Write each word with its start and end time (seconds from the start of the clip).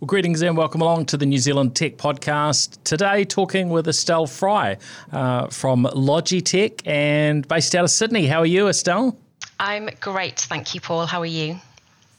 Well, 0.00 0.06
greetings 0.06 0.42
and 0.42 0.56
welcome 0.56 0.80
along 0.80 1.06
to 1.06 1.16
the 1.16 1.26
New 1.26 1.38
Zealand 1.38 1.74
Tech 1.74 1.96
Podcast. 1.96 2.78
Today, 2.84 3.24
talking 3.24 3.68
with 3.68 3.88
Estelle 3.88 4.28
Fry 4.28 4.76
uh, 5.10 5.48
from 5.48 5.86
Logitech 5.86 6.86
and 6.86 7.46
based 7.48 7.74
out 7.74 7.82
of 7.82 7.90
Sydney. 7.90 8.28
How 8.28 8.38
are 8.38 8.46
you, 8.46 8.68
Estelle? 8.68 9.18
I'm 9.58 9.90
great. 9.98 10.38
Thank 10.38 10.72
you, 10.72 10.80
Paul. 10.80 11.06
How 11.06 11.20
are 11.20 11.26
you? 11.26 11.58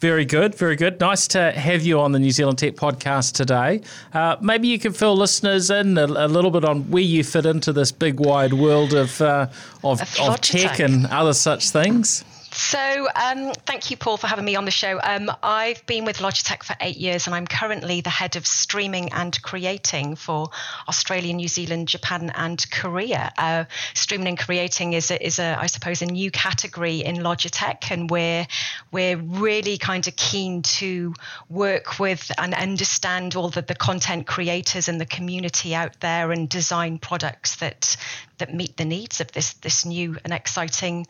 Very 0.02 0.26
good, 0.26 0.55
very 0.55 0.76
good. 0.76 1.00
Nice 1.00 1.26
to 1.29 1.54
have 1.54 1.81
you 1.84 2.02
on 2.02 2.12
the 2.12 2.20
New 2.20 2.31
Zealand 2.31 2.57
Tech 2.57 2.76
Podcast 2.76 3.31
today. 3.31 3.79
Uh, 4.13 4.35
maybe 4.41 4.67
you 4.67 4.77
can 4.77 4.91
fill 4.91 5.15
listeners 5.15 5.69
in 5.69 5.97
a, 5.97 6.03
a, 6.03 6.27
little 6.27 6.51
bit 6.51 6.65
on 6.65 6.91
where 6.91 7.01
you 7.01 7.23
fit 7.23 7.46
into 7.46 7.71
this 7.71 7.93
big 7.93 8.19
wide 8.19 8.51
world 8.51 8.93
of 8.93 9.21
uh, 9.21 9.47
of, 9.85 10.01
of 10.19 10.41
tech 10.41 10.79
and 10.79 11.05
other 11.07 11.33
such 11.33 11.69
things. 11.69 12.25
So, 12.60 13.07
um, 13.15 13.53
thank 13.65 13.89
you, 13.89 13.96
Paul, 13.96 14.17
for 14.17 14.28
having 14.28 14.44
me 14.44 14.57
on 14.57 14.65
the 14.65 14.69
show. 14.69 14.99
Um, 15.01 15.31
I've 15.42 15.83
been 15.85 16.03
with 16.03 16.17
Logitech 16.17 16.62
for 16.63 16.75
eight 16.81 16.98
years, 16.98 17.25
and 17.25 17.34
I'm 17.34 17.48
currently 17.48 18.02
the 18.02 18.09
head 18.09 18.35
of 18.35 18.45
streaming 18.45 19.13
and 19.13 19.41
creating 19.41 20.17
for 20.17 20.49
Australia, 20.85 21.34
New 21.34 21.48
Zealand, 21.48 21.87
Japan, 21.87 22.34
and 22.35 22.70
Korea. 22.70 23.31
Uh, 23.37 23.63
streaming 23.93 24.27
and 24.27 24.37
creating 24.37 24.91
is 24.91 25.09
a, 25.09 25.25
is 25.25 25.39
a, 25.39 25.57
I 25.57 25.67
suppose, 25.67 26.01
a 26.01 26.05
new 26.05 26.31
category 26.31 26.98
in 26.98 27.15
Logitech, 27.15 27.91
and 27.91 28.09
we're 28.09 28.45
we're 28.91 29.15
really 29.15 29.77
kind 29.77 30.05
of 30.05 30.17
keen 30.17 30.62
to 30.63 31.13
work 31.48 31.98
with 31.98 32.29
and 32.37 32.53
understand 32.53 33.37
all 33.37 33.49
the, 33.49 33.62
the 33.62 33.73
content 33.73 34.27
creators 34.27 34.89
and 34.89 34.99
the 34.99 35.05
community 35.05 35.73
out 35.73 35.98
there, 36.01 36.34
and 36.34 36.49
design 36.49 36.98
products 36.98 37.55
that 37.55 37.95
that 38.39 38.53
meet 38.53 38.76
the 38.76 38.85
needs 38.85 39.21
of 39.21 39.31
this 39.31 39.53
this 39.53 39.85
new 39.85 40.17
and 40.26 40.34
exciting 40.34 41.07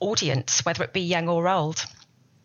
audience, 0.00 0.64
whether 0.64 0.84
it 0.84 0.92
be 0.92 1.00
young 1.00 1.28
or 1.28 1.48
old. 1.48 1.84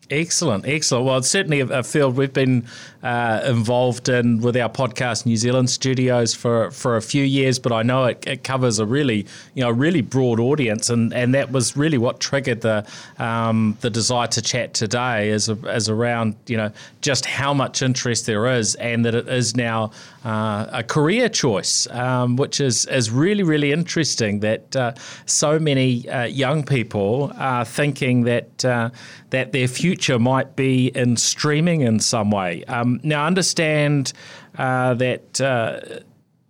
Excellent, 0.08 0.64
excellent. 0.68 1.04
Well, 1.04 1.18
it's 1.18 1.28
certainly 1.28 1.58
a, 1.60 1.82
field 1.82 2.16
we've 2.16 2.32
been 2.32 2.64
uh, 3.02 3.42
involved 3.44 4.08
in 4.08 4.40
with 4.40 4.56
our 4.56 4.68
podcast 4.68 5.26
New 5.26 5.36
Zealand 5.36 5.68
studios 5.68 6.32
for, 6.32 6.70
for 6.70 6.96
a 6.96 7.02
few 7.02 7.24
years, 7.24 7.58
but 7.58 7.72
I 7.72 7.82
know 7.82 8.04
it, 8.04 8.24
it 8.24 8.44
covers 8.44 8.78
a 8.78 8.86
really 8.86 9.26
you 9.54 9.64
know 9.64 9.70
really 9.70 10.02
broad 10.02 10.38
audience, 10.38 10.90
and, 10.90 11.12
and 11.12 11.34
that 11.34 11.50
was 11.50 11.76
really 11.76 11.98
what 11.98 12.20
triggered 12.20 12.60
the 12.60 12.86
um, 13.18 13.76
the 13.80 13.90
desire 13.90 14.28
to 14.28 14.40
chat 14.40 14.74
today, 14.74 15.28
is 15.30 15.48
as 15.48 15.88
around 15.88 16.36
you 16.46 16.56
know 16.56 16.70
just 17.00 17.26
how 17.26 17.52
much 17.52 17.82
interest 17.82 18.26
there 18.26 18.46
is, 18.46 18.76
and 18.76 19.04
that 19.04 19.16
it 19.16 19.26
is 19.26 19.56
now 19.56 19.90
uh, 20.24 20.66
a 20.70 20.84
career 20.84 21.28
choice, 21.28 21.88
um, 21.90 22.36
which 22.36 22.60
is 22.60 22.86
is 22.86 23.10
really 23.10 23.42
really 23.42 23.72
interesting. 23.72 24.38
That 24.38 24.76
uh, 24.76 24.94
so 25.26 25.58
many 25.58 26.08
uh, 26.08 26.26
young 26.26 26.62
people 26.62 27.32
are 27.36 27.64
thinking 27.64 28.22
that 28.22 28.64
uh, 28.64 28.90
that 29.30 29.50
their 29.50 29.66
future 29.66 29.95
might 30.18 30.56
be 30.56 30.88
in 30.88 31.16
streaming 31.16 31.80
in 31.82 32.00
some 32.00 32.30
way. 32.30 32.64
Um, 32.64 33.00
now, 33.02 33.26
understand 33.26 34.12
uh, 34.58 34.94
that 34.94 35.40
uh, 35.40 35.80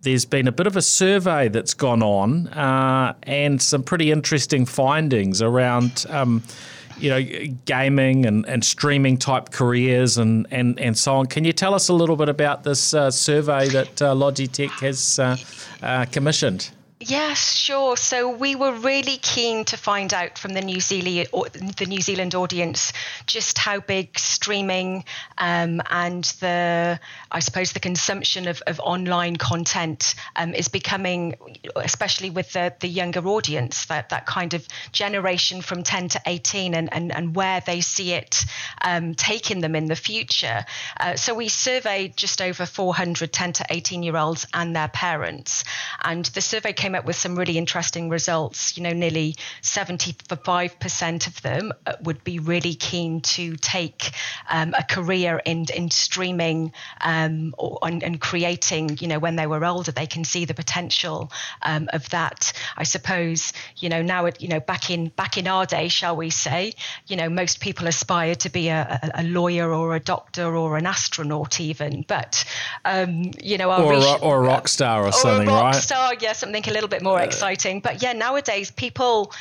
there's 0.03 0.25
been 0.25 0.49
a 0.49 0.53
bit 0.53 0.67
of 0.67 0.77
a 0.77 0.83
survey 0.83 1.49
that's 1.49 1.75
gone 1.75 2.03
on 2.03 2.49
uh, 2.49 3.15
and 3.25 3.61
some 3.61 3.83
pretty 3.83 4.13
interesting 4.13 4.65
findings 4.67 5.43
around. 5.43 6.07
Um, 6.09 6.43
you 6.99 7.11
know, 7.11 7.23
gaming 7.67 8.25
and, 8.25 8.47
and 8.47 8.65
streaming 8.65 9.19
type 9.19 9.51
careers 9.51 10.17
and, 10.17 10.47
and, 10.51 10.81
and 10.81 10.97
so 10.97 11.17
on. 11.17 11.27
Can 11.27 11.45
you 11.45 11.53
tell 11.53 11.75
us 11.75 11.89
a 11.89 11.93
little 11.93 12.17
bit 12.17 12.31
about 12.31 12.65
this 12.65 12.95
uh, 12.95 13.11
survey 13.11 13.69
that 13.69 14.01
uh, 14.01 14.15
Logitech 14.15 14.71
has 14.81 15.19
uh, 15.19 16.07
commissioned? 16.11 16.71
Yes, 17.09 17.53
sure. 17.53 17.97
So 17.97 18.29
we 18.29 18.57
were 18.57 18.73
really 18.73 19.17
keen 19.19 19.65
to 19.67 19.77
find 19.77 20.13
out 20.13 20.39
from 20.39 20.55
the 20.55 20.61
New 20.61 20.81
Zealand 20.81 21.29
the 21.77 21.87
New 21.87 22.01
Zealand 22.01 22.35
audience 22.35 22.93
just 23.27 23.59
how 23.59 23.79
big 23.79 24.19
streaming 24.19 25.05
um, 25.39 25.81
and 25.89 26.25
the 26.41 26.99
I 27.31 27.39
suppose 27.39 27.73
the 27.73 27.81
consumption 27.81 28.49
of, 28.49 28.61
of 28.67 28.81
online 28.81 29.37
content 29.37 30.17
um, 30.35 30.53
is 30.53 30.67
becoming, 30.67 31.37
especially 31.77 32.31
with 32.31 32.53
the, 32.55 32.75
the 32.81 32.89
younger 32.89 33.25
audience, 33.29 33.85
that 33.87 34.09
that 34.09 34.27
kind 34.27 34.55
of 34.55 34.67
generation 34.91 35.63
from 35.63 35.85
10 35.85 36.09
to 36.09 36.21
18 36.27 36.75
and, 36.75 36.93
and, 36.93 37.13
and 37.15 37.37
where 37.37 37.61
they 37.61 37.83
see 37.83 38.15
it 38.15 38.45
um, 38.83 39.15
taking 39.15 39.61
them 39.61 39.77
in 39.77 39.87
the 39.87 39.97
future. 39.97 40.65
Uh, 40.99 41.15
so 41.15 41.35
we 41.35 41.47
surveyed 41.47 42.17
just 42.17 42.43
over 42.43 42.67
400 42.67 43.33
10 43.33 43.53
to 43.53 43.67
18 43.71 44.03
year 44.03 44.17
olds 44.17 44.45
and 44.53 44.75
their 44.75 44.89
parents, 44.89 45.63
and 46.03 46.25
the 46.27 46.41
survey 46.41 46.73
came 46.73 46.96
up 46.97 47.05
with 47.05 47.17
some 47.17 47.37
really 47.37 47.59
interesting 47.59 48.09
results. 48.09 48.77
You 48.77 48.83
know, 48.83 48.93
nearly 48.93 49.37
75% 49.63 51.27
of 51.27 51.43
them 51.43 51.73
uh, 51.87 51.95
would 52.03 52.25
be 52.25 52.39
really 52.39 52.75
keen 52.75 53.21
to 53.21 53.57
take 53.57 54.11
um, 54.51 54.75
a 54.77 54.83
career 54.83 55.41
in, 55.45 55.67
in 55.75 55.91
streaming 55.91 56.73
um, 57.01 57.55
or, 57.59 57.79
and, 57.83 58.03
and, 58.03 58.21
creating, 58.21 58.99
you 59.01 59.07
know, 59.07 59.19
when 59.19 59.37
they 59.37 59.47
were 59.47 59.65
older, 59.65 59.93
they 59.93 60.07
can 60.07 60.25
see 60.25 60.45
the 60.45 60.55
potential 60.55 61.31
um, 61.63 61.89
of 61.93 62.09
that. 62.11 62.53
I 62.77 62.85
suppose, 62.85 63.53
you 63.77 63.89
know, 63.89 64.03
now, 64.03 64.27
it, 64.27 64.41
you 64.41 64.49
know, 64.49 64.61
back 64.61 64.91
in 64.91 65.09
back 65.09 65.37
in 65.37 65.47
our 65.47 65.67
day, 65.67 65.89
shall 65.89 66.17
we 66.17 66.31
say, 66.31 66.73
you 67.07 67.17
know, 67.17 67.29
most 67.29 67.61
people 67.61 67.87
aspire 67.87 68.35
to 68.37 68.51
be 68.51 68.69
a, 68.69 69.11
a, 69.15 69.23
lawyer 69.23 69.73
or 69.73 69.95
a 69.95 70.01
doctor 70.01 70.57
or 70.57 70.77
an 70.77 70.87
astronaut 70.87 71.61
even, 71.61 72.05
but, 72.09 72.45
um, 72.85 73.31
you 73.43 73.59
know, 73.59 73.71
or, 73.71 73.93
a, 73.93 74.19
or 74.19 74.39
a 74.39 74.41
rock 74.41 74.69
star 74.69 75.03
or, 75.03 75.09
or 75.09 75.13
something, 75.13 75.49
rock 75.49 75.75
right? 75.75 75.75
star, 75.75 76.15
yeah, 76.21 76.33
something 76.33 76.67
a 76.67 76.73
little 76.73 76.86
bit 76.89 77.03
more 77.03 77.19
uh, 77.19 77.25
exciting. 77.25 77.81
But 77.81 78.03
yeah, 78.03 78.13
nowadays 78.13 78.71
people 78.71 79.33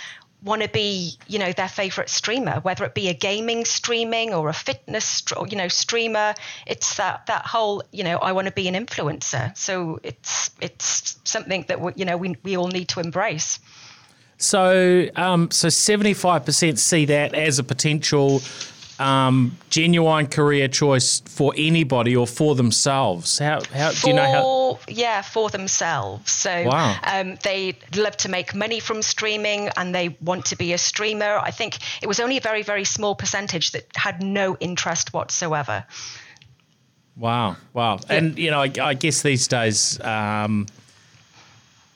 want 0.44 0.61
to 0.61 0.69
be, 0.69 1.17
you 1.28 1.39
know, 1.39 1.51
their 1.51 1.67
favorite 1.67 2.09
streamer, 2.09 2.59
whether 2.61 2.85
it 2.85 2.94
be 2.94 3.09
a 3.09 3.13
gaming 3.13 3.66
streaming 3.66 4.33
or 4.33 4.47
a 4.47 4.53
fitness, 4.53 5.23
you 5.47 5.57
know, 5.57 5.67
streamer. 5.67 6.35
It's 6.67 6.97
that 6.97 7.25
that 7.25 7.45
whole, 7.45 7.84
you 7.91 8.03
know, 8.03 8.17
I 8.17 8.31
want 8.31 8.47
to 8.47 8.53
be 8.53 8.67
an 8.67 8.75
influencer. 8.75 9.57
So 9.57 10.00
it's 10.03 10.51
it's 10.61 11.19
something 11.23 11.66
that 11.67 11.81
we, 11.81 11.94
you 11.95 12.05
know 12.05 12.17
we 12.17 12.35
we 12.44 12.55
all 12.55 12.67
need 12.67 12.89
to 12.89 13.00
embrace. 13.00 13.59
So 14.38 15.07
um, 15.16 15.50
so 15.51 15.69
seventy 15.69 16.13
five 16.13 16.45
percent 16.45 16.79
see 16.79 17.05
that 17.05 17.34
as 17.34 17.57
a 17.57 17.63
potential 17.63 18.41
um, 19.00 19.57
genuine 19.69 20.28
career 20.28 20.67
choice 20.67 21.22
for 21.22 21.53
anybody 21.57 22.16
or 22.16 22.28
for 22.28 22.56
themselves? 22.56 23.39
How, 23.39 23.61
how 23.73 23.91
for, 23.91 24.01
do 24.01 24.07
you 24.09 24.13
know 24.16 24.31
how? 24.31 24.79
Yeah, 24.88 25.22
for 25.22 25.50
themselves. 25.50 26.31
So 26.31 26.63
wow. 26.66 26.97
um, 27.03 27.38
they 27.44 27.78
love 27.95 28.17
to 28.17 28.29
make 28.29 28.55
money 28.55 28.79
from 28.79 29.01
streaming 29.01 29.69
and 29.78 29.94
they 29.94 30.17
want 30.22 30.45
to 30.45 30.55
be 30.55 30.73
a 30.73 30.78
streamer. 30.78 31.39
I 31.39 31.51
think 31.51 31.78
it 32.01 32.07
was 32.07 32.19
only 32.19 32.38
a 32.38 32.41
very, 32.41 32.63
very 32.63 32.84
small 32.85 33.16
percentage 33.16 33.72
that 33.72 33.85
had 33.95 34.22
no 34.22 34.57
interest 34.59 35.13
whatsoever. 35.13 35.85
Wow, 37.17 37.55
wow. 37.73 38.00
Yeah. 38.09 38.16
And, 38.16 38.38
you 38.38 38.51
know, 38.51 38.61
I, 38.61 38.72
I 38.81 38.94
guess 38.94 39.22
these 39.22 39.47
days, 39.47 40.00
um, 40.01 40.67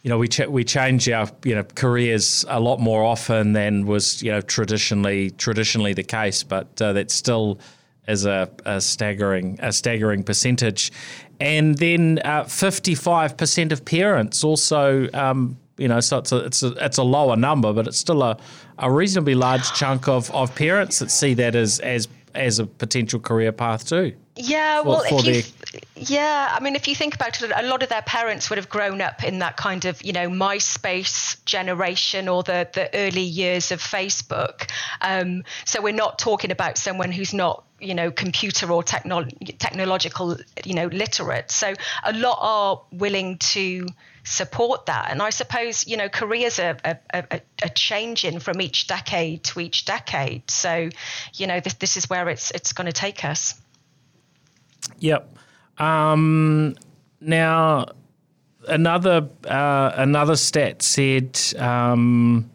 you 0.09 0.15
know, 0.15 0.17
we 0.17 0.27
ch- 0.27 0.47
we 0.47 0.63
change 0.63 1.07
our 1.07 1.29
you 1.43 1.53
know 1.53 1.63
careers 1.75 2.43
a 2.47 2.59
lot 2.59 2.79
more 2.79 3.03
often 3.03 3.53
than 3.53 3.85
was 3.85 4.23
you 4.23 4.31
know 4.31 4.41
traditionally 4.41 5.29
traditionally 5.29 5.93
the 5.93 6.01
case, 6.01 6.41
but 6.41 6.81
uh, 6.81 6.93
that 6.93 7.11
still 7.11 7.59
is 8.07 8.25
a, 8.25 8.49
a, 8.65 8.81
staggering 8.81 9.59
a 9.61 9.71
staggering 9.71 10.23
percentage. 10.23 10.91
And 11.39 11.77
then 11.77 12.21
uh, 12.25 12.45
fifty 12.45 12.95
five 12.95 13.37
percent 13.37 13.71
of 13.71 13.85
parents 13.85 14.43
also. 14.43 15.07
Um, 15.13 15.59
you 15.77 15.87
know, 15.87 15.99
so 15.99 16.17
it's 16.17 16.31
a, 16.31 16.37
it's 16.37 16.63
a 16.63 16.71
it's 16.83 16.97
a 16.97 17.03
lower 17.03 17.35
number, 17.35 17.71
but 17.71 17.87
it's 17.87 17.99
still 17.99 18.23
a, 18.23 18.35
a 18.79 18.91
reasonably 18.91 19.35
large 19.35 19.71
chunk 19.73 20.07
of, 20.07 20.31
of 20.31 20.55
parents 20.55 20.97
that 20.99 21.11
see 21.11 21.35
that 21.35 21.55
as 21.55 21.77
as 21.81 22.07
as 22.33 22.57
a 22.57 22.65
potential 22.65 23.19
career 23.19 23.51
path 23.51 23.87
too. 23.87 24.15
Yeah, 24.41 24.81
well, 24.81 25.03
if 25.05 25.25
you, 25.25 25.81
yeah, 25.97 26.55
I 26.55 26.61
mean, 26.61 26.77
if 26.77 26.87
you 26.87 26.95
think 26.95 27.13
about 27.13 27.41
it, 27.41 27.51
a 27.53 27.63
lot 27.63 27.83
of 27.83 27.89
their 27.89 28.01
parents 28.01 28.49
would 28.49 28.55
have 28.55 28.69
grown 28.69 29.01
up 29.01 29.21
in 29.21 29.39
that 29.39 29.57
kind 29.57 29.83
of, 29.83 30.01
you 30.01 30.13
know, 30.13 30.29
MySpace 30.29 31.43
generation 31.43 32.29
or 32.29 32.41
the 32.41 32.65
the 32.73 32.89
early 32.95 33.21
years 33.21 33.73
of 33.73 33.81
Facebook. 33.81 34.71
Um, 35.01 35.43
so 35.65 35.81
we're 35.81 35.91
not 35.91 36.19
talking 36.19 36.51
about 36.51 36.77
someone 36.77 37.11
who's 37.11 37.33
not, 37.33 37.65
you 37.81 37.93
know, 37.93 38.11
computer 38.11 38.71
or 38.71 38.81
techno- 38.81 39.27
technological, 39.57 40.37
you 40.63 40.73
know, 40.73 40.87
literate. 40.87 41.51
So 41.51 41.73
a 42.05 42.13
lot 42.13 42.37
are 42.39 42.81
willing 42.93 43.39
to 43.39 43.87
support 44.23 44.85
that. 44.85 45.11
And 45.11 45.21
I 45.21 45.31
suppose, 45.31 45.85
you 45.85 45.97
know, 45.97 46.07
careers 46.07 46.59
are, 46.59 46.77
are, 46.85 46.99
are, 47.13 47.27
are 47.29 47.73
changing 47.75 48.39
from 48.39 48.61
each 48.61 48.87
decade 48.87 49.43
to 49.43 49.59
each 49.59 49.83
decade. 49.83 50.49
So, 50.49 50.87
you 51.33 51.45
know, 51.45 51.59
this 51.59 51.73
this 51.73 51.97
is 51.97 52.09
where 52.09 52.29
it's 52.29 52.51
it's 52.51 52.71
going 52.71 52.87
to 52.87 52.93
take 52.93 53.25
us. 53.25 53.59
Yep. 54.99 55.37
Um, 55.77 56.75
now, 57.21 57.85
another 58.67 59.29
uh, 59.47 59.91
another 59.95 60.35
stat 60.35 60.81
said, 60.81 61.39
um, 61.57 62.49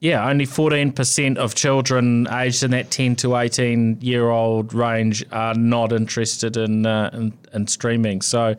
yeah, 0.00 0.28
only 0.28 0.44
fourteen 0.46 0.92
percent 0.92 1.38
of 1.38 1.54
children 1.54 2.26
aged 2.32 2.62
in 2.62 2.70
that 2.72 2.90
ten 2.90 3.16
to 3.16 3.36
eighteen 3.36 3.98
year 4.00 4.30
old 4.30 4.74
range 4.74 5.24
are 5.32 5.54
not 5.54 5.92
interested 5.92 6.56
in, 6.56 6.86
uh, 6.86 7.10
in, 7.12 7.32
in 7.52 7.66
streaming. 7.66 8.22
So, 8.22 8.54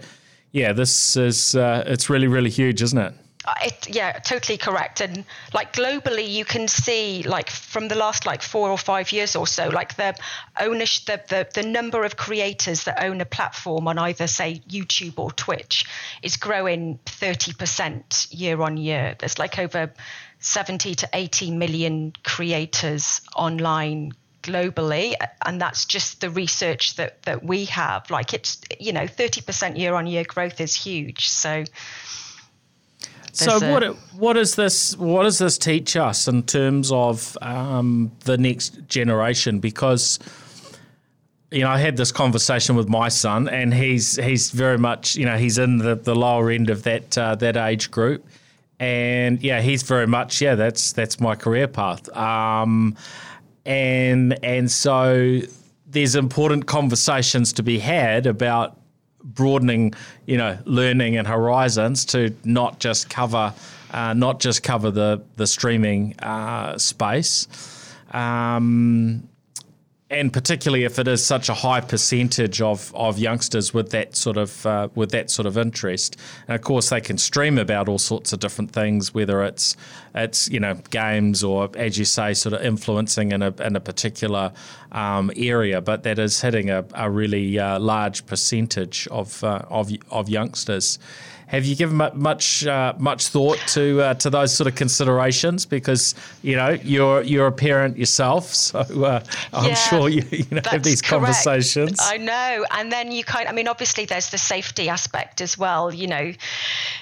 yeah, 0.51 0.73
this 0.73 1.15
is 1.17 1.55
uh, 1.55 1.83
it's 1.85 2.09
really 2.09 2.27
really 2.27 2.49
huge, 2.49 2.81
isn't 2.81 2.97
it? 2.99 3.13
Uh, 3.45 3.53
it, 3.63 3.95
yeah, 3.95 4.11
totally 4.19 4.57
correct. 4.57 4.99
And 4.99 5.23
like 5.53 5.71
globally, 5.71 6.29
you 6.29 6.43
can 6.43 6.67
see 6.67 7.23
like 7.23 7.49
from 7.49 7.87
the 7.87 7.95
last 7.95 8.25
like 8.25 8.41
four 8.41 8.69
or 8.69 8.77
five 8.77 9.13
years 9.13 9.35
or 9.37 9.47
so, 9.47 9.69
like 9.69 9.95
the 9.95 10.13
ownership, 10.59 11.27
the, 11.27 11.47
the, 11.53 11.61
the 11.61 11.67
number 11.67 12.03
of 12.03 12.17
creators 12.17 12.83
that 12.83 13.01
own 13.01 13.21
a 13.21 13.25
platform 13.25 13.87
on 13.87 13.97
either 13.97 14.27
say 14.27 14.61
YouTube 14.67 15.17
or 15.17 15.31
Twitch 15.31 15.85
is 16.21 16.35
growing 16.35 16.99
30% 17.05 18.27
year 18.37 18.61
on 18.61 18.75
year. 18.75 19.15
There's 19.17 19.39
like 19.39 19.57
over 19.57 19.93
70 20.39 20.95
to 20.95 21.09
80 21.13 21.51
million 21.51 22.13
creators 22.23 23.21
online 23.35 24.11
globally 24.41 25.13
and 25.45 25.61
that's 25.61 25.85
just 25.85 26.21
the 26.21 26.29
research 26.29 26.95
that 26.95 27.21
that 27.23 27.43
we 27.43 27.65
have 27.65 28.09
like 28.09 28.33
it's 28.33 28.61
you 28.79 28.93
know 28.93 29.03
30% 29.03 29.77
year 29.77 29.93
on 29.95 30.07
year 30.07 30.23
growth 30.23 30.61
is 30.61 30.73
huge 30.73 31.27
so 31.27 31.65
so 33.45 33.65
a, 33.65 33.71
what 33.71 33.83
what 34.13 34.33
does 34.33 34.55
this 34.55 34.95
what 34.97 35.23
does 35.23 35.37
this 35.37 35.57
teach 35.57 35.95
us 35.95 36.27
in 36.27 36.43
terms 36.43 36.91
of 36.91 37.37
um, 37.41 38.11
the 38.25 38.37
next 38.37 38.87
generation? 38.87 39.59
Because 39.59 40.19
you 41.51 41.61
know, 41.61 41.69
I 41.69 41.79
had 41.79 41.97
this 41.97 42.11
conversation 42.11 42.75
with 42.75 42.89
my 42.89 43.09
son, 43.09 43.49
and 43.49 43.73
he's 43.73 44.15
he's 44.17 44.51
very 44.51 44.77
much 44.77 45.15
you 45.15 45.25
know 45.25 45.37
he's 45.37 45.57
in 45.57 45.77
the, 45.77 45.95
the 45.95 46.15
lower 46.15 46.51
end 46.51 46.69
of 46.69 46.83
that 46.83 47.17
uh, 47.17 47.35
that 47.35 47.57
age 47.57 47.89
group, 47.89 48.25
and 48.79 49.41
yeah, 49.41 49.61
he's 49.61 49.83
very 49.83 50.07
much 50.07 50.41
yeah 50.41 50.55
that's 50.55 50.93
that's 50.93 51.19
my 51.19 51.35
career 51.35 51.67
path, 51.67 52.07
um, 52.15 52.95
and 53.65 54.43
and 54.43 54.69
so 54.69 55.39
there's 55.87 56.15
important 56.15 56.67
conversations 56.67 57.51
to 57.53 57.63
be 57.63 57.79
had 57.79 58.27
about 58.27 58.78
broadening, 59.23 59.93
you 60.25 60.37
know, 60.37 60.57
learning 60.65 61.17
and 61.17 61.27
horizons 61.27 62.05
to 62.05 62.35
not 62.43 62.79
just 62.79 63.09
cover, 63.09 63.53
uh, 63.91 64.13
not 64.13 64.39
just 64.39 64.63
cover 64.63 64.91
the 64.91 65.21
the 65.35 65.47
streaming 65.47 66.19
uh, 66.19 66.77
space. 66.77 67.47
Um, 68.11 69.28
and 70.11 70.33
particularly 70.33 70.85
if 70.85 70.97
it 70.97 71.07
is 71.07 71.23
such 71.23 71.49
a 71.49 71.53
high 71.53 71.81
percentage 71.81 72.61
of, 72.61 72.93
of 72.95 73.19
youngsters 73.19 73.73
with 73.73 73.91
that 73.91 74.15
sort 74.15 74.37
of 74.37 74.65
uh, 74.65 74.87
with 74.95 75.11
that 75.11 75.29
sort 75.29 75.45
of 75.45 75.57
interest, 75.57 76.17
and 76.47 76.55
of 76.55 76.61
course 76.61 76.89
they 76.89 77.01
can 77.01 77.17
stream 77.17 77.57
about 77.57 77.87
all 77.87 77.99
sorts 77.99 78.33
of 78.33 78.39
different 78.39 78.71
things, 78.71 79.13
whether 79.13 79.43
it's 79.43 79.77
it's 80.15 80.49
you 80.49 80.59
know 80.59 80.75
games 80.89 81.43
or 81.43 81.69
as 81.75 81.97
you 81.97 82.05
say, 82.05 82.33
sort 82.33 82.53
of 82.53 82.61
influencing 82.63 83.31
in 83.31 83.43
a 83.43 83.53
in 83.61 83.75
a 83.75 83.79
particular 83.79 84.51
um, 84.91 85.31
area, 85.35 85.79
but 85.79 86.03
that 86.03 86.17
is 86.17 86.41
hitting 86.41 86.69
a, 86.69 86.83
a 86.95 87.09
really 87.09 87.59
uh, 87.59 87.79
large 87.79 88.25
percentage 88.25 89.07
of 89.11 89.43
uh, 89.43 89.61
of 89.69 89.91
of 90.09 90.27
youngsters. 90.27 90.97
Have 91.49 91.65
you 91.65 91.75
given 91.75 91.97
much 92.13 92.65
uh, 92.67 92.93
much 92.99 93.27
thought 93.27 93.57
to 93.69 94.01
uh, 94.01 94.13
to 94.15 94.29
those 94.29 94.55
sort 94.55 94.67
of 94.67 94.75
considerations? 94.75 95.65
Because 95.65 96.13
you 96.43 96.55
know 96.55 96.69
you're 96.83 97.23
you're 97.23 97.47
a 97.47 97.51
parent 97.51 97.97
yourself, 97.97 98.53
so 98.53 98.79
uh, 98.79 99.23
I'm 99.51 99.69
yeah, 99.69 99.73
sure 99.73 100.09
you, 100.09 100.23
you 100.29 100.45
know, 100.51 100.61
have 100.65 100.83
these 100.83 101.01
correct. 101.01 101.25
conversations. 101.25 101.97
I 101.99 102.17
know, 102.17 102.65
and 102.71 102.91
then 102.91 103.11
you 103.11 103.23
kind. 103.23 103.49
I 103.49 103.51
mean, 103.51 103.67
obviously 103.67 104.05
there's 104.05 104.29
the 104.29 104.37
safety 104.37 104.89
aspect 104.89 105.41
as 105.41 105.57
well. 105.57 105.91
You 105.91 106.07
know, 106.07 106.33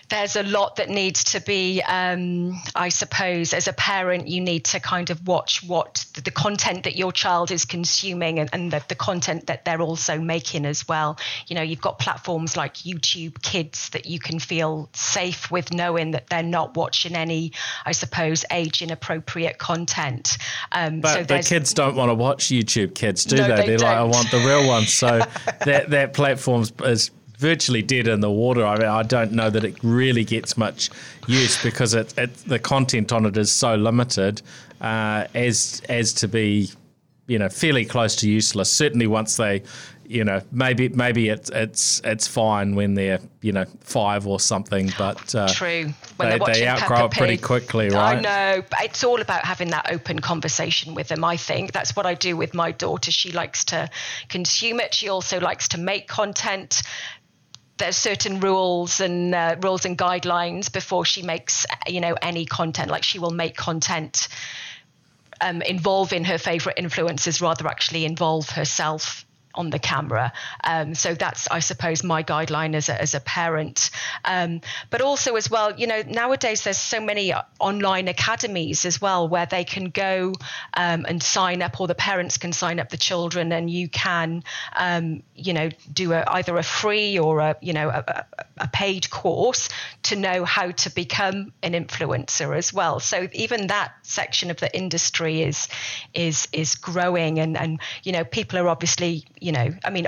there's 0.09 0.36
a 0.36 0.44
lot 0.44 0.77
that 0.77 0.89
needs 0.89 1.24
to 1.25 1.42
be. 1.42 1.81
Um, 1.81 2.62
I 2.75 2.89
suppose 2.89 3.54
as 3.54 3.68
a 3.68 3.74
parent, 3.74 4.27
you 4.27 4.39
need 4.39 4.65
to 4.65 4.80
kind 4.80 5.09
of 5.09 5.27
watch 5.27 5.63
what 5.63 6.06
the, 6.13 6.21
the 6.21 6.31
content 6.31 6.83
that 6.83 6.95
your 6.95 7.12
child 7.12 7.51
is 7.51 7.65
consuming 7.65 8.39
and, 8.39 8.50
and 8.54 8.71
the, 8.71 8.83
the 8.88 8.95
content 8.95 9.48
that 9.48 9.65
they're 9.65 9.81
also 9.81 10.19
making 10.19 10.65
as 10.65 10.88
well. 10.88 11.18
You 11.48 11.56
know, 11.56 11.62
you've 11.62 11.81
got 11.81 12.00
platforms 12.00 12.56
like 12.56 12.75
YouTube 12.75 13.42
Kids 13.42 13.89
that 13.89 14.06
you 14.06 14.19
can 14.19 14.39
feel 14.39 14.89
safe 14.94 15.51
with 15.51 15.74
knowing 15.74 16.12
that 16.12 16.27
they're 16.27 16.44
not 16.44 16.75
watching 16.75 17.15
any, 17.15 17.51
I 17.86 17.92
suppose, 17.92 18.45
age 18.51 18.81
inappropriate 18.81 19.57
content. 19.57 20.38
Um, 20.71 21.01
but 21.01 21.13
so 21.13 21.24
the 21.24 21.44
kids 21.44 21.74
don't 21.74 21.95
want 21.95 22.10
to 22.10 22.15
watch 22.15 22.45
YouTube 22.45 22.95
Kids, 22.95 23.25
do 23.25 23.36
no, 23.36 23.56
they? 23.56 23.68
they? 23.68 23.75
are 23.75 23.80
like, 23.80 23.98
I 23.98 24.03
want 24.03 24.31
the 24.31 24.39
real 24.39 24.68
one. 24.68 24.83
So 24.83 25.19
that 25.65 25.89
that 25.89 26.13
platform 26.13 26.65
is 26.83 27.12
virtually 27.38 27.81
dead 27.81 28.07
in 28.07 28.19
the 28.19 28.31
water. 28.31 28.66
I 28.66 28.78
mean, 28.78 28.88
I 28.88 29.04
don't 29.04 29.31
know 29.31 29.50
that 29.50 29.63
it 29.63 29.75
really 29.84 30.24
gets 30.24 30.57
much 30.57 30.89
use 31.28 31.62
because 31.62 31.94
it, 31.94 32.13
it 32.18 32.36
the 32.45 32.60
content 32.60 33.12
on 33.12 33.25
it 33.25 33.38
is 33.38 33.51
so 33.51 33.75
limited 33.75 34.42
uh, 34.81 35.25
as 35.34 35.81
as 35.89 36.13
to 36.13 36.28
be 36.28 36.69
you 37.28 37.39
know 37.39 37.50
fairly 37.50 37.86
close 37.86 38.16
to 38.18 38.30
useless. 38.30 38.72
Certainly 38.72 39.07
once 39.07 39.38
they 39.38 39.63
you 40.07 40.24
know, 40.24 40.42
maybe 40.51 40.88
maybe 40.89 41.28
it's 41.28 41.50
it's 41.50 42.01
it's 42.06 42.28
fine 42.28 42.75
when 42.75 42.94
they're 42.94 43.19
you 43.42 43.51
know 43.51 43.66
five 43.81 44.25
or 44.25 44.39
something, 44.39 44.92
but 44.98 45.36
uh, 45.36 45.50
true 45.50 45.94
when 46.16 46.30
they, 46.30 46.54
they 46.54 46.68
outgrow 46.68 47.06
it 47.06 47.12
pretty 47.12 47.38
quickly, 47.38 47.89
right? 47.89 48.18
I 48.18 48.22
know, 48.22 48.63
but 48.69 48.80
it's 48.84 49.04
all 49.04 49.19
about 49.19 49.44
having 49.44 49.69
that 49.72 49.92
open 49.92 50.19
conversation 50.19 50.95
with 50.95 51.10
them. 51.10 51.25
I 51.25 51.36
think 51.36 51.74
that's 51.74 51.95
what 51.95 52.06
I 52.06 52.13
do 52.13 52.38
with 52.38 52.54
my 52.54 52.72
daughter. 52.72 53.12
She 53.12 53.34
likes 53.34 53.66
to 53.66 53.89
consume 54.30 54.80
it. 54.80 54.94
She 54.94 55.10
also 55.10 55.42
likes 55.42 55.68
to 55.69 55.78
make 55.78 56.07
content 56.07 56.84
there's 57.77 57.97
certain 57.97 58.39
rules 58.39 59.00
and 59.00 59.35
uh, 59.35 59.56
rules 59.62 59.85
and 59.85 59.97
guidelines 59.97 60.71
before 60.71 61.06
she 61.06 61.21
makes 61.21 61.65
you 61.88 62.01
know 62.01 62.15
any 62.21 62.45
content. 62.45 62.89
Like 62.89 63.03
she 63.03 63.19
will 63.19 63.31
make 63.31 63.56
content 63.56 64.27
um, 65.41 65.62
involving 65.62 66.24
her 66.25 66.38
favorite 66.38 66.77
influencers 66.77 67.41
rather 67.41 67.68
actually 67.68 68.06
involve 68.06 68.50
herself 68.50 69.26
on 69.57 69.69
the 69.69 69.80
camera. 69.80 70.31
Um, 70.63 70.95
so 70.95 71.13
that's, 71.13 71.50
I 71.50 71.59
suppose, 71.59 72.04
my 72.04 72.24
guideline 72.24 72.75
as 72.75 72.89
a, 72.89 73.01
as 73.01 73.13
a 73.15 73.19
parent. 73.19 73.89
Um, 74.24 74.62
but 74.89 75.01
also, 75.01 75.36
as 75.36 75.50
well, 75.51 75.77
you 75.77 75.88
know, 75.88 76.04
nowadays 76.07 76.63
there's 76.63 76.77
so 76.77 77.01
many 77.01 77.33
online 77.59 78.07
academies 78.07 78.86
as 78.86 79.01
well 79.01 79.27
where 79.27 79.45
they 79.45 79.63
can 79.63 79.89
go 79.89 80.33
um, 80.75 81.06
and 81.09 81.21
sign 81.21 81.62
up, 81.62 81.81
or 81.81 81.88
the 81.88 81.95
parents 81.95 82.38
can 82.38 82.54
sign 82.54 82.80
up 82.80 82.89
the 82.89 82.98
children, 82.98 83.51
and 83.51 83.69
you 83.69 83.89
can, 83.89 84.44
um, 84.75 85.24
you 85.36 85.54
know, 85.54 85.69
do 85.92 86.13
a, 86.13 86.24
either 86.27 86.57
a 86.57 86.63
free 86.63 87.19
or 87.19 87.39
a, 87.39 87.56
you 87.62 87.74
know, 87.74 87.89
a, 87.89 88.03
a 88.07 88.45
paid 88.65 89.09
course 89.12 89.69
to 90.04 90.15
know 90.15 90.44
how 90.44 90.71
to 90.71 90.89
become 90.89 91.54
an 91.62 91.74
influencer 91.74 92.57
as 92.57 92.74
well. 92.74 93.00
So 93.00 93.27
even 93.33 93.68
that 93.68 93.94
section 94.01 94.50
of 94.50 94.57
the 94.57 94.75
industry 94.75 95.44
is 95.44 95.68
is 96.13 96.48
is 96.51 96.74
growing, 96.74 97.38
and 97.38 97.56
and 97.56 97.80
you 98.04 98.12
know, 98.12 98.24
people 98.24 98.57
are 98.57 98.68
obviously 98.68 99.25
you 99.39 99.51
know, 99.51 99.69
I 99.86 99.89
mean, 99.92 100.07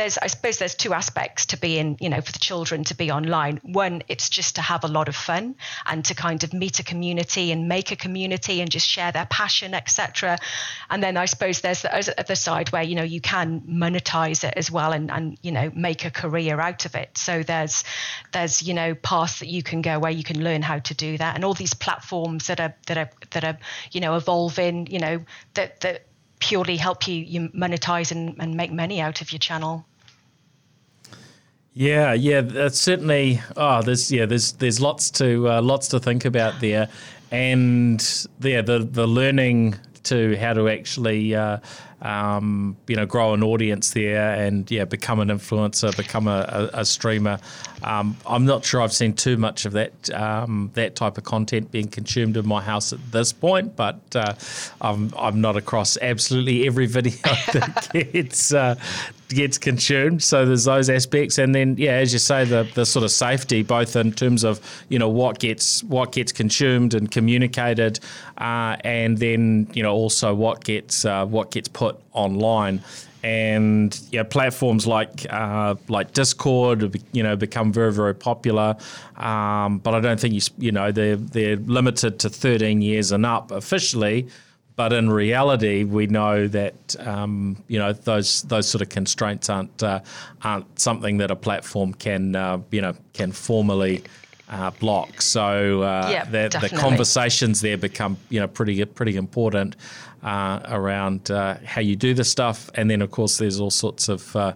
there's, 0.00 0.16
I 0.16 0.28
suppose 0.28 0.56
there's 0.56 0.74
two 0.74 0.94
aspects 0.94 1.44
to 1.46 1.58
being, 1.58 1.98
you 2.00 2.08
know, 2.08 2.22
for 2.22 2.32
the 2.32 2.38
children 2.38 2.84
to 2.84 2.94
be 2.96 3.10
online. 3.10 3.60
One, 3.62 4.02
it's 4.08 4.30
just 4.30 4.54
to 4.54 4.62
have 4.62 4.82
a 4.82 4.88
lot 4.88 5.08
of 5.08 5.14
fun 5.14 5.56
and 5.84 6.02
to 6.06 6.14
kind 6.14 6.42
of 6.42 6.54
meet 6.54 6.78
a 6.78 6.82
community 6.82 7.52
and 7.52 7.68
make 7.68 7.92
a 7.92 7.96
community 7.96 8.62
and 8.62 8.70
just 8.70 8.88
share 8.88 9.12
their 9.12 9.26
passion, 9.26 9.74
etc. 9.74 10.38
And 10.88 11.02
then 11.02 11.18
I 11.18 11.26
suppose 11.26 11.60
there's 11.60 11.82
the 11.82 12.18
other 12.18 12.34
side 12.34 12.72
where, 12.72 12.82
you 12.82 12.94
know, 12.94 13.02
you 13.02 13.20
can 13.20 13.60
monetize 13.60 14.42
it 14.42 14.54
as 14.56 14.70
well 14.70 14.92
and, 14.92 15.10
and, 15.10 15.38
you 15.42 15.52
know, 15.52 15.70
make 15.74 16.06
a 16.06 16.10
career 16.10 16.58
out 16.58 16.86
of 16.86 16.94
it. 16.94 17.18
So 17.18 17.42
there's, 17.42 17.84
there's, 18.32 18.62
you 18.62 18.72
know, 18.72 18.94
paths 18.94 19.40
that 19.40 19.48
you 19.48 19.62
can 19.62 19.82
go 19.82 19.98
where 19.98 20.10
you 20.10 20.24
can 20.24 20.42
learn 20.42 20.62
how 20.62 20.78
to 20.78 20.94
do 20.94 21.18
that. 21.18 21.34
And 21.34 21.44
all 21.44 21.52
these 21.52 21.74
platforms 21.74 22.46
that 22.46 22.58
are, 22.58 22.74
that 22.86 22.96
are, 22.96 23.10
that 23.32 23.44
are, 23.44 23.58
you 23.92 24.00
know, 24.00 24.16
evolving, 24.16 24.86
you 24.86 24.98
know, 24.98 25.24
that, 25.54 25.80
that, 25.80 26.06
purely 26.40 26.78
help 26.78 27.06
you 27.06 27.16
you 27.16 27.50
monetize 27.50 28.10
and, 28.10 28.34
and 28.40 28.56
make 28.56 28.72
money 28.72 28.98
out 28.98 29.20
of 29.20 29.30
your 29.30 29.38
channel. 29.38 29.84
Yeah, 31.72 32.14
yeah, 32.14 32.40
that's 32.40 32.78
certainly. 32.80 33.40
Oh, 33.56 33.80
there's 33.82 34.10
yeah, 34.10 34.26
there's 34.26 34.52
there's 34.52 34.80
lots 34.80 35.10
to 35.12 35.48
uh, 35.48 35.62
lots 35.62 35.88
to 35.88 36.00
think 36.00 36.24
about 36.24 36.60
there, 36.60 36.88
and 37.30 38.26
yeah, 38.40 38.60
the 38.60 38.80
the 38.80 39.06
learning 39.06 39.76
to 40.02 40.36
how 40.36 40.52
to 40.54 40.68
actually 40.68 41.32
uh, 41.34 41.58
um, 42.02 42.76
you 42.88 42.96
know 42.96 43.06
grow 43.06 43.34
an 43.34 43.44
audience 43.44 43.92
there 43.92 44.34
and 44.34 44.68
yeah 44.68 44.84
become 44.84 45.20
an 45.20 45.28
influencer, 45.28 45.96
become 45.96 46.26
a, 46.26 46.70
a, 46.74 46.80
a 46.80 46.84
streamer. 46.84 47.38
Um, 47.84 48.16
I'm 48.26 48.46
not 48.46 48.64
sure 48.64 48.82
I've 48.82 48.92
seen 48.92 49.12
too 49.12 49.36
much 49.36 49.64
of 49.64 49.72
that 49.72 50.10
um, 50.10 50.72
that 50.74 50.96
type 50.96 51.18
of 51.18 51.24
content 51.24 51.70
being 51.70 51.86
consumed 51.86 52.36
in 52.36 52.48
my 52.48 52.62
house 52.62 52.92
at 52.92 53.12
this 53.12 53.32
point, 53.32 53.76
but 53.76 54.00
uh, 54.16 54.34
I'm 54.80 55.12
I'm 55.16 55.40
not 55.40 55.56
across 55.56 55.96
absolutely 55.98 56.66
every 56.66 56.86
video 56.88 57.12
that 57.52 57.88
gets 57.92 58.52
uh, 58.52 58.74
gets 59.30 59.58
consumed. 59.58 60.22
So 60.22 60.44
there's 60.44 60.64
those 60.64 60.90
aspects, 60.90 61.38
and 61.38 61.54
then 61.54 61.76
yeah, 61.78 61.92
as 61.92 62.12
you 62.12 62.18
say, 62.18 62.44
the 62.44 62.68
the 62.74 62.84
sort 62.84 63.04
of 63.04 63.10
safety, 63.10 63.62
both 63.62 63.96
in 63.96 64.12
terms 64.12 64.44
of 64.44 64.60
you 64.88 64.98
know 64.98 65.08
what 65.08 65.38
gets 65.38 65.82
what 65.84 66.12
gets 66.12 66.32
consumed 66.32 66.94
and 66.94 67.10
communicated, 67.10 68.00
uh, 68.38 68.76
and 68.84 69.18
then 69.18 69.68
you 69.72 69.82
know 69.82 69.94
also 69.94 70.34
what 70.34 70.64
gets 70.64 71.04
uh, 71.04 71.24
what 71.26 71.50
gets 71.50 71.68
put 71.68 71.98
online. 72.12 72.82
And 73.22 73.98
yeah, 74.10 74.22
platforms 74.22 74.86
like 74.86 75.26
uh, 75.30 75.74
like 75.88 76.12
Discord, 76.12 76.98
you 77.12 77.22
know, 77.22 77.36
become 77.36 77.72
very 77.72 77.92
very 77.92 78.14
popular. 78.14 78.76
Um, 79.16 79.78
but 79.78 79.94
I 79.94 80.00
don't 80.00 80.18
think 80.18 80.34
you 80.34 80.40
you 80.58 80.72
know 80.72 80.90
they're 80.90 81.16
they're 81.16 81.56
limited 81.56 82.18
to 82.20 82.30
13 82.30 82.82
years 82.82 83.12
and 83.12 83.26
up 83.26 83.50
officially. 83.50 84.28
But 84.80 84.94
in 84.94 85.10
reality, 85.10 85.84
we 85.84 86.06
know 86.06 86.48
that 86.48 86.96
um, 87.00 87.62
you 87.68 87.78
know 87.78 87.92
those 87.92 88.40
those 88.44 88.66
sort 88.66 88.80
of 88.80 88.88
constraints 88.88 89.50
aren't 89.50 89.82
uh, 89.82 90.00
aren't 90.42 90.80
something 90.80 91.18
that 91.18 91.30
a 91.30 91.36
platform 91.36 91.92
can 91.92 92.34
uh, 92.34 92.62
you 92.70 92.80
know 92.80 92.94
can 93.12 93.30
formally 93.30 94.02
uh, 94.48 94.70
block. 94.80 95.20
So 95.20 95.82
uh, 95.82 96.08
Yeah, 96.10 96.24
the, 96.24 96.58
the 96.62 96.70
conversations 96.70 97.60
there 97.60 97.76
become 97.76 98.16
you 98.30 98.40
know 98.40 98.48
pretty 98.48 98.82
pretty 98.86 99.16
important 99.16 99.76
uh, 100.22 100.60
around 100.64 101.30
uh, 101.30 101.58
how 101.62 101.82
you 101.82 101.94
do 101.94 102.14
the 102.14 102.24
stuff, 102.24 102.70
and 102.74 102.90
then 102.90 103.02
of 103.02 103.10
course 103.10 103.36
there's 103.36 103.60
all 103.60 103.70
sorts 103.70 104.08
of 104.08 104.34
uh, 104.34 104.54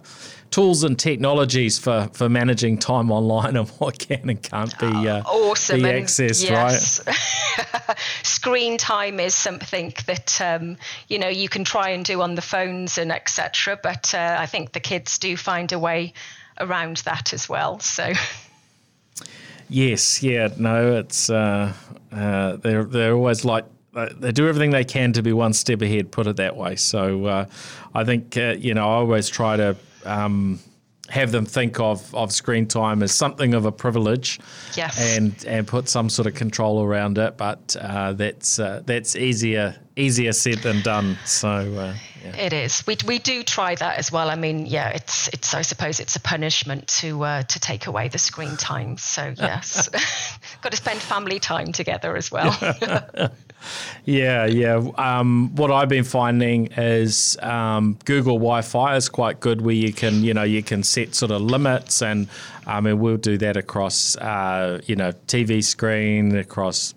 tools 0.51 0.83
and 0.83 0.97
technologies 0.97 1.77
for, 1.77 2.09
for 2.13 2.29
managing 2.29 2.77
time 2.77 3.11
online 3.11 3.55
and 3.55 3.67
what 3.79 3.99
can 3.99 4.29
and 4.29 4.41
can't 4.41 4.77
be 4.79 5.07
uh, 5.07 5.21
awesome 5.23 5.81
be 5.81 5.89
accessed, 5.89 6.49
right? 6.49 7.97
screen 8.23 8.77
time 8.77 9.19
is 9.19 9.35
something 9.35 9.93
that 10.05 10.39
um, 10.41 10.77
you 11.07 11.19
know 11.19 11.27
you 11.27 11.49
can 11.49 11.63
try 11.63 11.89
and 11.89 12.05
do 12.05 12.21
on 12.21 12.35
the 12.35 12.41
phones 12.41 12.97
and 12.97 13.11
etc 13.11 13.77
but 13.81 14.13
uh, 14.13 14.37
i 14.39 14.45
think 14.45 14.73
the 14.73 14.79
kids 14.79 15.17
do 15.17 15.35
find 15.37 15.71
a 15.71 15.79
way 15.79 16.13
around 16.59 16.97
that 16.97 17.33
as 17.33 17.49
well 17.49 17.79
so 17.79 18.13
Yes, 19.69 20.21
yeah, 20.21 20.49
no, 20.57 20.93
it's 20.97 21.29
uh, 21.29 21.73
uh, 22.11 22.55
they're 22.57 22.83
they're 22.83 23.13
always 23.13 23.43
like 23.45 23.65
uh, 23.95 24.09
they 24.17 24.31
do 24.31 24.47
everything 24.47 24.71
they 24.71 24.83
can 24.83 25.13
to 25.13 25.23
be 25.23 25.33
one 25.33 25.53
step 25.53 25.81
ahead. 25.81 26.11
Put 26.11 26.27
it 26.27 26.35
that 26.35 26.55
way. 26.55 26.75
So 26.75 27.25
uh, 27.25 27.45
I 27.93 28.03
think 28.03 28.37
uh, 28.37 28.55
you 28.59 28.73
know 28.73 28.83
I 28.83 28.95
always 28.95 29.27
try 29.27 29.57
to. 29.57 29.75
Um, 30.05 30.59
have 31.07 31.31
them 31.31 31.45
think 31.45 31.79
of, 31.79 32.15
of 32.15 32.31
screen 32.31 32.65
time 32.65 33.03
as 33.03 33.13
something 33.13 33.53
of 33.53 33.65
a 33.65 33.71
privilege, 33.71 34.39
Yes. 34.75 35.15
and 35.15 35.45
and 35.47 35.67
put 35.67 35.87
some 35.87 36.09
sort 36.09 36.27
of 36.27 36.33
control 36.33 36.83
around 36.83 37.19
it. 37.19 37.37
But 37.37 37.75
uh, 37.79 38.13
that's 38.13 38.57
uh, 38.57 38.81
that's 38.85 39.15
easier 39.15 39.75
easier 39.95 40.33
said 40.33 40.57
than 40.59 40.81
done. 40.81 41.17
So 41.23 41.47
uh, 41.47 41.93
yeah. 42.25 42.35
it 42.37 42.53
is 42.53 42.85
we, 42.87 42.97
we 43.05 43.19
do 43.19 43.43
try 43.43 43.75
that 43.75 43.97
as 43.97 44.11
well 44.11 44.29
i 44.29 44.35
mean 44.35 44.65
yeah 44.65 44.89
it's 44.89 45.27
it's 45.29 45.53
i 45.53 45.61
suppose 45.61 45.99
it's 45.99 46.15
a 46.15 46.19
punishment 46.19 46.87
to 46.87 47.23
uh, 47.23 47.43
to 47.43 47.59
take 47.59 47.85
away 47.87 48.07
the 48.07 48.17
screen 48.17 48.57
time 48.57 48.97
so 48.97 49.33
yes 49.37 49.89
got 50.61 50.71
to 50.71 50.77
spend 50.77 50.99
family 50.99 51.39
time 51.39 51.71
together 51.71 52.15
as 52.15 52.31
well 52.31 52.51
Yeah, 54.05 54.45
yeah. 54.45 54.81
Um, 54.97 55.55
what 55.55 55.71
I've 55.71 55.89
been 55.89 56.03
finding 56.03 56.67
is 56.77 57.37
um, 57.41 57.97
Google 58.05 58.35
Wi-Fi 58.35 58.95
is 58.95 59.09
quite 59.09 59.39
good, 59.39 59.61
where 59.61 59.75
you 59.75 59.91
can, 59.93 60.23
you 60.23 60.33
know, 60.33 60.43
you 60.43 60.63
can 60.63 60.83
set 60.83 61.15
sort 61.15 61.31
of 61.31 61.41
limits, 61.41 62.01
and 62.01 62.27
I 62.67 62.81
mean, 62.81 62.99
we'll 62.99 63.17
do 63.17 63.37
that 63.39 63.57
across, 63.57 64.15
uh, 64.17 64.81
you 64.85 64.95
know, 64.95 65.11
TV 65.27 65.63
screen, 65.63 66.35
across, 66.35 66.93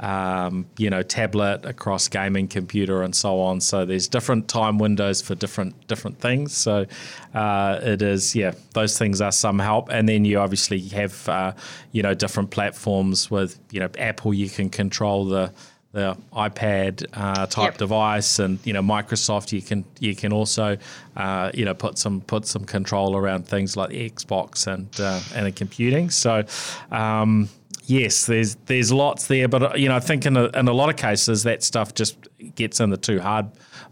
um, 0.00 0.66
you 0.78 0.90
know, 0.90 1.02
tablet, 1.02 1.64
across 1.64 2.08
gaming 2.08 2.48
computer, 2.48 3.02
and 3.02 3.14
so 3.14 3.40
on. 3.40 3.60
So 3.60 3.84
there's 3.84 4.08
different 4.08 4.48
time 4.48 4.78
windows 4.78 5.20
for 5.22 5.34
different 5.34 5.86
different 5.88 6.18
things. 6.20 6.52
So 6.56 6.86
uh, 7.34 7.80
it 7.82 8.02
is, 8.02 8.34
yeah, 8.34 8.52
those 8.74 8.98
things 8.98 9.20
are 9.20 9.32
some 9.32 9.58
help, 9.58 9.88
and 9.90 10.08
then 10.08 10.24
you 10.24 10.38
obviously 10.40 10.80
have, 10.88 11.28
uh, 11.28 11.52
you 11.92 12.02
know, 12.02 12.14
different 12.14 12.50
platforms 12.50 13.30
with, 13.30 13.58
you 13.70 13.80
know, 13.80 13.90
Apple. 13.98 14.34
You 14.34 14.48
can 14.48 14.70
control 14.70 15.26
the 15.26 15.52
the 15.92 16.16
iPad 16.32 17.04
uh, 17.12 17.46
type 17.46 17.72
Yep. 17.72 17.78
device, 17.78 18.38
and 18.38 18.58
you 18.64 18.72
know 18.72 18.82
Microsoft. 18.82 19.52
You 19.52 19.62
can 19.62 19.84
you 19.98 20.14
can 20.14 20.32
also 20.32 20.76
uh, 21.16 21.50
you 21.52 21.64
know 21.64 21.74
put 21.74 21.98
some 21.98 22.20
put 22.20 22.46
some 22.46 22.64
control 22.64 23.16
around 23.16 23.46
things 23.46 23.76
like 23.76 23.90
the 23.90 24.08
Xbox 24.10 24.66
and 24.66 24.88
uh, 25.00 25.20
and 25.34 25.46
the 25.46 25.52
computing. 25.52 26.10
So. 26.10 26.44
Um, 26.90 27.48
Yes, 27.86 28.26
there's 28.26 28.54
there's 28.66 28.92
lots 28.92 29.26
there, 29.26 29.48
but 29.48 29.62
uh, 29.62 29.72
you 29.74 29.88
know 29.88 29.96
I 29.96 30.00
think 30.00 30.24
in 30.24 30.36
a, 30.36 30.44
in 30.56 30.68
a 30.68 30.72
lot 30.72 30.90
of 30.90 30.96
cases 30.96 31.42
that 31.42 31.64
stuff 31.64 31.92
just 31.92 32.16
gets 32.54 32.78
in 32.78 32.90
the 32.90 32.96
too 32.96 33.18
hard 33.18 33.46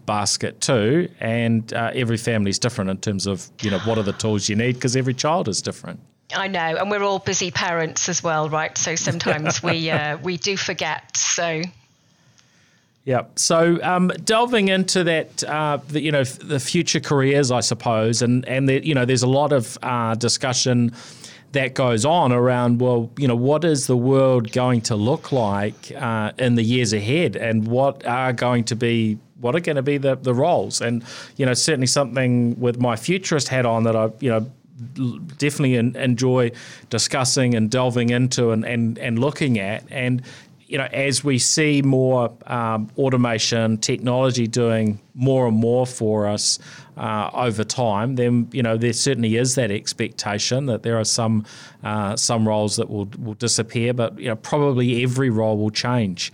basket 0.05 0.61
too, 0.61 1.09
and 1.19 1.73
uh, 1.73 1.91
every 1.93 2.15
family's 2.15 2.59
different 2.59 2.89
in 2.91 2.97
terms 2.99 3.27
of 3.27 3.49
you 3.61 3.69
know 3.69 3.79
what 3.79 3.97
are 3.97 4.03
the 4.03 4.13
tools 4.13 4.47
you 4.47 4.55
need 4.55 4.75
because 4.75 4.95
every 4.95 5.13
child 5.13 5.49
is 5.49 5.61
different. 5.61 5.99
I 6.33 6.47
know, 6.47 6.59
and 6.77 6.89
we're 6.89 7.03
all 7.03 7.19
busy 7.19 7.51
parents 7.51 8.07
as 8.07 8.23
well, 8.23 8.47
right? 8.47 8.77
So 8.77 8.95
sometimes 9.07 9.61
we 9.61 9.89
uh, 9.89 10.17
we 10.19 10.37
do 10.37 10.55
forget. 10.55 11.17
So 11.17 11.61
Yeah. 13.09 13.23
So 13.37 13.79
um, 13.81 14.09
delving 14.23 14.67
into 14.67 15.03
that, 15.03 15.43
uh, 15.43 15.79
the, 15.87 15.99
you 15.99 16.11
know, 16.11 16.19
f- 16.19 16.37
the 16.37 16.59
future 16.59 16.99
careers, 16.99 17.49
I 17.49 17.61
suppose, 17.61 18.21
and 18.21 18.47
and 18.47 18.69
the, 18.69 18.85
you 18.85 18.93
know, 18.93 19.03
there's 19.03 19.23
a 19.23 19.27
lot 19.27 19.51
of 19.51 19.79
uh, 19.81 20.13
discussion 20.13 20.91
that 21.53 21.73
goes 21.73 22.05
on 22.05 22.31
around. 22.31 22.79
Well, 22.79 23.09
you 23.17 23.27
know, 23.27 23.35
what 23.35 23.65
is 23.65 23.87
the 23.87 23.97
world 23.97 24.51
going 24.51 24.81
to 24.81 24.95
look 24.95 25.31
like 25.31 25.91
uh, 25.97 26.33
in 26.37 26.53
the 26.53 26.61
years 26.61 26.93
ahead, 26.93 27.35
and 27.35 27.67
what 27.67 28.05
are 28.05 28.31
going 28.31 28.65
to 28.65 28.75
be 28.75 29.17
what 29.41 29.55
are 29.55 29.59
going 29.59 29.77
to 29.77 29.81
be 29.81 29.97
the 29.97 30.15
the 30.15 30.35
roles, 30.35 30.79
and 30.79 31.03
you 31.35 31.47
know, 31.47 31.55
certainly 31.55 31.87
something 31.87 32.59
with 32.59 32.79
my 32.79 32.95
futurist 32.95 33.47
hat 33.47 33.65
on 33.65 33.85
that 33.85 33.95
I, 33.95 34.11
you 34.19 34.29
know. 34.29 34.51
Definitely 35.37 35.75
en- 35.75 35.97
enjoy 35.97 36.51
discussing 36.89 37.53
and 37.53 37.69
delving 37.69 38.11
into 38.11 38.51
and, 38.51 38.63
and, 38.63 38.97
and 38.97 39.19
looking 39.19 39.59
at. 39.59 39.83
And 39.91 40.21
you 40.69 40.77
know, 40.77 40.87
as 40.93 41.23
we 41.23 41.39
see 41.39 41.81
more 41.81 42.31
um, 42.45 42.91
automation, 42.95 43.79
technology 43.79 44.45
doing 44.45 44.99
more 45.15 45.47
and 45.47 45.57
more 45.57 45.87
for 45.87 46.27
us 46.27 46.59
uh, 46.95 47.31
over 47.33 47.63
time, 47.63 48.15
then 48.15 48.47
you 48.51 48.61
know 48.61 48.77
there 48.77 48.93
certainly 48.93 49.35
is 49.35 49.55
that 49.55 49.71
expectation 49.71 50.67
that 50.67 50.83
there 50.83 50.99
are 50.99 51.03
some 51.03 51.43
uh, 51.83 52.15
some 52.15 52.47
roles 52.47 52.75
that 52.75 52.87
will 52.87 53.09
will 53.17 53.33
disappear, 53.33 53.95
but 53.95 54.17
you 54.19 54.27
know 54.27 54.35
probably 54.35 55.01
every 55.01 55.31
role 55.31 55.57
will 55.57 55.71
change. 55.71 56.31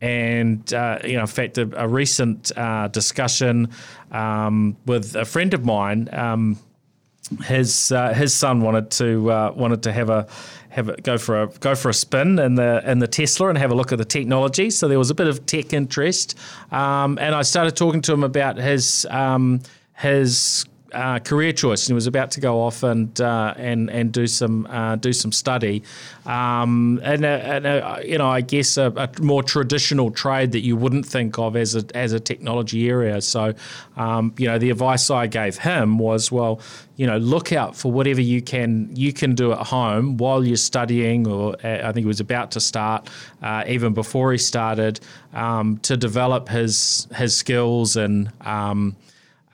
And 0.00 0.74
uh, 0.74 0.98
you 1.04 1.14
know, 1.14 1.20
in 1.20 1.26
fact, 1.28 1.56
a, 1.56 1.70
a 1.80 1.86
recent 1.86 2.50
uh, 2.58 2.88
discussion 2.88 3.68
um, 4.10 4.76
with 4.86 5.14
a 5.14 5.24
friend 5.24 5.54
of 5.54 5.64
mine. 5.64 6.08
Um, 6.12 6.58
his 7.44 7.92
uh, 7.92 8.12
his 8.12 8.34
son 8.34 8.60
wanted 8.60 8.90
to 8.92 9.30
uh, 9.30 9.52
wanted 9.54 9.82
to 9.84 9.92
have 9.92 10.10
a 10.10 10.26
have 10.70 10.88
a, 10.88 10.96
go 11.00 11.18
for 11.18 11.42
a 11.42 11.46
go 11.60 11.74
for 11.74 11.88
a 11.88 11.94
spin 11.94 12.38
in 12.38 12.54
the 12.54 12.82
in 12.88 12.98
the 12.98 13.08
Tesla 13.08 13.48
and 13.48 13.58
have 13.58 13.70
a 13.70 13.74
look 13.74 13.92
at 13.92 13.98
the 13.98 14.04
technology. 14.04 14.70
So 14.70 14.88
there 14.88 14.98
was 14.98 15.10
a 15.10 15.14
bit 15.14 15.26
of 15.26 15.44
tech 15.46 15.72
interest, 15.72 16.38
um, 16.70 17.18
and 17.20 17.34
I 17.34 17.42
started 17.42 17.76
talking 17.76 18.02
to 18.02 18.12
him 18.12 18.24
about 18.24 18.56
his 18.58 19.06
um, 19.10 19.60
his. 19.94 20.66
Uh, 20.96 21.18
career 21.18 21.52
choice, 21.52 21.84
and 21.84 21.88
he 21.88 21.94
was 21.94 22.06
about 22.06 22.30
to 22.30 22.40
go 22.40 22.62
off 22.62 22.82
and 22.82 23.20
uh, 23.20 23.52
and 23.58 23.90
and 23.90 24.12
do 24.12 24.26
some 24.26 24.66
uh, 24.70 24.96
do 24.96 25.12
some 25.12 25.30
study, 25.30 25.82
um, 26.24 26.98
and, 27.04 27.22
uh, 27.22 27.28
and 27.28 27.66
uh, 27.66 27.98
you 28.02 28.16
know 28.16 28.26
I 28.26 28.40
guess 28.40 28.78
a, 28.78 28.90
a 28.96 29.10
more 29.20 29.42
traditional 29.42 30.10
trade 30.10 30.52
that 30.52 30.60
you 30.60 30.74
wouldn't 30.74 31.04
think 31.04 31.38
of 31.38 31.54
as 31.54 31.76
a 31.76 31.84
as 31.94 32.14
a 32.14 32.18
technology 32.18 32.88
area. 32.88 33.20
So, 33.20 33.52
um, 33.98 34.32
you 34.38 34.46
know, 34.46 34.56
the 34.58 34.70
advice 34.70 35.10
I 35.10 35.26
gave 35.26 35.58
him 35.58 35.98
was, 35.98 36.32
well, 36.32 36.62
you 36.96 37.06
know, 37.06 37.18
look 37.18 37.52
out 37.52 37.76
for 37.76 37.92
whatever 37.92 38.22
you 38.22 38.40
can 38.40 38.88
you 38.94 39.12
can 39.12 39.34
do 39.34 39.52
at 39.52 39.66
home 39.66 40.16
while 40.16 40.42
you're 40.42 40.56
studying, 40.56 41.26
or 41.26 41.56
uh, 41.62 41.88
I 41.88 41.92
think 41.92 42.04
he 42.04 42.08
was 42.08 42.20
about 42.20 42.52
to 42.52 42.60
start, 42.60 43.10
even 43.66 43.92
before 43.92 44.32
he 44.32 44.38
started, 44.38 45.00
um, 45.34 45.76
to 45.82 45.98
develop 45.98 46.48
his 46.48 47.06
his 47.14 47.36
skills 47.36 47.96
and. 47.96 48.32
Um, 48.40 48.96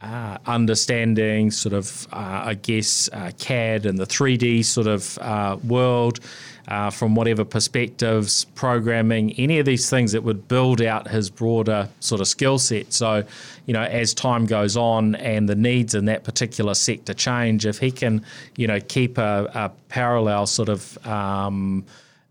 uh, 0.03 0.37
understanding 0.47 1.51
sort 1.51 1.73
of, 1.73 2.09
uh, 2.13 2.43
I 2.47 2.55
guess, 2.55 3.09
uh, 3.13 3.31
CAD 3.39 3.87
and 3.87 3.99
the 3.99 4.07
3D 4.07 4.65
sort 4.65 4.89
of 4.89 5.17
uh, 5.19 5.57
world 5.63 6.19
uh, 6.67 6.91
from 6.91 7.15
whatever 7.15 7.45
perspectives, 7.45 8.45
programming, 8.57 9.33
any 9.35 9.61
of 9.61 9.67
these 9.67 9.89
things 9.89 10.11
that 10.11 10.25
would 10.25 10.49
build 10.49 10.83
out 10.83 11.07
his 11.07 11.31
broader 11.31 11.89
sort 12.01 12.21
of 12.21 12.27
skill 12.27 12.59
set. 12.59 12.93
So, 12.93 13.23
you 13.67 13.75
know, 13.75 13.83
as 13.83 14.13
time 14.13 14.47
goes 14.47 14.77
on 14.77 15.15
and 15.17 15.49
the 15.49 15.55
needs 15.55 15.95
in 15.95 16.07
that 16.07 16.25
particular 16.25 16.75
sector 16.75 17.15
change, 17.15 17.65
if 17.65 17.79
he 17.79 17.93
can, 17.93 18.25
you 18.57 18.67
know, 18.67 18.81
keep 18.81 19.19
a, 19.19 19.51
a 19.55 19.71
parallel 19.89 20.47
sort 20.47 20.69
of 20.69 21.07
um, 21.07 21.85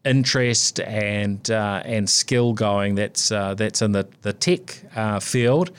interest 0.04 0.82
and 0.82 1.50
uh, 1.52 1.82
and 1.86 2.10
skill 2.10 2.52
going 2.52 2.96
that's 2.96 3.30
that's 3.30 3.82
in 3.82 3.94
the 3.94 4.08
the 4.24 4.34
tech 4.34 4.72
field, 5.22 5.72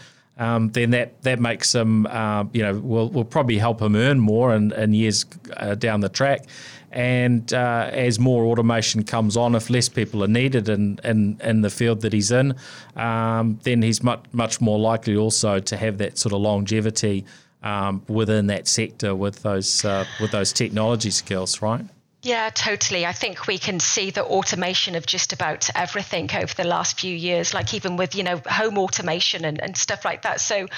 um, 0.42 0.70
then 0.70 0.90
that 0.90 1.22
that 1.22 1.38
makes 1.40 1.74
him 1.74 2.06
uh, 2.06 2.44
you 2.52 2.62
know 2.62 2.74
will 2.80 3.08
will 3.10 3.24
probably 3.24 3.58
help 3.58 3.80
him 3.80 3.94
earn 3.94 4.18
more 4.18 4.54
in, 4.54 4.72
in 4.72 4.92
years 4.92 5.24
uh, 5.56 5.74
down 5.74 6.00
the 6.00 6.08
track. 6.08 6.46
And 6.90 7.50
uh, 7.54 7.88
as 7.90 8.18
more 8.18 8.44
automation 8.44 9.02
comes 9.04 9.34
on, 9.36 9.54
if 9.54 9.70
less 9.70 9.88
people 9.88 10.22
are 10.22 10.28
needed 10.28 10.68
in, 10.68 10.98
in, 11.02 11.40
in 11.42 11.62
the 11.62 11.70
field 11.70 12.02
that 12.02 12.12
he's 12.12 12.30
in, 12.30 12.54
um, 12.96 13.58
then 13.62 13.80
he's 13.80 14.02
much 14.02 14.24
much 14.32 14.60
more 14.60 14.78
likely 14.78 15.16
also 15.16 15.58
to 15.58 15.76
have 15.76 15.96
that 15.98 16.18
sort 16.18 16.34
of 16.34 16.40
longevity 16.40 17.24
um, 17.62 18.02
within 18.08 18.48
that 18.48 18.68
sector 18.68 19.14
with 19.14 19.42
those 19.42 19.84
uh, 19.84 20.04
with 20.20 20.32
those 20.32 20.52
technology 20.52 21.10
skills, 21.10 21.62
right? 21.62 21.84
Yeah, 22.24 22.50
totally. 22.50 23.04
I 23.04 23.12
think 23.12 23.48
we 23.48 23.58
can 23.58 23.80
see 23.80 24.10
the 24.12 24.24
automation 24.24 24.94
of 24.94 25.06
just 25.06 25.32
about 25.32 25.68
everything 25.74 26.30
over 26.32 26.54
the 26.54 26.64
last 26.64 27.00
few 27.00 27.14
years, 27.14 27.52
like 27.52 27.74
even 27.74 27.96
with, 27.96 28.14
you 28.14 28.22
know, 28.22 28.40
home 28.46 28.78
automation 28.78 29.44
and, 29.44 29.60
and 29.60 29.76
stuff 29.76 30.04
like 30.04 30.22
that. 30.22 30.40
So 30.40 30.68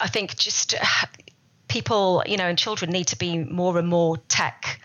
I 0.00 0.08
think 0.08 0.36
just 0.36 0.74
uh, 0.74 1.06
people, 1.68 2.24
you 2.26 2.36
know, 2.36 2.46
and 2.48 2.58
children 2.58 2.90
need 2.90 3.06
to 3.08 3.16
be 3.16 3.38
more 3.38 3.78
and 3.78 3.86
more 3.86 4.16
tech 4.16 4.80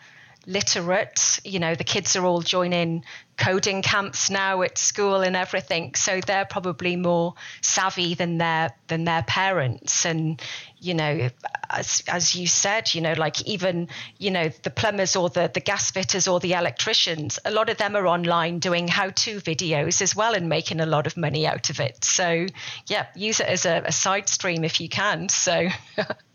literate. 0.50 1.40
You 1.46 1.60
know, 1.60 1.76
the 1.76 1.84
kids 1.84 2.16
are 2.16 2.26
all 2.26 2.42
joining 2.42 3.06
coding 3.38 3.82
camps 3.82 4.30
now 4.30 4.62
at 4.64 4.78
school 4.78 5.22
and 5.22 5.36
everything, 5.36 5.96
so 5.96 6.20
they're 6.20 6.46
probably 6.46 6.98
more 6.98 7.36
savvy 7.62 8.16
than 8.16 8.38
their 8.38 8.72
than 8.88 9.06
their 9.06 9.24
parents. 9.24 10.06
And 10.06 10.42
you 10.80 10.94
know, 10.96 11.30
as 11.70 12.04
as 12.08 12.36
you 12.36 12.48
said, 12.48 12.94
you 12.94 13.02
know, 13.02 13.14
like 13.14 13.42
even 13.48 13.88
you 14.18 14.32
know 14.32 14.50
the 14.64 14.72
plumbers 14.72 15.16
or 15.16 15.30
the 15.30 15.50
the 15.54 15.62
gas 15.62 15.92
fitters 15.92 16.28
or 16.28 16.40
the 16.40 16.54
electricians, 16.54 17.40
a 17.46 17.52
lot 17.52 17.70
of 17.70 17.78
them 17.78 17.96
are 17.96 18.08
online 18.08 18.60
doing 18.60 18.88
how-to 18.88 19.38
videos 19.42 20.02
as 20.02 20.16
well 20.16 20.34
and 20.34 20.50
making 20.50 20.82
a 20.82 20.86
lot 20.86 21.08
of 21.08 21.16
money 21.16 21.48
out 21.48 21.70
of 21.70 21.80
it. 21.80 22.04
So 22.04 22.48
yeah, 22.88 23.06
use 23.16 23.40
it 23.40 23.48
as 23.48 23.66
a, 23.66 23.84
a 23.86 23.92
side 23.92 24.28
stream 24.28 24.64
if 24.64 24.82
you 24.82 24.90
can. 24.90 25.30
So. 25.30 25.70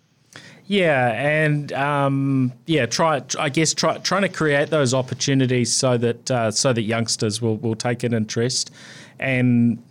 Yeah, 0.66 1.12
and 1.12 1.72
um, 1.74 2.52
yeah, 2.66 2.86
try. 2.86 3.22
I 3.38 3.50
guess 3.50 3.74
try, 3.74 3.98
trying 3.98 4.22
to 4.22 4.30
create 4.30 4.70
those 4.70 4.94
opportunities 4.94 5.70
so 5.72 5.98
that 5.98 6.30
uh, 6.30 6.50
so 6.50 6.72
that 6.72 6.82
youngsters 6.82 7.42
will 7.42 7.58
will 7.58 7.74
take 7.74 8.02
an 8.02 8.14
interest, 8.14 8.70
and 9.20 9.82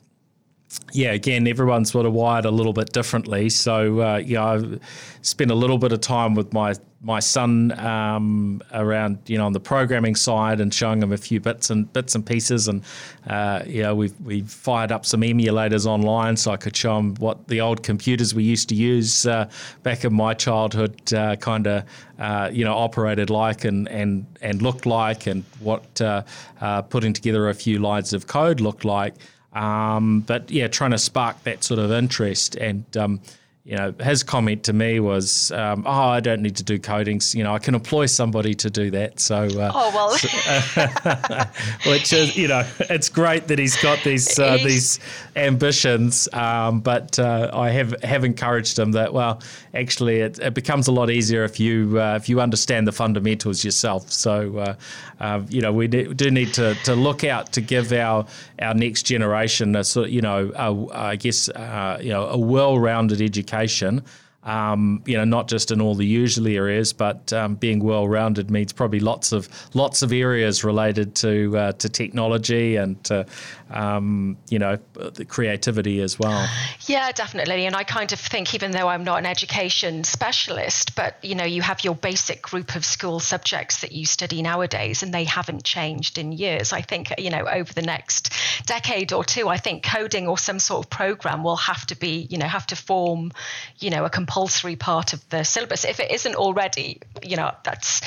yeah, 0.92 1.12
again, 1.12 1.48
everyone's 1.48 1.92
sort 1.92 2.06
of 2.06 2.14
wired 2.14 2.46
a 2.46 2.52
little 2.52 2.74
bit 2.74 2.92
differently. 2.92 3.50
So 3.50 4.00
uh, 4.00 4.18
yeah, 4.18 4.44
I've 4.44 4.80
spent 5.22 5.52
a 5.52 5.56
little 5.56 5.78
bit 5.78 5.92
of 5.92 6.02
time 6.02 6.34
with 6.34 6.54
my 6.54 6.74
my 7.04 7.20
son 7.20 7.78
um, 7.80 8.62
around 8.72 9.20
you 9.28 9.38
know 9.38 9.46
on 9.46 9.52
the 9.52 9.60
programming 9.60 10.16
side 10.16 10.62
and 10.62 10.74
showing 10.74 11.04
him 11.04 11.12
a 11.12 11.18
few 11.18 11.40
bits 11.40 11.70
and 11.70 11.92
bits 11.92 12.16
and 12.16 12.26
pieces 12.26 12.70
and 12.70 12.82
uh, 13.28 13.62
you 13.66 13.84
know 13.84 13.94
we've 13.94 14.20
we 14.22 14.42
fired 14.42 14.92
up 14.92 15.06
some 15.06 15.22
emulators 15.22 15.86
online 15.86 16.38
so 16.38 16.52
I 16.52 16.58
could 16.58 16.76
show 16.76 16.98
him 16.98 17.16
what 17.16 17.48
the 17.50 17.60
old 17.60 17.84
computers 17.84 18.34
we 18.34 18.44
used 18.44 18.70
to 18.70 18.76
use 18.76 19.26
uh, 19.26 19.50
back 19.84 20.06
in 20.06 20.14
my 20.14 20.34
childhood 20.34 21.14
uh, 21.14 21.36
kind 21.36 21.68
of 21.68 21.84
uh, 22.20 22.50
you 22.52 22.64
know 22.64 22.74
operated 22.74 23.30
like 23.30 23.66
and 23.66 23.88
and 23.90 24.26
and 24.42 24.62
looked 24.62 24.86
like 24.86 25.28
and 25.28 25.44
what 25.60 26.02
uh, 26.02 26.24
uh, 26.62 26.82
putting 26.84 27.12
together 27.12 27.50
a 27.50 27.54
few 27.54 27.80
lines 27.80 28.14
of 28.14 28.28
code 28.28 28.62
looked 28.62 28.86
like. 28.86 29.14
Um, 29.52 30.22
but 30.22 30.50
yeah 30.50 30.68
trying 30.68 30.92
to 30.92 30.98
spark 30.98 31.44
that 31.44 31.64
sort 31.64 31.80
of 31.80 31.92
interest 31.92 32.56
and 32.56 32.86
um, 32.98 33.22
you 33.66 33.78
know, 33.78 33.94
his 34.02 34.24
comment 34.24 34.64
to 34.64 34.74
me 34.74 35.00
was, 35.00 35.50
um, 35.52 35.84
"Oh, 35.86 36.10
I 36.10 36.20
don't 36.20 36.42
need 36.42 36.58
to 36.58 36.64
do 36.64 36.78
codings. 36.78 37.34
You 37.34 37.46
know, 37.46 37.56
I 37.56 37.60
can 37.60 37.76
employ 37.76 38.08
somebody 38.08 38.54
to 38.56 38.70
do 38.70 38.92
that." 38.92 39.22
So, 39.22 39.38
uh, 39.38 39.72
oh 39.74 39.92
well, 39.96 40.10
so, 40.18 41.90
which 41.90 42.12
is, 42.12 42.36
you 42.36 42.50
know, 42.50 42.68
it's 42.90 43.08
great 43.08 43.48
that 43.48 43.60
he's 43.60 43.82
got 43.82 44.04
these 44.04 44.38
uh, 44.38 44.58
these 44.58 45.00
ambitions. 45.38 46.28
Um, 46.34 46.82
but 46.82 47.18
uh, 47.18 47.52
I 47.54 47.70
have 47.70 47.96
have 48.04 48.26
encouraged 48.26 48.78
him 48.78 48.92
that 48.94 49.14
well, 49.14 49.42
actually, 49.74 50.20
it, 50.20 50.40
it 50.40 50.54
becomes 50.54 50.90
a 50.90 50.92
lot 50.92 51.10
easier 51.10 51.46
if 51.46 51.58
you 51.58 52.02
uh, 52.02 52.18
if 52.18 52.28
you 52.28 52.42
understand 52.42 52.86
the 52.86 52.92
fundamentals 52.92 53.64
yourself. 53.64 54.12
So, 54.12 54.58
uh, 54.58 54.76
uh, 55.22 55.42
you 55.48 55.62
know, 55.62 55.72
we 55.72 55.88
do 55.88 56.30
need 56.30 56.54
to, 56.56 56.76
to 56.84 56.96
look 56.96 57.24
out 57.24 57.54
to 57.54 57.62
give 57.62 57.94
our 57.94 58.26
our 58.60 58.74
next 58.74 59.04
generation 59.04 59.74
a 59.78 59.86
sort, 59.86 60.10
you 60.10 60.22
know, 60.22 60.52
a, 60.54 60.94
I 60.94 61.16
guess, 61.16 61.48
you 61.48 62.10
know, 62.10 62.28
a 62.28 62.38
well 62.38 62.78
rounded 62.78 63.22
education 63.22 63.53
education. 63.54 64.04
Um, 64.46 65.02
you 65.06 65.16
know, 65.16 65.24
not 65.24 65.48
just 65.48 65.72
in 65.72 65.80
all 65.80 65.96
the 65.96 66.06
usual 66.06 66.48
areas, 66.48 66.92
but 66.92 67.32
um, 67.32 67.56
being 67.56 67.80
well-rounded 67.80 68.52
means 68.52 68.74
probably 68.74 69.00
lots 69.00 69.32
of 69.32 69.48
lots 69.74 70.02
of 70.02 70.12
areas 70.12 70.66
related 70.66 71.16
to 71.16 71.58
uh, 71.58 71.72
to 71.74 71.88
technology 71.88 72.76
and 72.76 73.02
to 73.06 73.26
um, 73.74 74.38
you 74.50 74.60
know, 74.60 74.78
the 74.94 75.26
creativity 75.26 76.02
as 76.02 76.20
well. 76.20 76.48
Yeah, 76.86 77.12
definitely. 77.12 77.66
And 77.66 77.76
I 77.76 77.84
kind 77.84 78.12
of 78.14 78.20
think, 78.20 78.54
even 78.54 78.72
though 78.72 78.88
I'm 78.88 79.04
not 79.04 79.18
an 79.18 79.26
education 79.26 80.04
specialist, 80.04 80.96
but 80.96 81.18
you 81.24 81.36
know, 81.36 81.44
you 81.44 81.62
have 81.62 81.84
your 81.84 81.96
basic 81.96 82.42
group 82.42 82.76
of 82.76 82.86
school 82.86 83.20
subjects 83.20 83.82
that 83.82 83.92
you 83.92 84.06
study 84.06 84.42
nowadays, 84.42 85.04
and 85.04 85.14
they 85.14 85.24
haven't 85.24 85.64
changed 85.64 86.18
in 86.18 86.32
years. 86.32 86.72
I 86.72 86.82
think, 86.82 87.14
you 87.18 87.32
know, 87.32 87.48
over 87.48 87.74
the 87.74 87.82
next 87.82 88.32
decade 88.66 89.12
or 89.12 89.24
two, 89.24 89.50
I 89.50 89.58
think 89.58 89.84
coding 89.84 90.28
or 90.28 90.38
some 90.38 90.60
sort 90.60 90.86
of 90.86 90.90
program 90.90 91.44
will 91.44 91.56
have 91.56 91.86
to 91.88 91.96
be, 91.96 92.28
you 92.30 92.38
know, 92.38 92.48
have 92.48 92.68
to 92.68 92.76
form, 92.76 93.32
you 93.80 93.90
know, 93.90 94.06
a 94.06 94.10
compulsory 94.34 94.76
part 94.76 95.14
of 95.14 95.28
the 95.30 95.44
syllabus. 95.44 95.86
If 95.86 96.00
it 96.00 96.12
isn't 96.12 96.36
already, 96.36 97.00
you 97.22 97.38
know, 97.38 97.52
that's, 97.64 98.02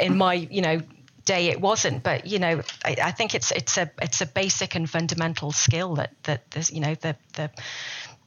in 0.00 0.16
my, 0.16 0.34
you 0.34 0.62
know, 0.62 0.80
day 1.24 1.46
it 1.46 1.58
wasn't 1.58 2.02
but 2.02 2.26
you 2.26 2.38
know 2.38 2.60
I, 2.84 2.96
I, 3.02 3.10
think 3.10 3.34
it's 3.34 3.50
it's 3.50 3.78
a 3.78 3.90
it's 4.02 4.20
a 4.20 4.26
basic 4.26 4.74
and 4.74 4.90
fundamental 4.90 5.52
skill 5.52 5.94
that 5.94 6.12
that 6.24 6.50
this, 6.50 6.70
you 6.70 6.80
know 6.80 6.94
the 6.96 7.16
the 7.32 7.50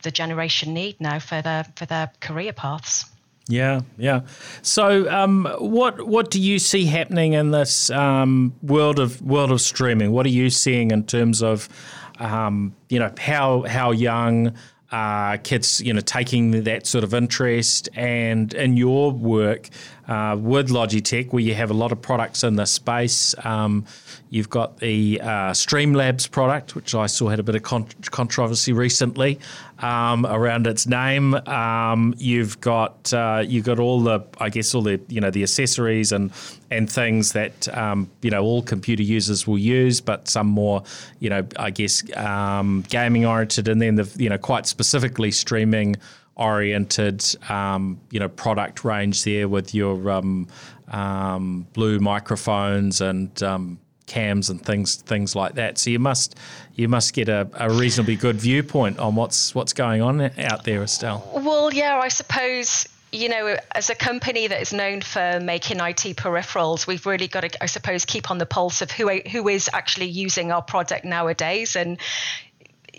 the 0.01 0.09
generation 0.09 0.73
need 0.73 0.99
now 0.99 1.19
for 1.19 1.43
their 1.43 1.65
for 1.75 1.85
their 1.85 2.09
career 2.21 2.53
paths 2.53 3.05
yeah, 3.49 3.81
yeah. 3.97 4.21
So, 4.61 5.09
um, 5.09 5.47
what 5.59 6.05
what 6.05 6.31
do 6.31 6.41
you 6.41 6.59
see 6.59 6.85
happening 6.85 7.31
in 7.31 7.51
this 7.51 7.89
um, 7.91 8.53
world 8.61 8.99
of 8.99 9.21
world 9.21 9.51
of 9.51 9.61
streaming? 9.61 10.11
What 10.11 10.25
are 10.25 10.35
you 10.41 10.49
seeing 10.49 10.91
in 10.91 11.05
terms 11.05 11.41
of, 11.41 11.69
um, 12.19 12.75
you 12.89 12.99
know, 12.99 13.13
how 13.17 13.61
how 13.61 13.91
young 13.91 14.53
uh, 14.91 15.37
kids, 15.37 15.81
you 15.81 15.93
know, 15.93 16.01
taking 16.01 16.63
that 16.63 16.87
sort 16.87 17.03
of 17.03 17.13
interest, 17.13 17.89
and 17.95 18.53
in 18.53 18.77
your 18.77 19.11
work, 19.11 19.69
uh, 20.07 20.37
with 20.39 20.69
Logitech, 20.69 21.33
where 21.33 21.43
you 21.43 21.53
have 21.53 21.69
a 21.69 21.73
lot 21.73 21.91
of 21.91 22.01
products 22.01 22.43
in 22.43 22.55
this 22.55 22.71
space. 22.71 23.35
Um, 23.43 23.85
you've 24.29 24.49
got 24.49 24.77
the 24.77 25.19
uh, 25.21 25.51
Streamlabs 25.51 26.29
product, 26.31 26.75
which 26.75 26.95
I 26.95 27.07
saw 27.07 27.27
had 27.27 27.39
a 27.39 27.43
bit 27.43 27.55
of 27.55 27.63
con- 27.63 27.87
controversy 28.11 28.73
recently 28.73 29.39
um, 29.79 30.25
around 30.25 30.65
its 30.65 30.87
name. 30.87 31.33
Um, 31.33 32.13
you've 32.17 32.59
got 32.61 33.13
uh, 33.13 33.43
you've 33.45 33.65
got 33.65 33.79
all 33.79 34.01
the, 34.01 34.21
I 34.39 34.49
guess, 34.49 34.73
all 34.73 34.81
the 34.81 34.99
you 35.09 35.19
know 35.19 35.29
the 35.29 35.43
accessories 35.43 36.11
and 36.11 36.31
and 36.71 36.89
things 36.89 37.33
that 37.33 37.67
um, 37.77 38.09
you 38.21 38.31
know 38.31 38.43
all 38.43 38.61
computer 38.61 39.03
users 39.03 39.45
will 39.45 39.57
use, 39.57 40.01
but 40.01 40.27
some 40.27 40.47
more, 40.47 40.83
you 41.19 41.29
know, 41.29 41.45
I 41.57 41.71
guess 41.71 42.03
um, 42.15 42.83
gaming 42.89 43.25
oriented, 43.25 43.67
and 43.67 43.81
then 43.81 43.95
the 43.95 44.09
you 44.17 44.29
know 44.29 44.37
quite 44.37 44.65
specifically 44.65 45.31
streaming 45.31 45.97
oriented, 46.37 47.23
um, 47.49 47.99
you 48.11 48.19
know, 48.19 48.29
product 48.29 48.83
range 48.83 49.23
there 49.23 49.49
with 49.49 49.73
your 49.75 50.09
um, 50.09 50.47
um, 50.89 51.67
blue 51.73 51.99
microphones 51.99 53.01
and 53.01 53.41
um, 53.43 53.79
cams 54.05 54.49
and 54.49 54.63
things 54.65 54.95
things 54.95 55.35
like 55.35 55.55
that. 55.55 55.77
So 55.77 55.89
you 55.89 55.99
must 55.99 56.35
you 56.75 56.87
must 56.87 57.13
get 57.13 57.29
a, 57.29 57.49
a, 57.53 57.69
reasonably 57.69 58.15
good 58.15 58.37
viewpoint 58.37 58.99
on 58.99 59.15
what's 59.15 59.53
what's 59.53 59.73
going 59.73 60.01
on 60.01 60.21
out 60.21 60.63
there, 60.63 60.83
Estelle. 60.83 61.29
Well, 61.33 61.73
yeah, 61.73 61.99
I 62.01 62.07
suppose 62.07 62.87
you 63.11 63.29
know, 63.29 63.55
as 63.73 63.89
a 63.89 63.95
company 63.95 64.47
that 64.47 64.61
is 64.61 64.73
known 64.73 65.01
for 65.01 65.39
making 65.41 65.79
IT 65.79 66.17
peripherals, 66.17 66.85
we've 66.87 67.05
really 67.05 67.27
got 67.27 67.41
to, 67.41 67.63
I 67.63 67.65
suppose, 67.65 68.03
keep 68.03 68.29
on 68.29 68.37
the 68.37 68.45
pulse 68.45 68.81
of 68.81 68.91
who 68.91 69.09
who 69.31 69.47
is 69.47 69.69
actually 69.71 70.07
using 70.07 70.51
our 70.51 70.61
product 70.61 71.05
nowadays. 71.05 71.75
And 71.75 71.99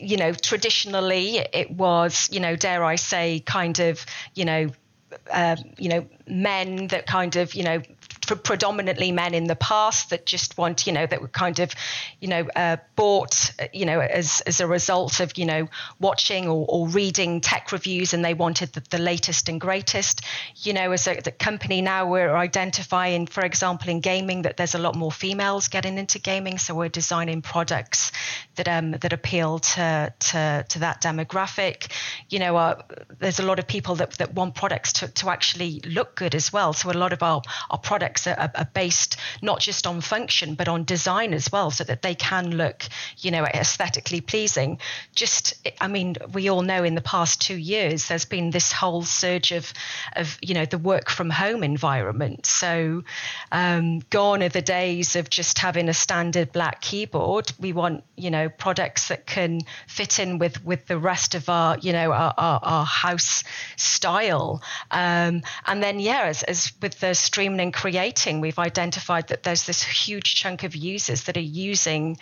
you 0.00 0.16
know, 0.16 0.32
traditionally 0.32 1.38
it 1.38 1.70
was, 1.70 2.28
you 2.32 2.40
know, 2.40 2.56
dare 2.56 2.84
I 2.84 2.96
say, 2.96 3.40
kind 3.40 3.78
of, 3.78 4.04
you 4.34 4.44
know, 4.44 4.70
uh, 5.30 5.56
you 5.78 5.88
know, 5.88 6.06
men 6.26 6.88
that 6.88 7.06
kind 7.06 7.36
of, 7.36 7.54
you 7.54 7.64
know, 7.64 7.82
predominantly 8.36 9.12
men 9.12 9.34
in 9.34 9.44
the 9.44 9.56
past 9.56 10.10
that 10.10 10.26
just 10.26 10.58
want, 10.58 10.86
you 10.86 10.92
know, 10.92 11.06
that 11.06 11.20
were 11.20 11.28
kind 11.28 11.58
of, 11.58 11.72
you 12.20 12.28
know, 12.28 12.48
uh, 12.56 12.76
bought, 12.96 13.52
you 13.72 13.86
know, 13.86 14.00
as, 14.00 14.40
as 14.46 14.60
a 14.60 14.66
result 14.66 15.20
of, 15.20 15.36
you 15.36 15.46
know, 15.46 15.68
watching 16.00 16.48
or, 16.48 16.66
or 16.68 16.88
reading 16.88 17.40
tech 17.40 17.72
reviews 17.72 18.14
and 18.14 18.24
they 18.24 18.34
wanted 18.34 18.72
the, 18.72 18.82
the 18.90 18.98
latest 18.98 19.48
and 19.48 19.60
greatest. 19.60 20.22
You 20.56 20.72
know, 20.72 20.92
as 20.92 21.06
a 21.06 21.16
company 21.30 21.82
now, 21.82 22.10
we're 22.10 22.36
identifying, 22.36 23.26
for 23.26 23.44
example, 23.44 23.88
in 23.88 24.00
gaming 24.00 24.42
that 24.42 24.56
there's 24.56 24.74
a 24.74 24.78
lot 24.78 24.94
more 24.94 25.12
females 25.12 25.68
getting 25.68 25.98
into 25.98 26.18
gaming. 26.18 26.58
So 26.58 26.74
we're 26.74 26.88
designing 26.88 27.42
products 27.42 28.12
that 28.56 28.68
um, 28.68 28.92
that 28.92 29.12
appeal 29.12 29.58
to, 29.58 30.12
to, 30.18 30.66
to 30.68 30.78
that 30.80 31.02
demographic. 31.02 31.90
You 32.28 32.38
know, 32.40 32.56
uh, 32.56 32.82
there's 33.18 33.40
a 33.40 33.44
lot 33.44 33.58
of 33.58 33.66
people 33.66 33.96
that, 33.96 34.12
that 34.18 34.34
want 34.34 34.54
products 34.54 34.92
to, 34.94 35.08
to 35.08 35.30
actually 35.30 35.80
look 35.80 36.14
good 36.14 36.34
as 36.34 36.52
well. 36.52 36.72
So 36.72 36.90
a 36.90 36.92
lot 36.92 37.12
of 37.12 37.22
our, 37.22 37.42
our 37.70 37.78
products 37.78 38.17
products 38.22 38.56
are, 38.56 38.60
are, 38.60 38.68
based 38.74 39.16
not 39.42 39.60
just 39.60 39.86
on 39.86 40.00
function 40.00 40.54
but 40.54 40.68
on 40.68 40.84
design 40.84 41.34
as 41.34 41.50
well, 41.50 41.70
so 41.70 41.84
that 41.84 42.02
they 42.02 42.14
can 42.14 42.56
look, 42.56 42.84
you 43.18 43.30
know, 43.30 43.44
aesthetically 43.44 44.20
pleasing. 44.20 44.78
Just, 45.14 45.54
I 45.80 45.88
mean, 45.88 46.16
we 46.32 46.48
all 46.48 46.62
know 46.62 46.84
in 46.84 46.94
the 46.94 47.00
past 47.00 47.40
two 47.40 47.56
years 47.56 48.08
there's 48.08 48.24
been 48.24 48.50
this 48.50 48.72
whole 48.72 49.02
surge 49.02 49.52
of, 49.52 49.72
of 50.16 50.38
you 50.42 50.54
know, 50.54 50.64
the 50.64 50.78
work 50.78 51.10
from 51.10 51.30
home 51.30 51.62
environment. 51.62 52.46
So 52.46 53.04
um, 53.52 54.00
gone 54.10 54.42
are 54.42 54.48
the 54.48 54.62
days 54.62 55.16
of 55.16 55.30
just 55.30 55.58
having 55.58 55.88
a 55.88 55.94
standard 55.94 56.52
black 56.52 56.80
keyboard. 56.80 57.52
We 57.58 57.72
want, 57.72 58.04
you 58.16 58.30
know, 58.30 58.48
products 58.48 59.08
that 59.08 59.26
can 59.26 59.60
fit 59.86 60.18
in 60.18 60.38
with 60.38 60.64
with 60.64 60.86
the 60.86 60.98
rest 60.98 61.34
of 61.34 61.48
our, 61.48 61.78
you 61.78 61.92
know, 61.92 62.12
our, 62.12 62.34
our, 62.36 62.60
our 62.62 62.84
house 62.84 63.44
style. 63.76 64.62
Um, 64.90 65.42
and 65.66 65.82
then, 65.82 66.00
yeah, 66.00 66.24
as, 66.24 66.42
as 66.42 66.72
with 66.80 67.00
the 67.00 67.14
streaming 67.14 67.60
and 67.60 67.72
creating, 68.08 68.40
we've 68.40 68.58
identified 68.58 69.28
that 69.28 69.42
there's 69.42 69.64
this 69.64 69.82
huge 69.82 70.34
chunk 70.34 70.64
of 70.64 70.74
users 70.74 71.24
that 71.24 71.36
are 71.36 71.40
using, 71.40 72.16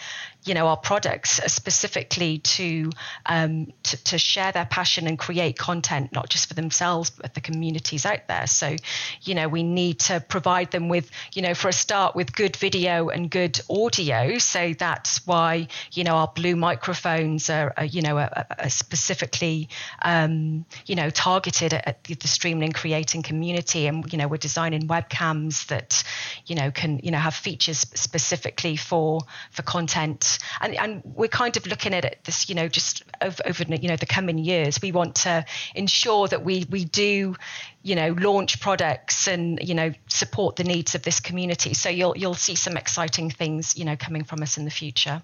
you 0.46 0.54
know, 0.54 0.66
our 0.68 0.76
products 0.76 1.40
specifically 1.52 2.38
to, 2.38 2.90
um, 3.26 3.72
to, 3.82 4.02
to 4.04 4.18
share 4.18 4.52
their 4.52 4.66
passion 4.66 5.06
and 5.06 5.18
create 5.18 5.58
content, 5.58 6.12
not 6.12 6.28
just 6.28 6.48
for 6.48 6.54
themselves 6.54 7.10
but 7.10 7.34
the 7.34 7.40
communities 7.40 8.06
out 8.06 8.28
there. 8.28 8.46
So, 8.46 8.76
you 9.22 9.34
know, 9.34 9.48
we 9.48 9.62
need 9.62 9.98
to 10.00 10.20
provide 10.20 10.70
them 10.70 10.88
with, 10.88 11.10
you 11.32 11.42
know, 11.42 11.54
for 11.54 11.68
a 11.68 11.72
start, 11.72 12.14
with 12.14 12.34
good 12.34 12.56
video 12.56 13.08
and 13.08 13.30
good 13.30 13.60
audio. 13.68 14.38
So 14.38 14.72
that's 14.78 15.26
why, 15.26 15.68
you 15.92 16.04
know, 16.04 16.14
our 16.14 16.28
blue 16.28 16.56
microphones 16.56 17.50
are, 17.50 17.74
are 17.76 17.84
you 17.84 18.02
know, 18.02 18.18
are, 18.18 18.46
are 18.58 18.70
specifically, 18.70 19.68
um, 20.02 20.64
you 20.86 20.94
know, 20.94 21.10
targeted 21.10 21.74
at, 21.74 21.86
at 21.86 22.04
the 22.04 22.28
streaming 22.28 22.72
creating 22.72 23.22
community, 23.22 23.86
and 23.86 24.10
you 24.12 24.18
know, 24.18 24.28
we're 24.28 24.36
designing 24.36 24.86
webcams 24.88 25.66
that, 25.66 26.04
you 26.46 26.54
know, 26.54 26.70
can 26.70 27.00
you 27.02 27.10
know 27.10 27.18
have 27.18 27.34
features 27.34 27.78
specifically 27.94 28.76
for 28.76 29.20
for 29.50 29.62
content, 29.62 30.35
and 30.60 30.74
and 30.76 31.02
we're 31.04 31.28
kind 31.28 31.56
of 31.56 31.66
looking 31.66 31.94
at 31.94 32.04
it 32.04 32.20
this, 32.24 32.48
you 32.48 32.54
know, 32.54 32.68
just 32.68 33.02
over, 33.22 33.42
over 33.46 33.64
you 33.74 33.88
know 33.88 33.96
the 33.96 34.06
coming 34.06 34.38
years. 34.38 34.80
We 34.80 34.92
want 34.92 35.14
to 35.16 35.44
ensure 35.74 36.28
that 36.28 36.44
we 36.44 36.66
we 36.70 36.84
do, 36.84 37.36
you 37.82 37.94
know, 37.94 38.12
launch 38.18 38.60
products 38.60 39.26
and 39.28 39.58
you 39.62 39.74
know 39.74 39.92
support 40.08 40.56
the 40.56 40.64
needs 40.64 40.94
of 40.94 41.02
this 41.02 41.20
community. 41.20 41.74
So 41.74 41.88
you'll 41.88 42.16
you'll 42.16 42.34
see 42.34 42.54
some 42.54 42.76
exciting 42.76 43.30
things, 43.30 43.76
you 43.76 43.84
know, 43.84 43.96
coming 43.96 44.24
from 44.24 44.42
us 44.42 44.56
in 44.58 44.64
the 44.64 44.70
future. 44.70 45.22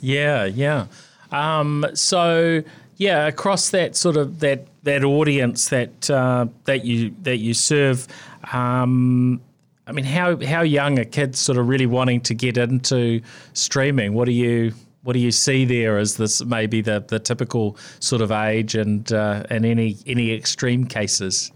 Yeah, 0.00 0.44
yeah. 0.44 0.86
Um, 1.30 1.86
so 1.94 2.62
yeah, 2.96 3.26
across 3.26 3.70
that 3.70 3.96
sort 3.96 4.16
of 4.16 4.40
that 4.40 4.66
that 4.82 5.04
audience 5.04 5.68
that 5.70 6.10
uh, 6.10 6.46
that 6.64 6.84
you 6.84 7.14
that 7.22 7.38
you 7.38 7.54
serve, 7.54 8.06
um, 8.52 9.40
I 9.86 9.92
mean, 9.92 10.04
how 10.04 10.36
how 10.44 10.62
young 10.62 10.98
are 10.98 11.04
kids 11.04 11.38
sort 11.38 11.58
of 11.58 11.68
really 11.68 11.86
wanting 11.86 12.20
to 12.22 12.34
get 12.34 12.56
into 12.56 13.20
streaming? 13.52 14.14
What 14.14 14.26
do 14.26 14.32
you 14.32 14.72
what 15.02 15.14
do 15.14 15.18
you 15.18 15.32
see 15.32 15.64
there 15.64 15.98
as 15.98 16.16
this 16.16 16.44
maybe 16.44 16.80
the 16.80 17.04
the 17.06 17.18
typical 17.18 17.76
sort 18.00 18.22
of 18.22 18.30
age 18.30 18.74
and 18.74 19.12
uh, 19.12 19.44
and 19.50 19.66
any 19.66 19.96
any 20.06 20.32
extreme 20.32 20.84
cases? 20.84 21.50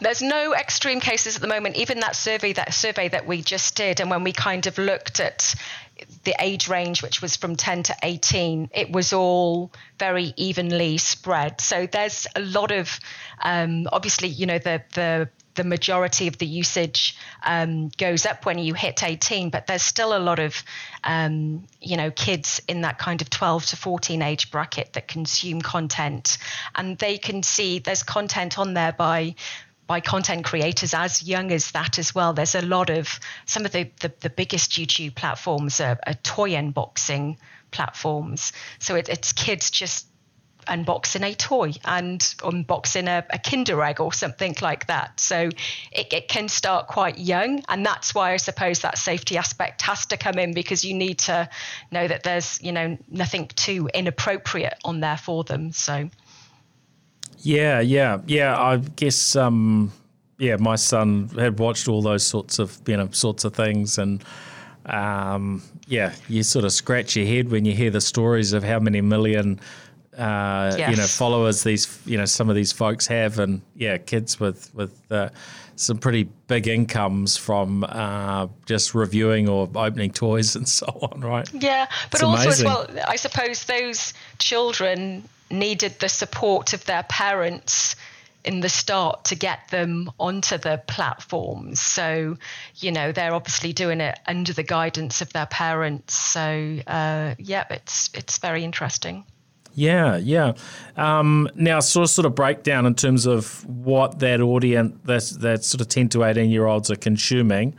There's 0.00 0.22
no 0.22 0.54
extreme 0.54 1.00
cases 1.00 1.36
at 1.36 1.42
the 1.42 1.48
moment. 1.48 1.76
Even 1.76 2.00
that 2.00 2.16
survey, 2.16 2.52
that 2.54 2.72
survey 2.72 3.08
that 3.08 3.26
we 3.26 3.42
just 3.42 3.76
did, 3.76 4.00
and 4.00 4.10
when 4.10 4.22
we 4.22 4.32
kind 4.32 4.66
of 4.66 4.78
looked 4.78 5.20
at 5.20 5.54
the 6.24 6.34
age 6.40 6.68
range, 6.68 7.02
which 7.02 7.20
was 7.20 7.36
from 7.36 7.56
10 7.56 7.82
to 7.84 7.96
18, 8.02 8.70
it 8.72 8.90
was 8.90 9.12
all 9.12 9.70
very 9.98 10.32
evenly 10.36 10.96
spread. 10.96 11.60
So 11.60 11.86
there's 11.86 12.26
a 12.34 12.40
lot 12.40 12.70
of, 12.70 12.98
um, 13.42 13.86
obviously, 13.92 14.28
you 14.28 14.46
know, 14.46 14.58
the 14.58 14.82
the 14.94 15.28
the 15.54 15.64
majority 15.64 16.28
of 16.28 16.38
the 16.38 16.46
usage 16.46 17.16
um, 17.44 17.88
goes 17.98 18.26
up 18.26 18.46
when 18.46 18.58
you 18.58 18.74
hit 18.74 19.02
18, 19.02 19.50
but 19.50 19.66
there's 19.66 19.82
still 19.82 20.16
a 20.16 20.18
lot 20.18 20.38
of, 20.38 20.62
um, 21.04 21.64
you 21.80 21.96
know, 21.96 22.10
kids 22.10 22.60
in 22.68 22.82
that 22.82 22.98
kind 22.98 23.20
of 23.20 23.30
12 23.30 23.66
to 23.66 23.76
14 23.76 24.22
age 24.22 24.50
bracket 24.50 24.92
that 24.92 25.08
consume 25.08 25.60
content, 25.60 26.38
and 26.74 26.98
they 26.98 27.18
can 27.18 27.42
see 27.42 27.78
there's 27.78 28.02
content 28.02 28.58
on 28.58 28.74
there 28.74 28.92
by 28.92 29.34
by 29.86 29.98
content 29.98 30.44
creators 30.44 30.94
as 30.94 31.24
young 31.24 31.50
as 31.50 31.72
that 31.72 31.98
as 31.98 32.14
well. 32.14 32.32
There's 32.32 32.54
a 32.54 32.62
lot 32.62 32.90
of 32.90 33.18
some 33.46 33.64
of 33.64 33.72
the 33.72 33.90
the, 34.00 34.12
the 34.20 34.30
biggest 34.30 34.70
YouTube 34.70 35.16
platforms 35.16 35.80
are, 35.80 35.98
are, 36.06 36.14
toy 36.14 36.50
unboxing 36.50 37.38
platforms. 37.72 38.52
So 38.78 38.94
it, 38.94 39.08
it's 39.08 39.32
kids 39.32 39.70
just 39.70 40.06
unboxing 40.70 41.24
a 41.24 41.34
toy 41.34 41.72
and 41.84 42.20
unboxing 42.20 43.08
a, 43.08 43.26
a 43.30 43.38
Kinder 43.38 43.82
egg 43.82 44.00
or 44.00 44.12
something 44.12 44.54
like 44.62 44.86
that. 44.86 45.18
So 45.20 45.50
it, 45.92 46.12
it 46.12 46.28
can 46.28 46.48
start 46.48 46.86
quite 46.86 47.18
young, 47.18 47.62
and 47.68 47.84
that's 47.84 48.14
why 48.14 48.32
I 48.32 48.36
suppose 48.36 48.80
that 48.80 48.96
safety 48.96 49.36
aspect 49.36 49.82
has 49.82 50.06
to 50.06 50.16
come 50.16 50.38
in 50.38 50.54
because 50.54 50.84
you 50.84 50.94
need 50.94 51.18
to 51.20 51.48
know 51.90 52.06
that 52.06 52.22
there's 52.22 52.60
you 52.62 52.72
know 52.72 52.96
nothing 53.08 53.48
too 53.48 53.88
inappropriate 53.92 54.78
on 54.84 55.00
there 55.00 55.18
for 55.18 55.44
them. 55.44 55.72
So. 55.72 56.08
Yeah, 57.42 57.80
yeah, 57.80 58.18
yeah. 58.26 58.60
I 58.60 58.76
guess, 58.76 59.34
um, 59.34 59.92
yeah, 60.38 60.56
my 60.56 60.76
son 60.76 61.28
had 61.38 61.58
watched 61.58 61.88
all 61.88 62.02
those 62.02 62.26
sorts 62.26 62.58
of 62.58 62.78
you 62.86 62.96
know 62.96 63.08
sorts 63.12 63.44
of 63.44 63.54
things, 63.54 63.98
and 63.98 64.22
um, 64.86 65.62
yeah, 65.86 66.12
you 66.28 66.42
sort 66.42 66.64
of 66.64 66.72
scratch 66.72 67.16
your 67.16 67.26
head 67.26 67.50
when 67.50 67.64
you 67.64 67.74
hear 67.74 67.90
the 67.90 68.00
stories 68.00 68.52
of 68.52 68.62
how 68.62 68.78
many 68.78 69.00
million. 69.00 69.60
Uh, 70.20 70.74
yes. 70.76 70.90
You 70.90 70.96
know, 70.96 71.06
followers 71.06 71.62
these 71.62 71.98
you 72.04 72.18
know 72.18 72.26
some 72.26 72.50
of 72.50 72.56
these 72.56 72.72
folks 72.72 73.06
have, 73.06 73.38
and 73.38 73.62
yeah, 73.74 73.96
kids 73.96 74.38
with 74.38 74.72
with 74.74 74.92
uh, 75.10 75.30
some 75.76 75.96
pretty 75.96 76.24
big 76.46 76.68
incomes 76.68 77.38
from 77.38 77.84
uh, 77.88 78.46
just 78.66 78.94
reviewing 78.94 79.48
or 79.48 79.68
opening 79.74 80.12
toys 80.12 80.54
and 80.56 80.68
so 80.68 80.86
on, 80.86 81.20
right? 81.22 81.48
Yeah, 81.54 81.86
but 82.10 82.20
it's 82.20 82.22
also 82.22 82.42
amazing. 82.42 82.66
as 82.66 82.72
well, 82.72 83.04
I 83.08 83.16
suppose 83.16 83.64
those 83.64 84.12
children 84.38 85.26
needed 85.50 85.98
the 86.00 86.08
support 86.08 86.74
of 86.74 86.84
their 86.84 87.02
parents 87.04 87.96
in 88.44 88.60
the 88.60 88.68
start 88.68 89.24
to 89.26 89.34
get 89.34 89.68
them 89.68 90.10
onto 90.18 90.56
the 90.56 90.82
platforms. 90.86 91.80
So, 91.80 92.36
you 92.76 92.92
know, 92.92 93.12
they're 93.12 93.34
obviously 93.34 93.72
doing 93.72 94.00
it 94.00 94.18
under 94.26 94.52
the 94.52 94.62
guidance 94.62 95.20
of 95.20 95.32
their 95.32 95.46
parents. 95.46 96.14
So, 96.14 96.78
uh, 96.86 97.34
yeah, 97.38 97.64
it's 97.70 98.10
it's 98.14 98.38
very 98.38 98.64
interesting. 98.64 99.24
Yeah, 99.74 100.16
yeah. 100.16 100.54
Um, 100.96 101.48
now, 101.54 101.80
sort 101.80 102.04
of, 102.04 102.10
sort 102.10 102.26
of 102.26 102.34
breakdown 102.34 102.86
in 102.86 102.94
terms 102.94 103.26
of 103.26 103.64
what 103.66 104.18
that 104.18 104.40
audience, 104.40 104.96
that, 105.04 105.40
that 105.40 105.64
sort 105.64 105.80
of 105.80 105.88
10 105.88 106.08
to 106.10 106.24
18 106.24 106.50
year 106.50 106.66
olds 106.66 106.90
are 106.90 106.96
consuming. 106.96 107.74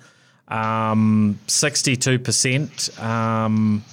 Um, 0.48 1.40
62% 1.48 3.02
um, 3.02 3.84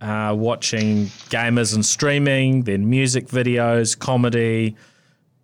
uh, 0.00 0.34
watching 0.36 1.06
gamers 1.30 1.74
and 1.74 1.84
streaming, 1.84 2.62
then 2.62 2.88
music 2.88 3.26
videos, 3.26 3.98
comedy, 3.98 4.76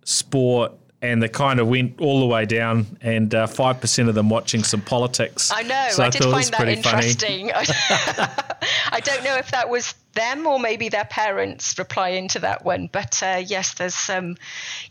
sport, 0.05 0.73
and 1.03 1.23
they 1.23 1.29
kind 1.29 1.61
of 1.61 1.69
went 1.69 2.01
all 2.01 2.21
the 2.21 2.27
way 2.27 2.47
down, 2.47 2.87
and 3.01 3.35
uh, 3.35 3.47
five 3.47 3.77
uh, 3.77 3.81
percent 3.81 4.09
of 4.09 4.15
them 4.15 4.31
watching 4.31 4.65
some 4.65 4.81
politics. 4.81 5.53
I 5.55 5.63
know. 5.63 5.89
So 5.91 6.03
I, 6.03 6.07
I 6.07 6.11
did 6.11 6.23
find 6.23 6.45
that 6.45 6.69
interesting. 6.69 7.51
I 7.55 9.01
don't 9.05 9.23
know 9.25 9.37
if 9.37 9.51
that 9.51 9.69
was 9.69 9.95
them 10.17 10.47
or 10.47 10.59
maybe 10.59 10.89
their 10.89 11.05
parents 11.05 11.79
replying 11.79 12.27
to 12.29 12.41
that 12.41 12.65
one, 12.65 12.89
but 12.91 13.23
uh, 13.23 13.41
yes, 13.45 13.75
there's 13.75 13.95
some 13.95 14.37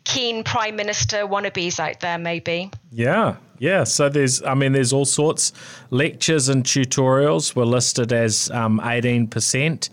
keen 0.05 0.43
prime 0.43 0.77
minister 0.77 1.27
wannabes 1.27 1.79
out 1.79 1.99
there, 1.99 2.17
maybe. 2.17 2.71
Yeah, 2.91 3.35
yeah. 3.59 3.83
So 3.83 4.07
there's, 4.07 4.41
I 4.43 4.53
mean, 4.53 4.71
there's 4.71 4.93
all 4.93 5.05
sorts. 5.05 5.51
Lectures 5.89 6.47
and 6.47 6.63
tutorials 6.63 7.55
were 7.55 7.65
listed 7.65 8.13
as 8.13 8.49
um, 8.51 8.79
eighteen 8.83 9.27
percent 9.27 9.89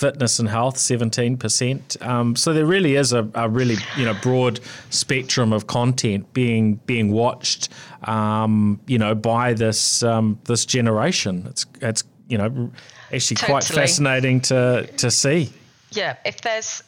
fitness 0.00 0.38
and 0.38 0.48
health, 0.48 0.76
17%. 0.76 2.06
Um, 2.06 2.34
so 2.34 2.52
there 2.54 2.64
really 2.64 2.96
is 2.96 3.12
a, 3.12 3.28
a, 3.34 3.48
really 3.48 3.76
you 3.96 4.04
know 4.06 4.14
broad 4.22 4.60
spectrum 4.88 5.52
of 5.52 5.66
content 5.66 6.32
being 6.32 6.76
being 6.86 7.12
watched, 7.12 7.68
um, 8.04 8.80
you 8.86 8.98
know, 8.98 9.14
by 9.14 9.52
this 9.52 10.02
um, 10.02 10.38
this 10.44 10.64
generation. 10.64 11.46
It's 11.48 11.66
it's 11.82 12.02
you 12.30 12.38
know 12.38 12.70
actually 13.12 13.36
totally. 13.36 13.60
quite 13.60 13.64
fascinating 13.64 14.40
to 14.42 14.88
to 14.96 15.10
see. 15.10 15.52
Yeah, 15.90 16.16
if 16.24 16.40
there's 16.40 16.82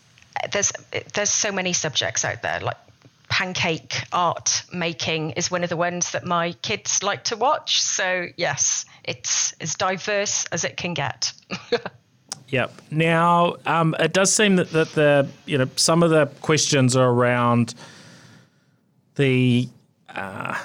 there's 0.53 0.73
there's 1.13 1.31
so 1.31 1.53
many 1.53 1.73
subjects 1.73 2.25
out 2.25 2.43
there 2.43 2.61
like 2.61 2.77
pancake 3.29 4.03
art 4.13 4.63
making 4.73 5.31
is 5.31 5.51
one 5.51 5.63
of 5.63 5.71
the 5.71 5.77
ones 5.77 6.13
that 6.13 6.25
my 6.25 6.53
kids 6.63 7.03
like 7.03 7.25
to 7.25 7.37
watch. 7.37 7.81
So 7.81 8.27
yes, 8.37 8.85
it's 9.05 9.53
as 9.55 9.75
diverse 9.75 10.45
as 10.47 10.65
it 10.65 10.77
can 10.77 10.95
get. 10.95 11.33
Yep. 12.53 12.83
Now, 12.91 13.57
um, 13.65 13.97
it 13.99 14.13
does 14.13 14.31
seem 14.31 14.57
that, 14.57 14.71
that 14.73 14.91
the 14.91 15.27
you 15.47 15.57
know 15.57 15.69
some 15.77 16.03
of 16.03 16.11
the 16.11 16.27
questions 16.43 16.95
are 16.95 17.11
around 17.11 17.75
the 19.15 19.71
uh, 20.11 20.59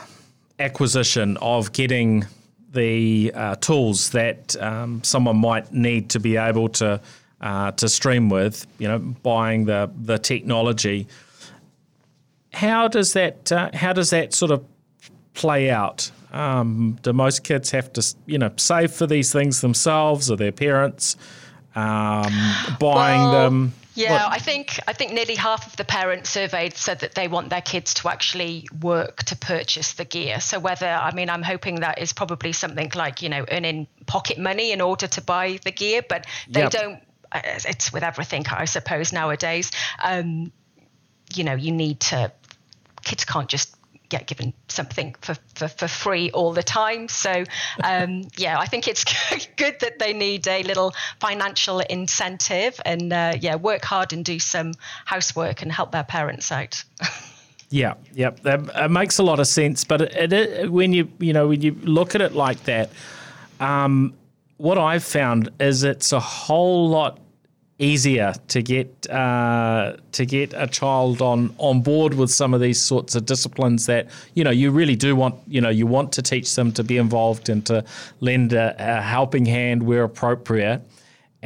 acquisition 0.59 1.37
of 1.37 1.71
getting 1.71 2.25
the 2.71 3.31
uh, 3.33 3.55
tools 3.55 4.11
that 4.11 4.55
um, 4.61 5.03
someone 5.03 5.37
might 5.37 5.71
need 5.73 6.09
to 6.11 6.19
be 6.19 6.37
able 6.37 6.69
to 6.69 7.01
uh, 7.41 7.71
to 7.71 7.89
stream 7.89 8.29
with. 8.29 8.65
You 8.79 8.87
know, 8.87 8.99
buying 8.99 9.65
the 9.65 9.91
the 9.99 10.17
technology. 10.17 11.07
How 12.53 12.87
does 12.87 13.13
that 13.13 13.51
uh, 13.51 13.69
How 13.73 13.93
does 13.93 14.09
that 14.09 14.33
sort 14.33 14.51
of 14.51 14.65
play 15.33 15.69
out? 15.69 16.11
Um, 16.33 16.99
do 17.03 17.13
most 17.13 17.43
kids 17.43 17.71
have 17.71 17.93
to 17.93 18.15
you 18.25 18.37
know 18.37 18.51
save 18.57 18.91
for 18.91 19.07
these 19.07 19.31
things 19.31 19.61
themselves 19.61 20.29
or 20.29 20.37
their 20.37 20.51
parents? 20.51 21.15
um, 21.77 22.33
buying 22.79 23.21
well, 23.21 23.31
them? 23.31 23.73
Yeah? 23.97 24.27
I 24.29 24.39
think 24.39 24.79
I 24.87 24.93
think 24.93 25.11
nearly 25.11 25.35
half 25.35 25.65
of 25.65 25.75
the 25.75 25.83
parents 25.83 26.29
surveyed 26.29 26.77
said 26.77 26.99
that 26.99 27.15
they 27.15 27.27
want 27.27 27.49
their 27.49 27.61
kids 27.61 27.95
to 27.95 28.09
actually 28.09 28.67
work 28.81 29.23
to 29.23 29.35
purchase 29.35 29.93
the 29.93 30.05
gear. 30.05 30.39
So 30.39 30.59
whether 30.59 30.87
I 30.87 31.13
mean 31.13 31.29
I'm 31.29 31.41
hoping 31.41 31.79
that 31.81 31.99
is 31.99 32.13
probably 32.13 32.53
something 32.53 32.91
like 32.93 33.23
you 33.23 33.29
know 33.29 33.45
earning 33.49 33.87
pocket 34.05 34.37
money 34.37 34.71
in 34.71 34.81
order 34.81 35.07
to 35.07 35.21
buy 35.21 35.59
the 35.63 35.71
gear, 35.71 36.03
but 36.07 36.25
they 36.47 36.67
don't. 36.69 37.01
It's 37.33 37.91
with 37.91 38.03
everything, 38.03 38.45
I 38.49 38.65
suppose 38.65 39.11
nowadays. 39.11 39.71
Um, 40.01 40.51
you 41.33 41.43
know, 41.43 41.55
you 41.55 41.71
need 41.71 41.99
to. 42.01 42.31
Kids 43.03 43.25
can't 43.25 43.49
just 43.49 43.76
get 44.09 44.27
given 44.27 44.53
something 44.67 45.15
for, 45.21 45.35
for, 45.55 45.67
for 45.67 45.87
free 45.87 46.31
all 46.31 46.53
the 46.53 46.63
time. 46.63 47.07
So, 47.07 47.43
um, 47.83 48.27
yeah, 48.37 48.59
I 48.59 48.65
think 48.65 48.87
it's 48.87 49.03
good 49.57 49.79
that 49.81 49.99
they 49.99 50.13
need 50.13 50.47
a 50.47 50.63
little 50.63 50.93
financial 51.19 51.79
incentive 51.79 52.79
and, 52.85 53.11
uh, 53.11 53.33
yeah, 53.39 53.55
work 53.55 53.83
hard 53.83 54.13
and 54.13 54.23
do 54.23 54.39
some 54.39 54.73
housework 55.05 55.61
and 55.61 55.71
help 55.71 55.91
their 55.91 56.03
parents 56.03 56.51
out. 56.51 56.83
yeah, 57.69 57.95
yeah, 58.13 58.31
that 58.43 58.91
makes 58.91 59.17
a 59.17 59.23
lot 59.23 59.39
of 59.39 59.47
sense. 59.47 59.83
But 59.83 60.01
it, 60.01 60.33
it, 60.33 60.71
when 60.71 60.93
you 60.93 61.09
you 61.19 61.33
know 61.33 61.49
when 61.49 61.61
you 61.61 61.73
look 61.83 62.15
at 62.15 62.21
it 62.21 62.33
like 62.33 62.63
that, 62.63 62.91
um, 63.59 64.13
what 64.57 64.77
I've 64.77 65.03
found 65.03 65.49
is 65.59 65.83
it's 65.83 66.11
a 66.11 66.19
whole 66.19 66.89
lot 66.89 67.19
easier 67.79 68.33
to 68.47 68.61
get 68.61 69.09
uh, 69.09 69.95
to 70.11 70.25
get 70.25 70.53
a 70.55 70.67
child 70.67 71.21
on 71.21 71.53
on 71.57 71.81
board 71.81 72.13
with 72.15 72.31
some 72.31 72.53
of 72.53 72.61
these 72.61 72.81
sorts 72.81 73.15
of 73.15 73.25
disciplines 73.25 73.85
that 73.85 74.07
you 74.33 74.43
know 74.43 74.49
you 74.51 74.71
really 74.71 74.95
do 74.95 75.15
want 75.15 75.35
you 75.47 75.61
know 75.61 75.69
you 75.69 75.85
want 75.85 76.11
to 76.11 76.21
teach 76.21 76.55
them 76.55 76.71
to 76.71 76.83
be 76.83 76.97
involved 76.97 77.49
and 77.49 77.65
to 77.65 77.83
lend 78.19 78.53
a, 78.53 78.75
a 78.79 79.01
helping 79.01 79.45
hand 79.45 79.83
where 79.83 80.03
appropriate 80.03 80.81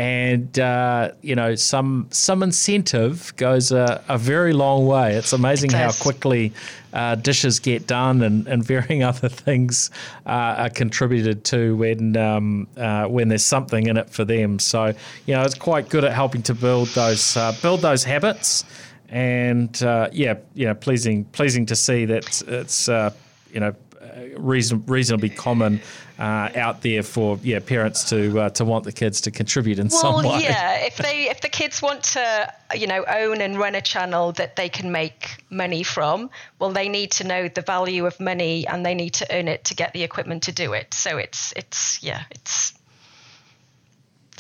and 0.01 0.57
uh, 0.57 1.11
you 1.21 1.35
know 1.35 1.53
some 1.53 2.07
some 2.09 2.41
incentive 2.41 3.35
goes 3.35 3.71
a, 3.71 4.03
a 4.09 4.17
very 4.17 4.51
long 4.51 4.87
way. 4.87 5.13
It's 5.13 5.31
amazing 5.31 5.69
how 5.69 5.91
quickly 5.91 6.53
uh, 6.91 7.13
dishes 7.13 7.59
get 7.59 7.85
done 7.85 8.23
and, 8.23 8.47
and 8.47 8.65
varying 8.73 9.03
other 9.03 9.29
things 9.29 9.91
uh, 10.25 10.55
are 10.57 10.69
contributed 10.71 11.43
to 11.45 11.75
when 11.75 12.17
um, 12.17 12.67
uh, 12.77 13.05
when 13.05 13.27
there's 13.27 13.45
something 13.45 13.85
in 13.85 13.95
it 13.95 14.09
for 14.09 14.25
them. 14.25 14.57
So 14.57 14.85
you 15.27 15.35
know 15.35 15.43
it's 15.43 15.53
quite 15.53 15.89
good 15.89 16.03
at 16.03 16.13
helping 16.13 16.41
to 16.43 16.55
build 16.55 16.87
those 16.89 17.37
uh, 17.37 17.53
build 17.61 17.81
those 17.81 18.03
habits. 18.03 18.65
And 19.09 19.83
uh, 19.83 20.09
yeah, 20.11 20.39
yeah, 20.55 20.73
pleasing 20.73 21.25
pleasing 21.25 21.67
to 21.67 21.75
see 21.75 22.05
that 22.05 22.41
it's 22.47 22.87
you 22.87 23.59
know 23.59 23.75
reason, 24.37 24.83
reasonably 24.85 25.29
common 25.29 25.81
uh, 26.19 26.49
out 26.55 26.81
there 26.81 27.03
for 27.03 27.39
yeah 27.41 27.59
parents 27.59 28.09
to 28.09 28.39
uh, 28.39 28.49
to 28.51 28.65
want 28.65 28.83
the 28.83 28.91
kids 28.91 29.21
to 29.21 29.31
contribute 29.31 29.79
in 29.79 29.87
well, 29.87 30.01
some 30.01 30.15
way. 30.17 30.29
Well, 30.29 30.41
yeah, 30.41 30.85
if 30.85 30.97
they 31.05 31.29
if 31.29 31.41
the 31.41 31.49
kids 31.49 31.81
want 31.81 32.03
to 32.03 32.53
you 32.75 32.87
know 32.87 33.03
own 33.07 33.41
and 33.41 33.57
run 33.57 33.75
a 33.75 33.81
channel 33.81 34.31
that 34.33 34.55
they 34.55 34.69
can 34.69 34.91
make 34.91 35.43
money 35.49 35.83
from, 35.83 36.29
well, 36.59 36.71
they 36.71 36.89
need 36.89 37.11
to 37.11 37.23
know 37.23 37.47
the 37.47 37.61
value 37.61 38.05
of 38.05 38.19
money 38.19 38.67
and 38.67 38.85
they 38.85 38.95
need 38.95 39.13
to 39.15 39.27
earn 39.35 39.47
it 39.47 39.63
to 39.65 39.75
get 39.75 39.93
the 39.93 40.03
equipment 40.03 40.43
to 40.43 40.51
do 40.51 40.73
it. 40.73 40.93
So 40.93 41.17
it's 41.17 41.53
it's 41.55 42.03
yeah 42.03 42.23
it's 42.31 42.73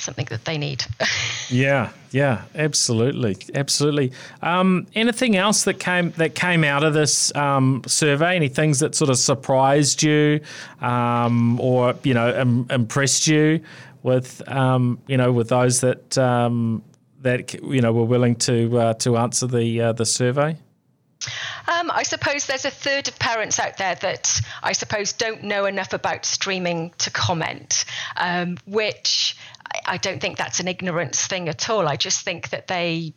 something 0.01 0.25
that 0.29 0.45
they 0.45 0.57
need. 0.57 0.83
yeah, 1.49 1.91
yeah, 2.11 2.43
absolutely, 2.55 3.37
absolutely. 3.53 4.11
Um, 4.41 4.87
anything 4.95 5.35
else 5.35 5.63
that 5.63 5.79
came 5.79 6.11
that 6.11 6.35
came 6.35 6.63
out 6.63 6.83
of 6.83 6.93
this 6.93 7.33
um, 7.35 7.83
survey? 7.87 8.35
Any 8.35 8.49
things 8.49 8.79
that 8.79 8.95
sort 8.95 9.09
of 9.09 9.17
surprised 9.17 10.03
you, 10.03 10.41
um, 10.81 11.59
or 11.59 11.95
you 12.03 12.13
know, 12.13 12.35
Im- 12.35 12.67
impressed 12.69 13.27
you 13.27 13.61
with 14.03 14.47
um, 14.47 14.99
you 15.07 15.17
know 15.17 15.31
with 15.31 15.49
those 15.49 15.81
that 15.81 16.17
um, 16.17 16.83
that 17.21 17.53
you 17.53 17.81
know 17.81 17.93
were 17.93 18.05
willing 18.05 18.35
to 18.35 18.77
uh, 18.77 18.93
to 18.95 19.17
answer 19.17 19.47
the 19.47 19.81
uh, 19.81 19.93
the 19.93 20.05
survey? 20.05 20.57
Um, 21.67 21.91
I 21.91 22.03
suppose 22.03 22.47
there's 22.47 22.65
a 22.65 22.71
third 22.71 23.07
of 23.07 23.19
parents 23.19 23.59
out 23.59 23.77
there 23.77 23.95
that 23.95 24.41
I 24.63 24.71
suppose 24.71 25.13
don't 25.13 25.43
know 25.43 25.65
enough 25.65 25.93
about 25.93 26.25
streaming 26.25 26.91
to 26.97 27.11
comment, 27.11 27.85
um, 28.17 28.57
which 28.65 29.37
I 29.85 29.97
don't 29.97 30.21
think 30.21 30.37
that's 30.37 30.59
an 30.59 30.67
ignorance 30.67 31.25
thing 31.25 31.49
at 31.49 31.69
all. 31.69 31.87
I 31.87 31.95
just 31.95 32.21
think 32.21 32.49
that 32.49 32.67
they 32.67 33.13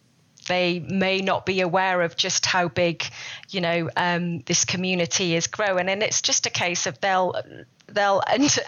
they 0.46 0.80
may 0.80 1.20
not 1.20 1.46
be 1.46 1.62
aware 1.62 2.02
of 2.02 2.16
just 2.16 2.44
how 2.44 2.68
big, 2.68 3.02
you 3.48 3.62
know, 3.62 3.88
um, 3.96 4.40
this 4.40 4.66
community 4.66 5.34
is 5.34 5.46
growing, 5.46 5.88
and 5.88 6.02
it's 6.02 6.20
just 6.20 6.46
a 6.46 6.50
case 6.50 6.86
of 6.86 7.00
they'll 7.00 7.34
they'll 7.86 8.22
and 8.26 8.58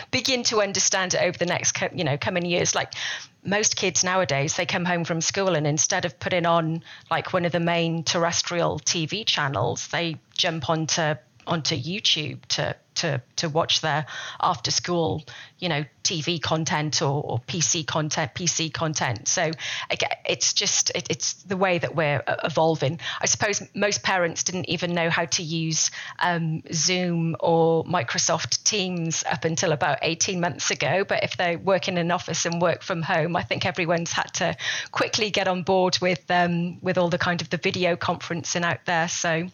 begin 0.10 0.42
to 0.44 0.60
understand 0.60 1.14
it 1.14 1.22
over 1.22 1.36
the 1.36 1.46
next, 1.46 1.76
you 1.94 2.04
know, 2.04 2.16
coming 2.16 2.44
years. 2.44 2.74
Like 2.74 2.92
most 3.44 3.76
kids 3.76 4.04
nowadays, 4.04 4.56
they 4.56 4.66
come 4.66 4.84
home 4.84 5.04
from 5.04 5.20
school 5.20 5.54
and 5.54 5.66
instead 5.66 6.04
of 6.04 6.18
putting 6.18 6.46
on 6.46 6.82
like 7.10 7.32
one 7.32 7.44
of 7.44 7.52
the 7.52 7.60
main 7.60 8.04
terrestrial 8.04 8.78
TV 8.80 9.26
channels, 9.26 9.88
they 9.88 10.18
jump 10.36 10.68
onto 10.70 11.14
onto 11.46 11.76
YouTube 11.76 12.44
to 12.46 12.76
to 12.94 13.20
to 13.36 13.48
watch 13.48 13.80
their 13.80 14.06
after 14.40 14.70
school, 14.70 15.24
you 15.58 15.68
know, 15.68 15.84
TV 16.02 16.40
content 16.40 17.02
or, 17.02 17.22
or 17.22 17.38
PC 17.40 17.86
content, 17.86 18.32
PC 18.34 18.72
content. 18.72 19.28
So 19.28 19.50
it's 20.26 20.52
just 20.52 20.90
it, 20.94 21.08
it's 21.10 21.34
the 21.44 21.56
way 21.56 21.78
that 21.78 21.94
we're 21.94 22.22
evolving. 22.44 23.00
I 23.20 23.26
suppose 23.26 23.62
most 23.74 24.02
parents 24.02 24.44
didn't 24.44 24.68
even 24.68 24.92
know 24.92 25.10
how 25.10 25.24
to 25.24 25.42
use 25.42 25.90
um, 26.20 26.62
Zoom 26.72 27.36
or 27.40 27.84
Microsoft 27.84 28.62
Teams 28.64 29.24
up 29.30 29.44
until 29.44 29.72
about 29.72 29.98
18 30.02 30.40
months 30.40 30.70
ago. 30.70 31.04
But 31.04 31.24
if 31.24 31.36
they 31.36 31.56
work 31.56 31.88
in 31.88 31.98
an 31.98 32.10
office 32.10 32.46
and 32.46 32.60
work 32.60 32.82
from 32.82 33.02
home, 33.02 33.36
I 33.36 33.42
think 33.42 33.66
everyone's 33.66 34.12
had 34.12 34.32
to 34.34 34.56
quickly 34.92 35.30
get 35.30 35.48
on 35.48 35.62
board 35.62 35.98
with 36.00 36.30
um, 36.30 36.78
with 36.80 36.98
all 36.98 37.08
the 37.08 37.18
kind 37.18 37.40
of 37.42 37.50
the 37.50 37.56
video 37.56 37.96
conferencing 37.96 38.62
out 38.62 38.84
there. 38.86 39.08
So 39.08 39.48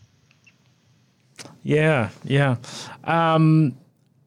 yeah, 1.63 2.11
yeah. 2.25 2.57
Um, 3.05 3.77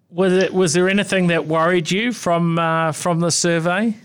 was 0.10 0.34
it 0.34 0.54
was 0.54 0.74
there 0.74 0.90
anything 0.90 1.28
that 1.28 1.48
worried 1.48 1.90
you 1.90 2.14
from 2.14 2.60
uh, 2.60 2.92
from 2.92 3.20
the 3.20 3.32
survey? 3.32 3.96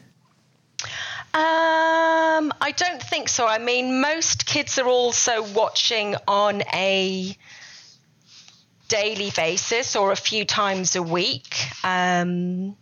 Um, 1.34 2.52
I 2.60 2.72
don't 2.74 3.02
think 3.02 3.28
so. 3.28 3.46
I 3.46 3.58
mean, 3.58 4.00
most 4.00 4.46
kids 4.46 4.78
are 4.78 4.88
also 4.88 5.42
watching 5.52 6.16
on 6.26 6.62
a 6.72 7.36
daily 8.88 9.30
basis 9.36 9.94
or 9.94 10.10
a 10.10 10.16
few 10.16 10.44
times 10.44 10.96
a 10.96 11.02
week. 11.02 11.54
Um, 11.84 12.76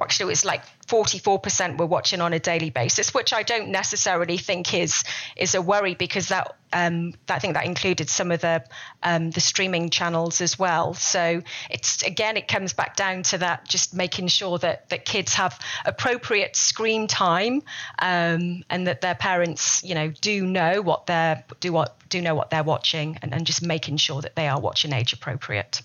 actually, 0.00 0.24
it 0.24 0.28
was 0.28 0.44
like 0.44 0.62
44% 0.86 1.78
were 1.78 1.86
watching 1.86 2.20
on 2.20 2.32
a 2.32 2.38
daily 2.38 2.70
basis, 2.70 3.14
which 3.14 3.32
I 3.32 3.42
don't 3.42 3.68
necessarily 3.68 4.38
think 4.38 4.74
is 4.74 5.04
is 5.36 5.54
a 5.54 5.62
worry 5.62 5.94
because 5.94 6.28
that 6.28 6.56
um, 6.72 7.14
I 7.28 7.38
think 7.38 7.54
that 7.54 7.64
included 7.64 8.10
some 8.10 8.30
of 8.30 8.40
the 8.40 8.64
um, 9.02 9.30
the 9.30 9.40
streaming 9.40 9.90
channels 9.90 10.40
as 10.40 10.58
well. 10.58 10.94
So 10.94 11.42
it's 11.70 12.02
again, 12.02 12.36
it 12.36 12.48
comes 12.48 12.72
back 12.72 12.96
down 12.96 13.22
to 13.24 13.38
that, 13.38 13.66
just 13.68 13.94
making 13.94 14.28
sure 14.28 14.58
that 14.58 14.88
that 14.90 15.04
kids 15.04 15.34
have 15.34 15.58
appropriate 15.86 16.56
screen 16.56 17.06
time, 17.06 17.62
um, 18.00 18.64
and 18.68 18.86
that 18.86 19.00
their 19.00 19.14
parents, 19.14 19.82
you 19.84 19.94
know, 19.94 20.08
do 20.20 20.44
know 20.46 20.82
what 20.82 21.06
they're 21.06 21.44
do 21.60 21.72
what 21.72 21.96
do 22.08 22.20
know 22.20 22.34
what 22.34 22.50
they're 22.50 22.64
watching, 22.64 23.18
and, 23.22 23.32
and 23.32 23.46
just 23.46 23.62
making 23.62 23.96
sure 23.96 24.20
that 24.20 24.34
they 24.36 24.48
are 24.48 24.60
watching 24.60 24.92
age 24.92 25.12
appropriate 25.12 25.80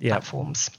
platforms. 0.00 0.70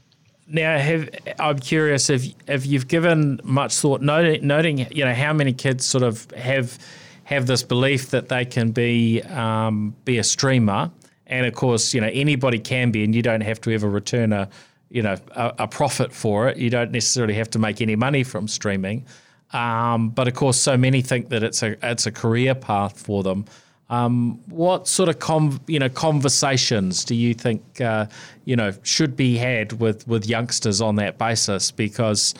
Now, 0.49 0.77
have 0.77 1.09
I'm 1.39 1.59
curious 1.59 2.09
if 2.09 2.33
if 2.47 2.65
you've 2.65 2.87
given 2.87 3.41
much 3.43 3.75
thought 3.75 4.01
noting, 4.01 4.47
noting 4.47 4.87
you 4.91 5.03
know 5.03 5.13
how 5.13 5.33
many 5.33 5.51
kids 5.51 5.85
sort 5.85 6.03
of 6.03 6.29
have 6.31 6.77
have 7.25 7.47
this 7.47 7.63
belief 7.63 8.11
that 8.11 8.29
they 8.29 8.45
can 8.45 8.71
be 8.71 9.21
um, 9.23 9.93
be 10.05 10.17
a 10.17 10.23
streamer, 10.23 10.89
and 11.25 11.45
of 11.45 11.53
course 11.53 11.93
you 11.93 11.99
know 11.99 12.09
anybody 12.13 12.59
can 12.59 12.91
be, 12.91 13.03
and 13.03 13.13
you 13.13 13.21
don't 13.21 13.41
have 13.41 13.59
to 13.61 13.73
ever 13.73 13.89
return 13.89 14.31
a 14.31 14.47
you 14.89 15.01
know 15.01 15.17
a, 15.31 15.53
a 15.59 15.67
profit 15.67 16.13
for 16.13 16.47
it. 16.47 16.55
You 16.55 16.69
don't 16.69 16.91
necessarily 16.91 17.33
have 17.33 17.49
to 17.51 17.59
make 17.59 17.81
any 17.81 17.97
money 17.97 18.23
from 18.23 18.47
streaming, 18.47 19.05
um, 19.51 20.11
but 20.11 20.29
of 20.29 20.33
course 20.35 20.57
so 20.57 20.77
many 20.77 21.01
think 21.01 21.27
that 21.27 21.43
it's 21.43 21.61
a 21.61 21.75
it's 21.85 22.05
a 22.05 22.11
career 22.11 22.55
path 22.55 22.97
for 22.97 23.21
them. 23.21 23.43
Um, 23.89 24.41
what 24.47 24.87
sort 24.87 25.07
of 25.07 25.19
com, 25.19 25.61
you 25.67 25.79
know 25.79 25.89
conversations 25.89 27.05
do 27.05 27.15
you 27.15 27.33
think 27.33 27.79
uh, 27.79 28.07
you 28.45 28.55
know 28.55 28.73
should 28.83 29.15
be 29.15 29.37
had 29.37 29.73
with 29.79 30.07
with 30.07 30.27
youngsters 30.27 30.81
on 30.81 30.97
that 30.97 31.17
basis? 31.17 31.71
Because 31.71 32.33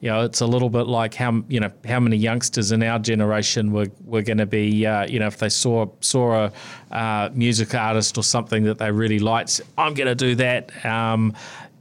you 0.00 0.10
know 0.10 0.22
it's 0.22 0.40
a 0.40 0.46
little 0.46 0.70
bit 0.70 0.86
like 0.86 1.14
how 1.14 1.42
you 1.48 1.60
know 1.60 1.70
how 1.86 2.00
many 2.00 2.16
youngsters 2.16 2.72
in 2.72 2.82
our 2.82 2.98
generation 2.98 3.72
were 3.72 3.88
were 4.04 4.22
going 4.22 4.38
to 4.38 4.46
be 4.46 4.86
uh, 4.86 5.06
you 5.06 5.18
know 5.18 5.26
if 5.26 5.38
they 5.38 5.48
saw 5.48 5.86
saw 6.00 6.46
a 6.46 6.52
uh, 6.94 7.30
music 7.34 7.74
artist 7.74 8.16
or 8.16 8.22
something 8.22 8.64
that 8.64 8.78
they 8.78 8.90
really 8.90 9.18
liked, 9.18 9.60
I'm 9.76 9.94
going 9.94 10.06
to 10.06 10.14
do 10.14 10.34
that. 10.36 10.84
Um, 10.86 11.34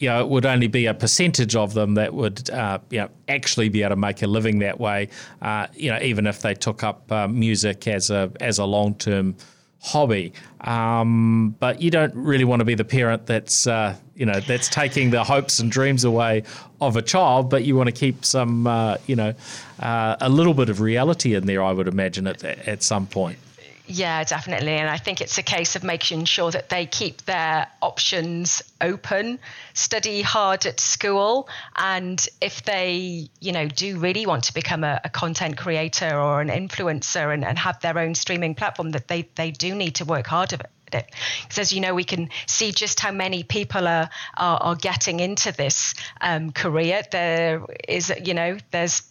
you 0.03 0.09
know, 0.09 0.19
it 0.19 0.27
would 0.27 0.45
only 0.45 0.67
be 0.67 0.85
a 0.85 0.93
percentage 0.93 1.55
of 1.55 1.73
them 1.73 1.93
that 1.93 2.13
would, 2.13 2.49
uh, 2.49 2.77
you 2.89 2.99
know, 2.99 3.09
actually 3.29 3.69
be 3.69 3.83
able 3.83 3.91
to 3.91 3.95
make 3.95 4.21
a 4.21 4.27
living 4.27 4.59
that 4.59 4.77
way. 4.77 5.07
Uh, 5.41 5.67
you 5.73 5.89
know, 5.89 5.97
even 6.01 6.27
if 6.27 6.41
they 6.41 6.53
took 6.53 6.83
up 6.83 7.09
uh, 7.09 7.25
music 7.29 7.87
as 7.87 8.09
a 8.09 8.29
as 8.41 8.59
a 8.59 8.65
long 8.65 8.95
term 8.95 9.33
hobby. 9.79 10.33
Um, 10.59 11.55
but 11.57 11.81
you 11.81 11.89
don't 11.89 12.13
really 12.15 12.43
want 12.43 12.59
to 12.59 12.65
be 12.65 12.75
the 12.75 12.83
parent 12.83 13.27
that's, 13.27 13.65
uh, 13.65 13.95
you 14.15 14.25
know, 14.25 14.41
that's 14.41 14.67
taking 14.67 15.11
the 15.11 15.23
hopes 15.23 15.59
and 15.59 15.71
dreams 15.71 16.03
away 16.03 16.43
of 16.81 16.97
a 16.97 17.01
child. 17.01 17.49
But 17.49 17.63
you 17.63 17.77
want 17.77 17.87
to 17.87 17.93
keep 17.93 18.25
some, 18.25 18.67
uh, 18.67 18.97
you 19.07 19.15
know, 19.15 19.33
uh, 19.79 20.17
a 20.19 20.27
little 20.27 20.53
bit 20.53 20.67
of 20.67 20.81
reality 20.81 21.33
in 21.33 21.47
there. 21.47 21.63
I 21.63 21.71
would 21.71 21.87
imagine 21.87 22.27
at 22.27 22.43
at 22.43 22.83
some 22.83 23.07
point. 23.07 23.37
Yeah, 23.85 24.23
definitely. 24.23 24.73
And 24.73 24.89
I 24.89 24.97
think 24.97 25.19
it's 25.19 25.37
a 25.37 25.43
case 25.43 25.75
of 25.75 25.83
making 25.83 26.23
sure 26.25 26.49
that 26.51 26.69
they 26.69 26.85
keep 26.85 27.23
their 27.23 27.67
options 27.81 28.61
open, 28.79 29.39
study 29.73 30.21
hard 30.21 30.65
at 30.65 30.79
school. 30.79 31.49
And 31.75 32.25
if 32.39 32.63
they, 32.63 33.29
you 33.41 33.51
know, 33.51 33.67
do 33.67 33.99
really 33.99 34.25
want 34.25 34.45
to 34.45 34.53
become 34.53 34.85
a, 34.85 35.01
a 35.03 35.09
content 35.09 35.57
creator 35.57 36.17
or 36.17 36.39
an 36.39 36.47
influencer 36.47 37.33
and, 37.33 37.43
and, 37.43 37.59
have 37.59 37.79
their 37.81 37.97
own 37.97 38.15
streaming 38.15 38.55
platform, 38.55 38.91
that 38.91 39.09
they, 39.09 39.27
they 39.35 39.51
do 39.51 39.75
need 39.75 39.95
to 39.95 40.05
work 40.05 40.27
hard 40.27 40.53
at 40.53 40.61
it 40.93 41.11
because 41.41 41.57
as 41.57 41.73
you 41.73 41.81
know, 41.81 41.95
we 41.95 42.03
can 42.03 42.29
see 42.45 42.71
just 42.71 42.99
how 42.99 43.11
many 43.11 43.43
people 43.43 43.87
are 43.87 44.09
are, 44.37 44.57
are 44.57 44.75
getting 44.75 45.19
into 45.19 45.51
this 45.51 45.95
um, 46.21 46.51
career. 46.51 47.01
There 47.11 47.65
is, 47.89 48.13
you 48.23 48.35
know, 48.35 48.57
there's 48.71 49.01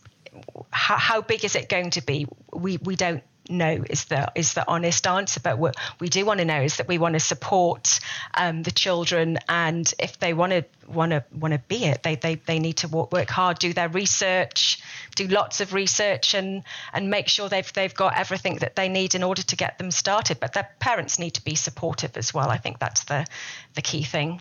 how, 0.70 0.96
how 0.96 1.20
big 1.20 1.44
is 1.44 1.56
it 1.56 1.68
going 1.68 1.90
to 1.90 2.00
be? 2.02 2.26
We 2.52 2.78
we 2.78 2.94
don't 2.94 3.22
know 3.48 3.84
is 3.90 4.04
the 4.06 4.30
is 4.34 4.54
the 4.54 4.66
honest 4.68 5.06
answer. 5.06 5.40
But 5.40 5.58
what 5.58 5.76
we 6.00 6.08
do 6.08 6.24
want 6.24 6.38
to 6.38 6.44
know 6.44 6.60
is 6.60 6.76
that 6.76 6.88
we 6.88 6.98
want 6.98 7.14
to 7.14 7.20
support 7.20 8.00
um, 8.34 8.62
the 8.62 8.70
children, 8.70 9.38
and 9.48 9.92
if 9.98 10.18
they 10.18 10.32
want 10.32 10.52
to 10.52 10.64
want 10.86 11.10
to 11.10 11.24
want 11.32 11.52
to 11.52 11.58
be 11.58 11.84
it, 11.84 12.02
they 12.02 12.16
they 12.16 12.36
they 12.36 12.58
need 12.58 12.78
to 12.78 12.88
work, 12.88 13.12
work 13.12 13.30
hard, 13.30 13.58
do 13.58 13.72
their 13.72 13.88
research, 13.88 14.82
do 15.16 15.26
lots 15.26 15.60
of 15.60 15.72
research, 15.72 16.34
and 16.34 16.62
and 16.92 17.10
make 17.10 17.28
sure 17.28 17.48
they've 17.48 17.72
they've 17.72 17.94
got 17.94 18.16
everything 18.16 18.56
that 18.56 18.76
they 18.76 18.88
need 18.88 19.14
in 19.14 19.22
order 19.22 19.42
to 19.42 19.56
get 19.56 19.78
them 19.78 19.90
started. 19.90 20.40
But 20.40 20.52
their 20.52 20.68
parents 20.78 21.18
need 21.18 21.34
to 21.34 21.44
be 21.44 21.54
supportive 21.54 22.16
as 22.16 22.32
well. 22.32 22.50
I 22.50 22.58
think 22.58 22.78
that's 22.78 23.04
the 23.04 23.26
the 23.74 23.82
key 23.82 24.02
thing. 24.02 24.40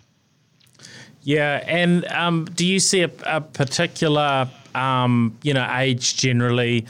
Yeah, 1.24 1.64
and 1.68 2.06
um, 2.06 2.46
do 2.46 2.66
you 2.66 2.80
see 2.80 3.02
a, 3.02 3.12
a 3.26 3.42
particular 3.42 4.50
um, 4.74 5.38
you 5.44 5.54
know 5.54 5.68
age 5.78 6.18
generally? 6.18 6.86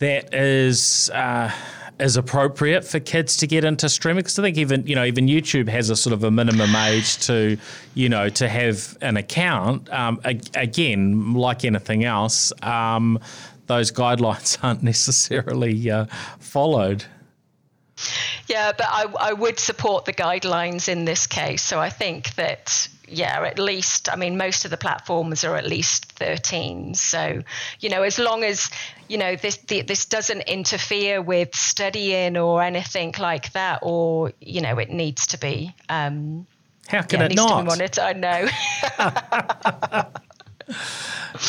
That 0.00 0.34
is 0.34 1.08
uh, 1.10 1.52
is 2.00 2.16
appropriate 2.16 2.84
for 2.84 2.98
kids 2.98 3.36
to 3.38 3.46
get 3.46 3.64
into 3.64 3.88
streaming? 3.88 4.20
Because 4.20 4.38
I 4.38 4.42
think 4.42 4.58
even 4.58 4.86
you 4.86 4.96
know 4.96 5.04
even 5.04 5.26
YouTube 5.26 5.68
has 5.68 5.88
a 5.88 5.96
sort 5.96 6.12
of 6.12 6.24
a 6.24 6.30
minimum 6.30 6.74
age 6.74 7.18
to 7.26 7.56
you 7.94 8.08
know 8.08 8.28
to 8.30 8.48
have 8.48 8.98
an 9.00 9.16
account. 9.16 9.90
Um, 9.92 10.20
again, 10.24 11.34
like 11.34 11.64
anything 11.64 12.04
else, 12.04 12.52
um, 12.62 13.18
those 13.66 13.92
guidelines 13.92 14.58
aren't 14.62 14.82
necessarily 14.82 15.90
uh, 15.90 16.06
followed. 16.40 17.04
Yeah, 18.48 18.72
but 18.72 18.86
I, 18.88 19.04
I 19.20 19.32
would 19.34 19.60
support 19.60 20.06
the 20.06 20.12
guidelines 20.12 20.88
in 20.88 21.04
this 21.04 21.26
case. 21.26 21.62
So 21.62 21.78
I 21.78 21.90
think 21.90 22.34
that 22.34 22.88
yeah, 23.10 23.44
at 23.44 23.58
least, 23.58 24.08
I 24.10 24.16
mean, 24.16 24.36
most 24.36 24.64
of 24.64 24.70
the 24.70 24.76
platforms 24.76 25.44
are 25.44 25.56
at 25.56 25.66
least 25.66 26.12
13. 26.12 26.94
So, 26.94 27.42
you 27.80 27.90
know, 27.90 28.02
as 28.02 28.18
long 28.18 28.44
as, 28.44 28.70
you 29.10 29.18
know, 29.18 29.34
this 29.34 29.56
the, 29.56 29.82
this 29.82 30.06
doesn't 30.06 30.42
interfere 30.42 31.20
with 31.20 31.52
studying 31.54 32.36
or 32.36 32.62
anything 32.62 33.12
like 33.18 33.52
that, 33.54 33.80
or, 33.82 34.32
you 34.40 34.60
know, 34.60 34.78
it 34.78 34.90
needs 34.90 35.26
to 35.28 35.38
be. 35.38 35.74
Um, 35.88 36.46
How 36.86 37.02
can 37.02 37.18
yeah, 37.18 37.26
it, 37.26 37.32
it 37.32 37.34
not? 37.34 37.98
I 37.98 38.12
know. 38.12 38.48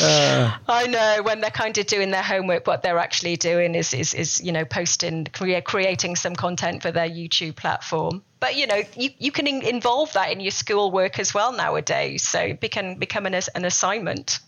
Uh, 0.02 0.52
I 0.68 0.88
know 0.88 1.22
when 1.24 1.42
they're 1.42 1.52
kind 1.52 1.78
of 1.78 1.86
doing 1.86 2.12
their 2.12 2.24
homework, 2.24 2.66
what 2.66 2.82
they're 2.82 2.98
actually 2.98 3.36
doing 3.36 3.76
is 3.76 3.94
is, 3.94 4.14
is 4.14 4.42
you 4.42 4.52
know 4.52 4.64
posting, 4.66 5.26
creating 5.26 6.16
some 6.16 6.36
content 6.36 6.82
for 6.82 6.92
their 6.92 7.10
YouTube 7.10 7.56
platform. 7.56 8.24
But 8.40 8.56
you 8.56 8.68
know, 8.68 8.82
you, 8.96 9.10
you 9.20 9.32
can 9.32 9.48
in- 9.48 9.64
involve 9.64 10.14
that 10.14 10.32
in 10.32 10.40
your 10.40 10.52
school 10.52 10.92
work 10.92 11.20
as 11.20 11.34
well 11.34 11.52
nowadays. 11.52 12.24
So 12.24 12.40
it 12.40 12.72
can 12.72 12.96
become 12.96 13.26
an, 13.26 13.34
an 13.34 13.66
assignment. 13.66 14.40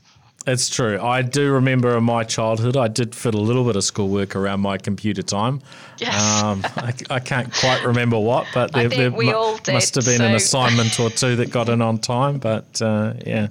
It's 0.45 0.69
true. 0.69 0.99
I 0.99 1.21
do 1.21 1.53
remember 1.53 1.97
in 1.97 2.03
my 2.03 2.25
childhood, 2.25 2.75
I 2.75 2.89
did 2.89 3.15
fit 3.15 3.33
a 3.33 3.39
little 3.39 3.63
bit 3.63 3.77
of 3.77 3.83
schoolwork 3.83 4.35
around 4.35 4.59
my 4.59 4.77
computer 4.77 5.21
time. 5.21 5.61
Yes. 5.99 6.43
Um, 6.43 6.61
I, 6.75 6.93
I, 7.09 7.19
can't 7.19 7.53
quite 7.53 7.85
remember 7.85 8.19
what, 8.19 8.47
but 8.53 8.73
there, 8.73 8.89
there 8.89 9.11
we 9.11 9.31
all 9.31 9.57
did, 9.57 9.73
must 9.73 9.95
have 9.95 10.05
been 10.05 10.17
so. 10.17 10.25
an 10.25 10.35
assignment 10.35 10.99
or 10.99 11.09
two 11.09 11.37
that 11.37 11.49
got 11.49 11.69
in 11.69 11.81
on 11.81 11.97
time. 11.97 12.39
But 12.39 12.81
uh, 12.81 13.13
yeah. 13.25 13.47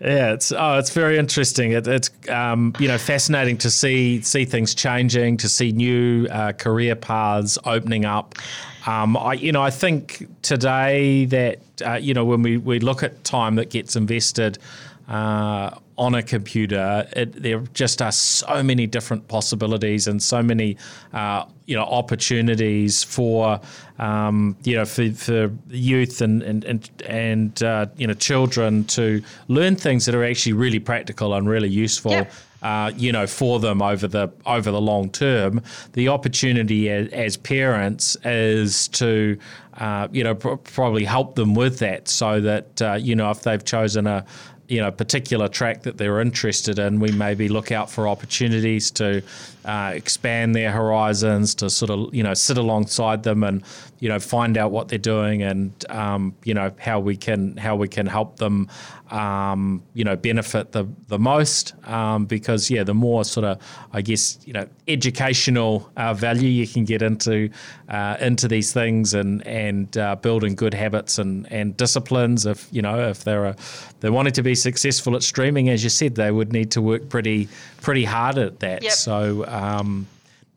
Yeah, 0.00 0.34
it's 0.34 0.52
oh, 0.52 0.78
it's 0.78 0.90
very 0.90 1.16
interesting. 1.16 1.72
It, 1.72 1.88
it's 1.88 2.10
um, 2.28 2.74
you 2.78 2.86
know 2.86 2.98
fascinating 2.98 3.56
to 3.58 3.70
see 3.70 4.20
see 4.20 4.44
things 4.44 4.74
changing, 4.74 5.38
to 5.38 5.48
see 5.48 5.72
new 5.72 6.26
uh, 6.26 6.52
career 6.52 6.94
paths 6.94 7.58
opening 7.64 8.04
up. 8.04 8.34
Um, 8.86 9.16
I 9.16 9.32
you 9.32 9.52
know 9.52 9.62
I 9.62 9.70
think 9.70 10.28
today 10.42 11.24
that 11.24 11.58
uh, 11.84 11.94
you 11.94 12.12
know 12.12 12.26
when 12.26 12.42
we, 12.42 12.58
we 12.58 12.78
look 12.78 13.02
at 13.02 13.24
time 13.24 13.54
that 13.54 13.70
gets 13.70 13.96
invested 13.96 14.58
uh, 15.08 15.70
on 15.98 16.14
a 16.14 16.22
computer, 16.22 17.08
it, 17.14 17.32
there 17.42 17.60
just 17.72 18.02
are 18.02 18.12
so 18.12 18.62
many 18.62 18.86
different 18.86 19.28
possibilities 19.28 20.06
and 20.08 20.22
so 20.22 20.42
many 20.42 20.76
uh, 21.12 21.44
you 21.66 21.76
know 21.76 21.84
opportunities 21.84 23.02
for 23.02 23.60
um, 23.98 24.56
you 24.64 24.76
know 24.76 24.84
for, 24.84 25.10
for 25.12 25.50
youth 25.68 26.20
and 26.20 26.42
and 26.42 26.64
and, 26.64 26.90
and 27.06 27.62
uh, 27.62 27.86
you 27.96 28.06
know 28.06 28.14
children 28.14 28.84
to 28.84 29.22
learn 29.48 29.76
things 29.76 30.06
that 30.06 30.14
are 30.14 30.24
actually 30.24 30.52
really 30.52 30.80
practical 30.80 31.34
and 31.34 31.48
really 31.48 31.68
useful. 31.68 32.12
Yep. 32.12 32.32
Uh, 32.62 32.90
you 32.96 33.12
know, 33.12 33.26
for 33.26 33.60
them 33.60 33.80
over 33.80 34.08
the 34.08 34.32
over 34.44 34.70
the 34.72 34.80
long 34.80 35.10
term, 35.10 35.62
the 35.92 36.08
opportunity 36.08 36.90
as, 36.90 37.06
as 37.10 37.36
parents 37.36 38.16
is 38.24 38.88
to, 38.88 39.38
uh, 39.76 40.08
you 40.10 40.24
know, 40.24 40.34
pr- 40.34 40.54
probably 40.56 41.04
help 41.04 41.36
them 41.36 41.54
with 41.54 41.78
that, 41.78 42.08
so 42.08 42.40
that 42.40 42.82
uh, 42.82 42.94
you 42.94 43.14
know 43.14 43.30
if 43.30 43.42
they've 43.42 43.64
chosen 43.64 44.06
a 44.06 44.24
you 44.68 44.80
know 44.80 44.90
particular 44.90 45.48
track 45.48 45.82
that 45.82 45.96
they're 45.96 46.20
interested 46.20 46.78
in, 46.78 47.00
we 47.00 47.12
maybe 47.12 47.48
look 47.48 47.72
out 47.72 47.90
for 47.90 48.08
opportunities 48.08 48.90
to 48.92 49.22
uh, 49.66 49.92
expand 49.94 50.54
their 50.54 50.70
horizons, 50.70 51.54
to 51.56 51.68
sort 51.68 51.90
of 51.90 52.14
you 52.14 52.22
know 52.22 52.34
sit 52.34 52.56
alongside 52.56 53.24
them 53.24 53.42
and 53.42 53.62
you 53.98 54.08
know 54.08 54.18
find 54.18 54.56
out 54.56 54.70
what 54.70 54.88
they're 54.88 54.98
doing 54.98 55.42
and 55.42 55.84
um, 55.90 56.34
you 56.44 56.54
know 56.54 56.70
how 56.78 57.00
we 57.00 57.16
can 57.16 57.56
how 57.56 57.74
we 57.74 57.88
can 57.88 58.06
help 58.06 58.36
them 58.36 58.68
um, 59.10 59.82
you 59.94 60.04
know 60.04 60.16
benefit 60.16 60.72
the 60.72 60.86
the 61.08 61.18
most 61.18 61.74
um, 61.88 62.26
because 62.26 62.70
yeah 62.70 62.84
the 62.84 62.94
more 62.94 63.24
sort 63.24 63.44
of 63.44 63.60
I 63.92 64.02
guess 64.02 64.38
you 64.44 64.52
know 64.52 64.68
educational 64.88 65.90
uh, 65.96 66.14
value 66.14 66.48
you 66.48 66.66
can 66.66 66.84
get 66.84 67.02
into 67.02 67.50
uh, 67.88 68.16
into 68.20 68.48
these 68.48 68.72
things 68.72 69.14
and 69.14 69.46
and 69.46 69.96
uh, 69.96 70.16
building 70.16 70.54
good 70.54 70.74
habits 70.74 71.18
and 71.18 71.50
and 71.50 71.76
disciplines 71.76 72.46
if 72.46 72.68
you 72.70 72.82
know 72.82 73.08
if 73.08 73.24
they're 73.24 73.46
a, 73.46 73.56
they 74.00 74.10
wanted 74.10 74.34
to 74.34 74.42
be 74.42 74.54
successful 74.54 75.16
at 75.16 75.22
streaming 75.22 75.68
as 75.70 75.82
you 75.82 75.90
said 75.90 76.14
they 76.14 76.30
would 76.30 76.52
need 76.52 76.70
to 76.72 76.82
work 76.82 77.08
pretty 77.08 77.48
pretty 77.80 78.04
hard 78.04 78.38
at 78.38 78.60
that 78.60 78.82
yep. 78.82 78.92
so 78.92 79.44
um, 79.56 80.06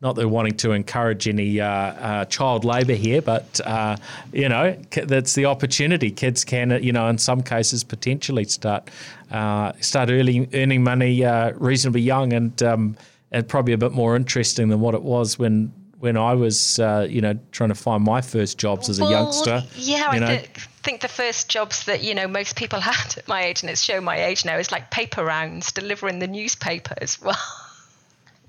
not 0.02 0.14
that 0.14 0.22
they're 0.22 0.28
wanting 0.28 0.56
to 0.56 0.72
encourage 0.72 1.28
any 1.28 1.60
uh, 1.60 1.66
uh, 1.66 2.24
child 2.26 2.64
labour 2.64 2.94
here, 2.94 3.20
but 3.20 3.60
uh, 3.66 3.96
you 4.32 4.48
know 4.48 4.76
that's 4.92 5.34
the 5.34 5.44
opportunity. 5.44 6.10
Kids 6.10 6.44
can, 6.44 6.82
you 6.82 6.92
know, 6.92 7.06
in 7.08 7.18
some 7.18 7.42
cases 7.42 7.84
potentially 7.84 8.44
start 8.44 8.90
uh, 9.30 9.72
start 9.80 10.10
earning 10.10 10.48
earning 10.54 10.82
money 10.82 11.24
uh, 11.24 11.52
reasonably 11.56 12.00
young, 12.00 12.32
and 12.32 12.62
um, 12.62 12.96
and 13.30 13.46
probably 13.46 13.74
a 13.74 13.78
bit 13.78 13.92
more 13.92 14.16
interesting 14.16 14.68
than 14.68 14.80
what 14.80 14.94
it 14.94 15.02
was 15.02 15.38
when 15.38 15.72
when 15.98 16.16
I 16.16 16.32
was, 16.32 16.78
uh, 16.78 17.06
you 17.08 17.20
know, 17.20 17.38
trying 17.52 17.68
to 17.68 17.74
find 17.74 18.02
my 18.02 18.22
first 18.22 18.56
jobs 18.56 18.88
as 18.88 19.00
a 19.00 19.02
well, 19.02 19.10
youngster. 19.10 19.62
Yeah, 19.76 20.08
I 20.08 20.18
th- 20.18 20.48
think 20.82 21.02
the 21.02 21.08
first 21.08 21.50
jobs 21.50 21.84
that 21.84 22.02
you 22.02 22.14
know 22.14 22.26
most 22.26 22.56
people 22.56 22.80
had 22.92 23.18
at 23.18 23.28
my 23.28 23.44
age, 23.44 23.62
and 23.62 23.70
it's 23.70 23.82
shown 23.82 24.04
my 24.04 24.24
age 24.24 24.46
now, 24.46 24.56
is 24.56 24.72
like 24.72 24.90
paper 24.90 25.22
rounds, 25.22 25.72
delivering 25.72 26.18
the 26.18 26.26
newspaper 26.26 26.94
as 27.02 27.20
well. 27.22 27.36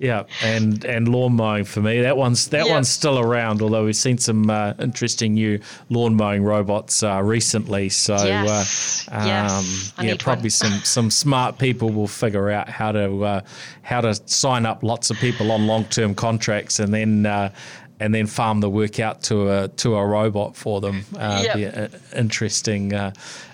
Yeah, 0.02 0.24
and 0.44 0.84
and 0.84 1.08
lawn 1.08 1.34
mowing 1.34 1.64
for 1.64 1.80
me. 1.80 2.02
That 2.02 2.18
one's 2.18 2.48
that 2.48 2.66
yep. 2.66 2.74
one's 2.74 2.90
still 2.90 3.20
around. 3.20 3.62
Although 3.62 3.86
we've 3.86 3.96
seen 3.96 4.18
some 4.18 4.50
uh, 4.50 4.74
interesting 4.80 5.36
new 5.36 5.60
lawn 5.90 6.16
mowing 6.16 6.44
robots 6.44 7.04
uh, 7.04 7.22
recently. 7.24 7.90
So 7.90 8.16
yes. 8.16 9.08
Uh, 9.12 9.16
um, 9.16 9.28
yes. 9.28 9.94
yeah, 10.02 10.16
probably 10.18 10.50
some 10.50 10.74
some 10.84 11.12
smart 11.12 11.60
people 11.60 11.92
will 11.92 12.08
figure 12.08 12.50
out 12.50 12.68
how 12.68 12.92
to 12.92 13.24
uh, 13.24 13.42
how 13.84 14.02
to 14.02 14.16
sign 14.28 14.66
up 14.66 14.82
lots 14.82 15.12
of 15.12 15.18
people 15.18 15.52
on 15.52 15.68
long 15.68 15.86
term 15.86 16.16
contracts 16.16 16.80
and 16.80 16.92
then 16.92 17.28
uh, 17.28 17.54
and 18.02 18.16
then 18.16 18.26
farm 18.26 18.62
the 18.62 18.70
work 18.70 19.00
out 19.00 19.22
to 19.22 19.52
a 19.52 19.68
to 19.68 19.96
a 19.96 20.04
robot 20.04 20.56
for 20.56 20.82
them. 20.82 21.06
Uh, 21.16 21.44
yep. 21.56 21.94
interesting, 22.16 22.94
uh, 22.94 23.12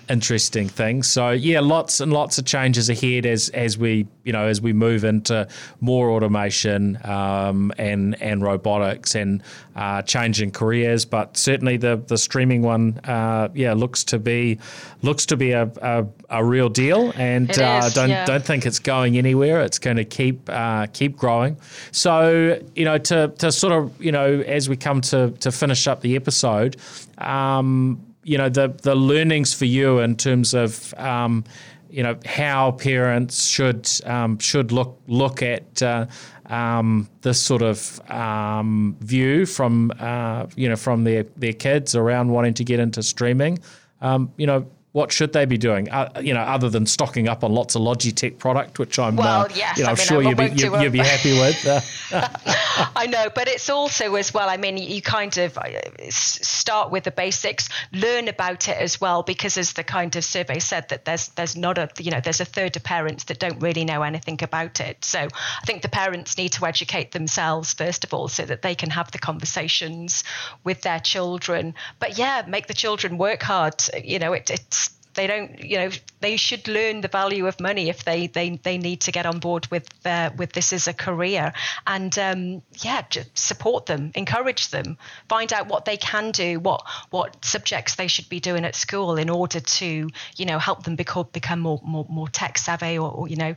interesting 0.08 0.70
thing. 0.70 1.02
So 1.02 1.30
yeah, 1.30 1.60
lots 1.60 2.00
and 2.00 2.12
lots 2.12 2.38
of 2.38 2.46
changes 2.46 2.88
ahead 2.88 3.26
as 3.26 3.50
as 3.50 3.76
we 3.76 4.06
you 4.24 4.32
know 4.32 4.46
as 4.46 4.62
we 4.62 4.72
move 4.72 5.04
into 5.04 5.46
more 5.80 6.10
automation 6.10 6.98
um, 7.04 7.72
and 7.78 8.20
and 8.22 8.42
robotics 8.42 9.14
and 9.14 9.42
uh, 9.76 10.02
changing 10.02 10.50
careers. 10.50 11.04
But 11.04 11.36
certainly 11.36 11.76
the 11.76 12.02
the 12.06 12.18
streaming 12.18 12.62
one, 12.62 13.00
uh, 13.04 13.48
yeah, 13.54 13.74
looks 13.74 14.02
to 14.04 14.18
be 14.18 14.58
looks 15.02 15.26
to 15.26 15.36
be 15.36 15.52
a, 15.52 15.70
a, 15.82 16.06
a 16.30 16.44
real 16.44 16.68
deal, 16.68 17.12
and 17.16 17.50
uh, 17.58 17.88
don't 17.90 18.10
yeah. 18.10 18.24
don't 18.24 18.44
think 18.44 18.66
it's 18.66 18.78
going 18.78 19.18
anywhere. 19.18 19.60
It's 19.60 19.78
going 19.78 19.98
to 19.98 20.04
keep 20.04 20.48
uh, 20.48 20.86
keep 20.86 21.16
growing. 21.16 21.56
So 21.92 22.60
you 22.74 22.84
know 22.84 22.98
to 22.98 23.28
to 23.38 23.52
sort 23.52 23.72
of 23.72 24.02
you 24.02 24.12
know 24.12 24.37
as 24.44 24.68
we 24.68 24.76
come 24.76 25.00
to 25.02 25.30
to 25.40 25.52
finish 25.52 25.86
up 25.86 26.00
the 26.00 26.16
episode. 26.16 26.76
Um, 27.18 28.04
you 28.24 28.36
know 28.36 28.48
the 28.48 28.68
the 28.82 28.94
learnings 28.94 29.54
for 29.54 29.64
you 29.64 30.00
in 30.00 30.16
terms 30.16 30.54
of 30.54 30.92
um, 30.98 31.44
you 31.90 32.02
know 32.02 32.16
how 32.26 32.72
parents 32.72 33.46
should 33.46 33.88
um, 34.04 34.38
should 34.38 34.70
look 34.70 35.00
look 35.06 35.42
at 35.42 35.82
uh, 35.82 36.06
um, 36.46 37.08
this 37.22 37.40
sort 37.40 37.62
of 37.62 38.00
um, 38.10 38.96
view 39.00 39.46
from 39.46 39.92
uh, 39.98 40.46
you 40.56 40.68
know 40.68 40.76
from 40.76 41.04
their 41.04 41.22
their 41.36 41.54
kids 41.54 41.94
around 41.94 42.28
wanting 42.28 42.54
to 42.54 42.64
get 42.64 42.80
into 42.80 43.02
streaming. 43.02 43.58
Um, 44.00 44.32
you 44.36 44.46
know, 44.46 44.70
what 44.92 45.12
should 45.12 45.32
they 45.32 45.44
be 45.44 45.58
doing? 45.58 45.90
Uh, 45.90 46.10
you 46.22 46.32
know, 46.32 46.40
other 46.40 46.70
than 46.70 46.86
stocking 46.86 47.28
up 47.28 47.44
on 47.44 47.52
lots 47.52 47.74
of 47.74 47.82
Logitech 47.82 48.38
product, 48.38 48.78
which 48.78 48.98
I'm, 48.98 49.16
well, 49.16 49.42
uh, 49.42 49.48
yes, 49.54 49.78
you 49.78 49.84
know, 49.84 49.90
I 49.90 49.94
mean, 49.94 50.06
sure 50.06 50.22
you'd 50.22 50.36
be, 50.36 50.48
you, 50.60 50.80
you'd 50.80 50.92
be 50.92 50.98
happy 50.98 51.38
with. 51.38 51.66
Uh, 51.66 51.80
I 52.96 53.06
know, 53.06 53.28
but 53.34 53.48
it's 53.48 53.68
also 53.68 54.14
as 54.14 54.32
well. 54.32 54.48
I 54.48 54.56
mean, 54.56 54.76
you 54.76 55.02
kind 55.02 55.36
of 55.38 55.58
uh, 55.58 55.68
start 56.10 56.90
with 56.90 57.04
the 57.04 57.10
basics, 57.10 57.68
learn 57.92 58.28
about 58.28 58.68
it 58.68 58.76
as 58.78 59.00
well, 59.00 59.22
because 59.22 59.56
as 59.56 59.74
the 59.74 59.84
kind 59.84 60.14
of 60.16 60.24
survey 60.24 60.58
said, 60.58 60.88
that 60.88 61.04
there's 61.04 61.28
there's 61.30 61.56
not 61.56 61.78
a 61.78 61.90
you 61.98 62.10
know 62.10 62.20
there's 62.20 62.40
a 62.40 62.44
third 62.44 62.76
of 62.76 62.82
parents 62.82 63.24
that 63.24 63.38
don't 63.38 63.60
really 63.60 63.84
know 63.84 64.02
anything 64.02 64.42
about 64.42 64.80
it. 64.80 65.04
So 65.04 65.18
I 65.20 65.66
think 65.66 65.82
the 65.82 65.88
parents 65.88 66.38
need 66.38 66.52
to 66.52 66.66
educate 66.66 67.12
themselves 67.12 67.72
first 67.72 68.04
of 68.04 68.14
all, 68.14 68.28
so 68.28 68.44
that 68.44 68.62
they 68.62 68.74
can 68.74 68.90
have 68.90 69.10
the 69.10 69.18
conversations 69.18 70.24
with 70.64 70.82
their 70.82 71.00
children. 71.00 71.74
But 71.98 72.16
yeah, 72.16 72.44
make 72.46 72.68
the 72.68 72.74
children 72.74 73.18
work 73.18 73.42
hard. 73.42 73.74
You 74.02 74.18
know, 74.18 74.32
it, 74.32 74.50
it's 74.50 74.87
they 75.18 75.26
don't 75.26 75.62
you 75.62 75.76
know 75.76 75.90
they 76.20 76.36
should 76.36 76.68
learn 76.68 77.00
the 77.00 77.08
value 77.08 77.46
of 77.46 77.58
money 77.60 77.88
if 77.88 78.04
they 78.04 78.28
they, 78.28 78.56
they 78.62 78.78
need 78.78 79.00
to 79.00 79.12
get 79.12 79.26
on 79.26 79.40
board 79.40 79.66
with 79.66 79.88
uh, 80.06 80.30
with 80.36 80.52
this 80.52 80.72
as 80.72 80.86
a 80.86 80.94
career. 80.94 81.52
And 81.86 82.16
um, 82.18 82.62
yeah 82.80 83.02
support 83.34 83.86
them 83.86 84.12
encourage 84.14 84.68
them 84.68 84.96
find 85.28 85.52
out 85.52 85.68
what 85.68 85.84
they 85.84 85.96
can 85.96 86.30
do 86.30 86.60
what 86.60 86.82
what 87.10 87.44
subjects 87.44 87.96
they 87.96 88.06
should 88.06 88.28
be 88.28 88.40
doing 88.40 88.64
at 88.64 88.74
school 88.74 89.16
in 89.16 89.28
order 89.28 89.60
to 89.60 90.08
you 90.36 90.46
know 90.46 90.58
help 90.58 90.84
them 90.84 90.94
become 90.94 91.26
become 91.32 91.60
more 91.60 91.80
more, 91.84 92.06
more 92.08 92.28
tech 92.28 92.56
savvy 92.56 92.96
or, 92.96 93.10
or 93.10 93.28
you 93.28 93.36
know 93.36 93.54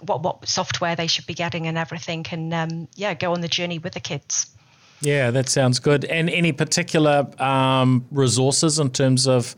what 0.00 0.22
what 0.22 0.48
software 0.48 0.96
they 0.96 1.06
should 1.06 1.26
be 1.26 1.34
getting 1.34 1.66
and 1.68 1.78
everything. 1.78 2.26
And 2.32 2.52
um, 2.52 2.88
yeah 2.96 3.14
go 3.14 3.32
on 3.32 3.40
the 3.42 3.48
journey 3.48 3.78
with 3.78 3.94
the 3.94 4.00
kids. 4.00 4.46
Yeah, 5.00 5.30
that 5.30 5.48
sounds 5.48 5.78
good. 5.78 6.06
And 6.06 6.30
any 6.30 6.52
particular 6.52 7.28
um, 7.38 8.06
resources 8.10 8.78
in 8.78 8.90
terms 8.90 9.28
of 9.28 9.54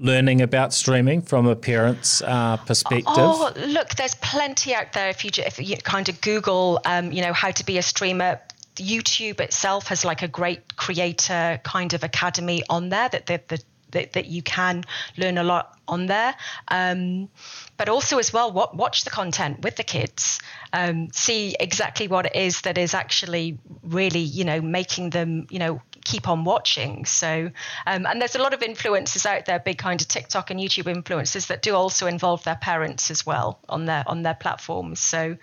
learning 0.00 0.40
about 0.40 0.72
streaming 0.72 1.20
from 1.20 1.46
a 1.46 1.54
parent's 1.54 2.22
uh, 2.22 2.56
perspective? 2.56 3.04
Oh, 3.06 3.52
look, 3.66 3.90
there's 3.90 4.14
plenty 4.16 4.74
out 4.74 4.94
there. 4.94 5.10
If 5.10 5.24
you 5.24 5.30
if 5.36 5.58
you 5.60 5.76
kind 5.76 6.08
of 6.08 6.20
Google, 6.20 6.80
um, 6.84 7.12
you 7.12 7.22
know, 7.22 7.32
how 7.32 7.52
to 7.52 7.64
be 7.64 7.78
a 7.78 7.82
streamer. 7.82 8.40
YouTube 8.76 9.40
itself 9.40 9.88
has 9.88 10.06
like 10.06 10.22
a 10.22 10.28
great 10.28 10.76
creator 10.76 11.60
kind 11.64 11.92
of 11.92 12.02
academy 12.02 12.62
on 12.70 12.88
there 12.88 13.10
that 13.10 13.26
that 13.26 13.48
that, 13.48 13.64
that, 13.90 14.12
that 14.14 14.26
you 14.26 14.42
can 14.42 14.84
learn 15.18 15.36
a 15.36 15.42
lot 15.42 15.78
on 15.86 16.06
there. 16.06 16.34
Um, 16.68 17.28
but 17.76 17.88
also 17.88 18.18
as 18.18 18.32
well, 18.32 18.52
what, 18.52 18.76
watch 18.76 19.04
the 19.04 19.10
content 19.10 19.62
with 19.62 19.76
the 19.76 19.82
kids. 19.82 20.40
Um, 20.72 21.08
see 21.12 21.56
exactly 21.60 22.08
what 22.08 22.26
it 22.26 22.36
is 22.36 22.62
that 22.62 22.78
is 22.78 22.94
actually 22.94 23.58
really, 23.82 24.20
you 24.20 24.44
know, 24.44 24.62
making 24.62 25.10
them, 25.10 25.46
you 25.50 25.58
know, 25.58 25.82
keep 26.10 26.28
on 26.28 26.44
watching. 26.44 27.04
So, 27.04 27.50
um, 27.86 28.06
and 28.06 28.20
there's 28.20 28.34
a 28.34 28.42
lot 28.42 28.54
of 28.54 28.60
influencers 28.60 29.26
out 29.26 29.46
there, 29.46 29.58
big 29.58 29.78
kind 29.78 30.00
of 30.00 30.08
TikTok 30.08 30.50
and 30.50 30.58
YouTube 30.58 30.92
influencers 30.92 31.46
that 31.48 31.62
do 31.62 31.74
also 31.74 32.06
involve 32.06 32.42
their 32.44 32.56
parents 32.56 33.10
as 33.10 33.24
well 33.24 33.60
on 33.68 33.86
their 33.86 34.04
on 34.06 34.22
their 34.22 34.34
platforms. 34.34 35.00
So, 35.00 35.36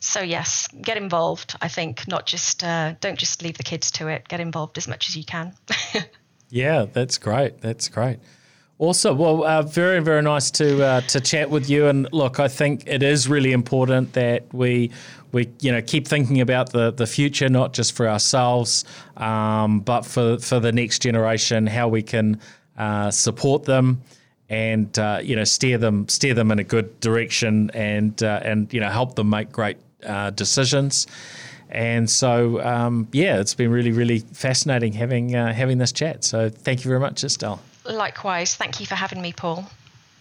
so 0.00 0.20
yes, 0.20 0.68
get 0.68 0.96
involved. 0.96 1.56
I 1.60 1.68
think 1.68 2.06
not 2.08 2.26
just 2.26 2.62
uh, 2.62 2.94
don't 3.00 3.18
just 3.18 3.42
leave 3.42 3.56
the 3.56 3.62
kids 3.62 3.90
to 3.92 4.08
it. 4.08 4.28
Get 4.28 4.40
involved 4.40 4.78
as 4.78 4.88
much 4.88 5.08
as 5.08 5.16
you 5.16 5.24
can. 5.24 5.54
Yeah, 6.54 6.84
that's 6.84 7.18
great. 7.18 7.60
That's 7.62 7.88
great. 7.88 8.20
Awesome. 8.80 9.18
Well, 9.18 9.44
uh, 9.44 9.62
very 9.62 10.00
very 10.00 10.22
nice 10.22 10.50
to 10.52 10.84
uh, 10.84 11.00
to 11.02 11.20
chat 11.20 11.48
with 11.48 11.70
you. 11.70 11.86
And 11.86 12.08
look, 12.12 12.40
I 12.40 12.48
think 12.48 12.82
it 12.86 13.04
is 13.04 13.28
really 13.28 13.52
important 13.52 14.14
that 14.14 14.52
we 14.52 14.90
we 15.30 15.48
you 15.60 15.70
know 15.70 15.80
keep 15.80 16.08
thinking 16.08 16.40
about 16.40 16.72
the 16.72 16.90
the 16.90 17.06
future, 17.06 17.48
not 17.48 17.72
just 17.72 17.92
for 17.92 18.08
ourselves, 18.08 18.84
um, 19.16 19.78
but 19.80 20.04
for 20.04 20.38
for 20.38 20.58
the 20.58 20.72
next 20.72 21.02
generation, 21.02 21.68
how 21.68 21.86
we 21.86 22.02
can 22.02 22.40
uh, 22.76 23.12
support 23.12 23.64
them 23.64 24.02
and 24.48 24.98
uh, 24.98 25.20
you 25.22 25.36
know 25.36 25.44
steer 25.44 25.78
them 25.78 26.08
steer 26.08 26.34
them 26.34 26.50
in 26.50 26.58
a 26.58 26.64
good 26.64 26.98
direction 26.98 27.70
and 27.74 28.24
uh, 28.24 28.40
and 28.42 28.72
you 28.72 28.80
know 28.80 28.90
help 28.90 29.14
them 29.14 29.30
make 29.30 29.52
great 29.52 29.76
uh, 30.04 30.30
decisions. 30.30 31.06
And 31.70 32.08
so, 32.08 32.62
um, 32.64 33.08
yeah, 33.10 33.40
it's 33.40 33.54
been 33.54 33.72
really, 33.72 33.90
really 33.90 34.20
fascinating 34.20 34.92
having 34.92 35.30
having 35.30 35.78
this 35.78 35.92
chat. 35.92 36.22
So, 36.22 36.48
thank 36.48 36.84
you 36.84 36.88
very 36.88 37.00
much, 37.00 37.24
Estelle. 37.24 37.60
Likewise, 37.84 38.54
thank 38.54 38.80
you 38.80 38.86
for 38.86 38.94
having 38.94 39.20
me, 39.20 39.32
Paul. 39.32 39.68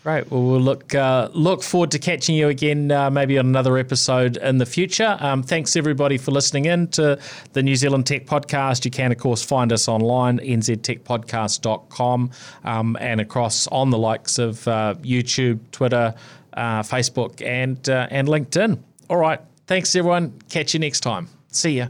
Great. 0.03 0.29
Well, 0.29 0.43
we'll 0.43 0.59
look 0.59 0.93
uh, 0.93 1.29
look 1.31 1.63
forward 1.63 1.91
to 1.91 1.99
catching 1.99 2.35
you 2.35 2.49
again, 2.49 2.91
uh, 2.91 3.09
maybe 3.09 3.39
on 3.39 3.45
another 3.45 3.77
episode 3.77 4.35
in 4.35 4.57
the 4.57 4.65
future. 4.65 5.15
Um, 5.21 5.43
thanks 5.43 5.77
everybody 5.77 6.17
for 6.17 6.31
listening 6.31 6.65
in 6.65 6.89
to 6.89 7.17
the 7.53 7.63
New 7.63 7.77
Zealand 7.77 8.05
Tech 8.05 8.25
Podcast. 8.25 8.83
You 8.83 8.91
can, 8.91 9.13
of 9.13 9.17
course, 9.17 9.41
find 9.41 9.71
us 9.71 9.87
online 9.87 10.39
nztechpodcast.com 10.39 12.31
um, 12.65 12.97
and 12.99 13.21
across 13.21 13.65
on 13.67 13.91
the 13.91 13.97
likes 13.97 14.39
of 14.39 14.67
uh, 14.67 14.95
YouTube, 15.03 15.61
Twitter, 15.71 16.13
uh, 16.51 16.81
Facebook, 16.81 17.41
and 17.41 17.87
uh, 17.87 18.07
and 18.11 18.27
LinkedIn. 18.27 18.79
All 19.09 19.17
right. 19.17 19.39
Thanks 19.67 19.95
everyone. 19.95 20.37
Catch 20.49 20.73
you 20.73 20.81
next 20.81 20.99
time. 20.99 21.29
See 21.47 21.77
ya. 21.77 21.87